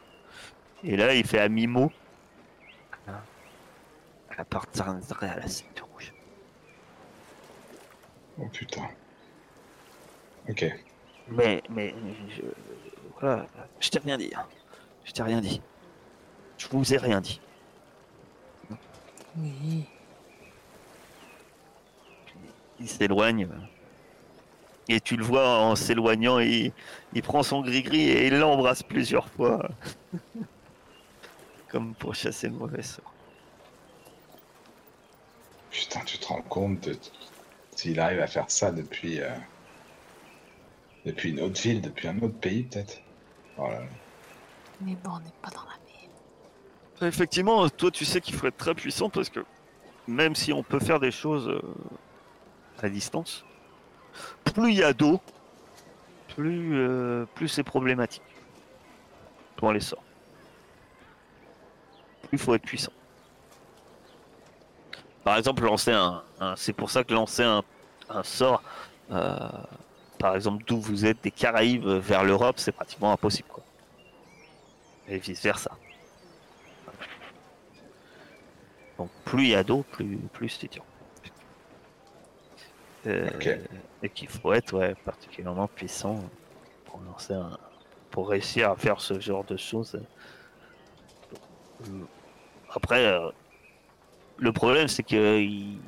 Et 0.83 0.97
là, 0.97 1.15
il 1.15 1.27
fait 1.27 1.41
à 1.41 1.49
mi-mot. 1.49 1.91
Elle 4.37 4.43
appartiendrait 4.43 5.29
à 5.31 5.37
la 5.37 5.49
secte 5.49 5.81
rouge. 5.81 6.13
Oh 8.39 8.47
putain. 8.53 8.89
Ok. 10.49 10.65
Mais, 11.29 11.63
mais, 11.71 11.95
je, 12.29 12.43
voilà, 13.19 13.47
je 13.81 13.89
t'ai 13.89 13.99
rien 13.99 14.19
dit. 14.19 14.31
hein. 14.37 14.47
Je 15.05 15.13
t'ai 15.13 15.23
rien 15.23 15.41
dit. 15.41 15.61
Je 16.59 16.69
vous 16.69 16.93
ai 16.95 16.99
rien 16.99 17.21
dit. 17.21 17.41
Oui. 19.39 19.85
Il 22.79 22.89
s'éloigne. 22.89 23.49
Et 24.89 25.01
tu 25.01 25.17
le 25.17 25.25
vois 25.25 25.59
en 25.59 25.75
s'éloignant, 25.75 26.39
il, 26.39 26.73
il 27.13 27.23
prend 27.23 27.43
son 27.43 27.61
gris-gris 27.63 28.09
et 28.11 28.27
il 28.29 28.39
l'embrasse 28.39 28.83
plusieurs 28.83 29.29
fois. 29.31 29.69
Comme 31.69 31.95
pour 31.95 32.15
chasser 32.15 32.49
le 32.49 32.55
mauvais 32.55 32.83
sort. 32.83 33.16
Putain, 35.77 36.01
tu 36.07 36.17
te 36.19 36.27
rends 36.27 36.41
compte 36.41 36.89
s'il 37.75 38.01
arrive 38.01 38.21
à 38.21 38.27
faire 38.27 38.51
ça 38.51 38.73
depuis 38.73 39.21
euh, 39.21 39.29
depuis 41.05 41.31
une 41.31 41.41
autre 41.41 41.61
ville, 41.61 41.83
depuis 41.83 42.09
un 42.09 42.17
autre 42.23 42.39
pays 42.39 42.63
peut-être. 42.63 42.99
Oh 43.59 43.69
là 43.69 43.81
là. 43.81 43.87
Mais 44.81 44.97
bon, 45.05 45.11
on 45.11 45.21
n'est 45.21 45.35
pas 45.43 45.51
dans 45.51 45.65
la 45.65 45.77
mer. 45.85 47.09
Effectivement, 47.09 47.69
toi 47.69 47.91
tu 47.91 48.07
sais 48.07 48.23
qu'il 48.23 48.35
faut 48.35 48.47
être 48.47 48.57
très 48.57 48.75
puissant 48.75 49.11
parce 49.11 49.29
que 49.29 49.41
même 50.09 50.35
si 50.35 50.51
on 50.51 50.63
peut 50.63 50.81
faire 50.81 50.99
des 50.99 51.11
choses 51.11 51.47
euh, 51.47 51.61
à 52.83 52.89
distance, 52.89 53.45
plus 54.55 54.73
il 54.73 54.79
y 54.79 54.83
a 54.83 54.95
d'eau, 54.95 55.21
plus, 56.29 56.75
euh, 56.75 57.27
plus 57.35 57.49
c'est 57.49 57.65
problématique 57.65 58.23
pour 59.57 59.73
les 59.75 59.81
sorts. 59.81 60.03
Plus 62.23 62.31
il 62.33 62.39
faut 62.39 62.55
être 62.55 62.63
puissant. 62.63 62.93
Par 65.27 65.37
exemple, 65.39 65.65
lancer 65.65 65.91
un, 65.91 66.23
un- 66.39 66.55
c'est 66.55 66.73
pour 66.73 66.89
ça 66.89 67.03
que 67.03 67.13
lancer 67.13 67.43
un, 67.43 67.65
un 68.09 68.23
sort, 68.23 68.63
euh, 69.11 69.37
par 70.21 70.37
exemple 70.37 70.63
d'où 70.69 70.81
vous 70.81 71.05
êtes 71.05 71.21
des 71.25 71.33
Caraïbes 71.33 71.85
vers 71.85 72.23
l'Europe, 72.23 72.61
c'est 72.61 72.71
pratiquement 72.71 73.11
impossible 73.11 73.49
quoi. 73.49 73.65
Et 75.09 75.19
vice 75.19 75.43
versa. 75.43 75.73
Donc 78.99 79.11
plus 79.25 79.43
il 79.47 79.51
y 79.51 79.55
a 79.57 79.65
d'eau, 79.65 79.85
plus, 79.91 80.17
plus 80.33 80.49
c'est 80.49 80.71
dur. 80.71 80.85
Euh. 83.09 83.29
Et 84.05 84.09
qu'il 84.09 84.29
faut 84.29 84.53
être 84.53 84.75
ouais, 84.79 84.95
particulièrement 85.05 85.67
puissant 85.67 86.21
pour 86.85 87.01
lancer 87.01 87.35
un, 87.35 87.59
pour 88.13 88.29
réussir 88.29 88.71
à 88.71 88.77
faire 88.77 89.01
ce 89.01 89.19
genre 89.19 89.43
de 89.43 89.57
choses. 89.57 90.01
Euh, 91.83 92.05
Après, 92.73 93.05
euh, 93.07 93.29
le 94.39 94.53
problème 94.53 94.89
c'est 94.89 95.03
que 95.03 95.39
il- 95.41 95.79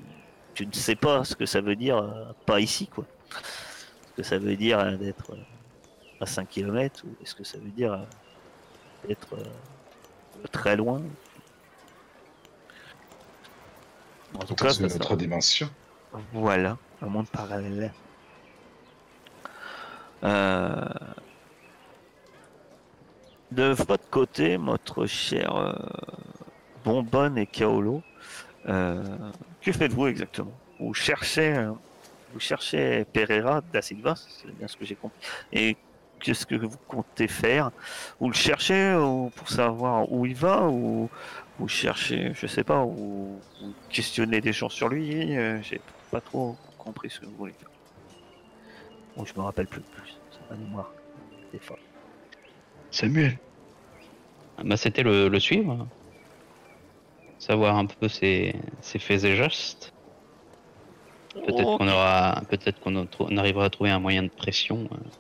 tu 0.55 0.67
ne 0.67 0.73
sais 0.73 0.97
pas 0.97 1.25
ce 1.25 1.37
que 1.37 1.47
ça 1.47 1.61
veut 1.61 1.77
dire, 1.77 1.99
euh, 1.99 2.25
pas 2.47 2.61
ici 2.61 2.87
quoi. 2.89 3.05
Ce 4.11 4.13
que 4.17 4.23
ça 4.25 4.39
veut 4.39 4.57
dire 4.57 4.79
euh, 4.81 4.97
d'être 4.97 5.33
euh, 5.33 5.37
à 6.21 6.27
5 6.27 6.49
km 6.49 7.05
ou 7.07 7.15
est-ce 7.23 7.35
que 7.35 7.45
ça 7.45 7.59
veut 7.59 7.71
dire 7.71 7.93
euh, 7.93 7.99
d'être 9.07 9.35
euh, 9.35 10.47
très 10.51 10.77
loin? 10.77 11.01
En 14.35 14.41
tout 14.41 14.55
cas, 14.57 14.71
sera- 14.71 14.87
autre 14.95 15.17
dimension. 15.17 15.71
voilà, 16.33 16.77
un 17.03 17.07
monde 17.07 17.29
parallèle. 17.29 17.93
Euh, 20.25 20.85
De 23.51 23.73
votre 23.73 24.11
côté, 24.11 24.59
notre 24.59 25.07
cher 25.07 25.57
euh, 25.57 25.73
Bonbonne 26.85 27.39
et 27.39 27.47
Kaolo, 27.47 27.97
euh, 27.97 28.08
que 28.69 29.73
faites-vous 29.73 30.07
exactement? 30.09 30.53
Vous 30.79 30.95
cherchez, 30.95 31.55
euh, 31.55 31.73
vous 32.33 32.41
cherchez 32.41 33.05
Pereira 33.13 33.63
da 33.73 33.83
Silva, 33.83 34.15
c'est 34.17 34.57
bien 34.57 34.69
ce 34.69 34.77
que 34.77 34.85
j'ai 34.85 34.95
compris. 34.95 35.19
Et 35.53 35.77
qu'est-ce 36.21 36.47
que 36.47 36.55
vous 36.55 36.77
comptez 36.87 37.29
faire? 37.29 37.71
Vous 38.21 38.29
le 38.29 38.35
cherchez 38.35 38.95
ou 38.95 39.31
pour 39.35 39.49
savoir 39.49 40.11
où 40.13 40.27
il 40.27 40.35
va 40.35 40.69
ou 40.69 41.09
vous 41.59 41.69
cherchez, 41.69 42.33
je 42.35 42.47
sais 42.47 42.65
pas, 42.65 42.85
ou 42.85 43.41
vous 43.61 43.75
questionnez 43.91 44.41
des 44.41 44.53
gens 44.53 44.69
sur 44.69 44.89
lui 44.89 45.37
euh, 45.37 45.61
J'ai 45.63 45.81
pas 46.11 46.21
trop 46.21 46.57
compris 46.77 47.11
ce 47.11 47.21
que 47.21 47.27
vous 47.27 47.37
voulez 47.37 47.53
faire. 47.53 47.71
Bon, 49.17 49.25
je 49.25 49.35
me 49.35 49.41
rappelle 49.41 49.67
plus 49.67 49.81
plus, 49.81 50.17
c'est 50.31 50.51
ma 50.51 50.57
mémoire. 50.57 50.93
Des 51.53 51.59
fois. 51.59 51.79
Samuel? 52.91 53.39
Bah, 54.63 54.77
c'était 54.77 55.03
le, 55.03 55.29
le 55.29 55.41
suivre. 55.41 55.87
Savoir 57.39 57.77
un 57.77 57.87
peu 57.87 58.09
ses, 58.09 58.53
ses 58.81 58.99
faits 58.99 59.25
et 59.25 59.37
gestes. 59.37 59.95
Peut-être 61.43 61.73
Oh, 61.73 61.77
qu'on 61.77 61.89
aura, 61.89 62.43
peut-être 62.49 62.79
qu'on 62.81 63.37
arrivera 63.39 63.65
à 63.67 63.71
trouver 63.71 63.91
un 63.91 63.99
moyen 64.01 64.23
de 64.23 64.29
pression. 64.29 64.89
euh. 64.93 65.11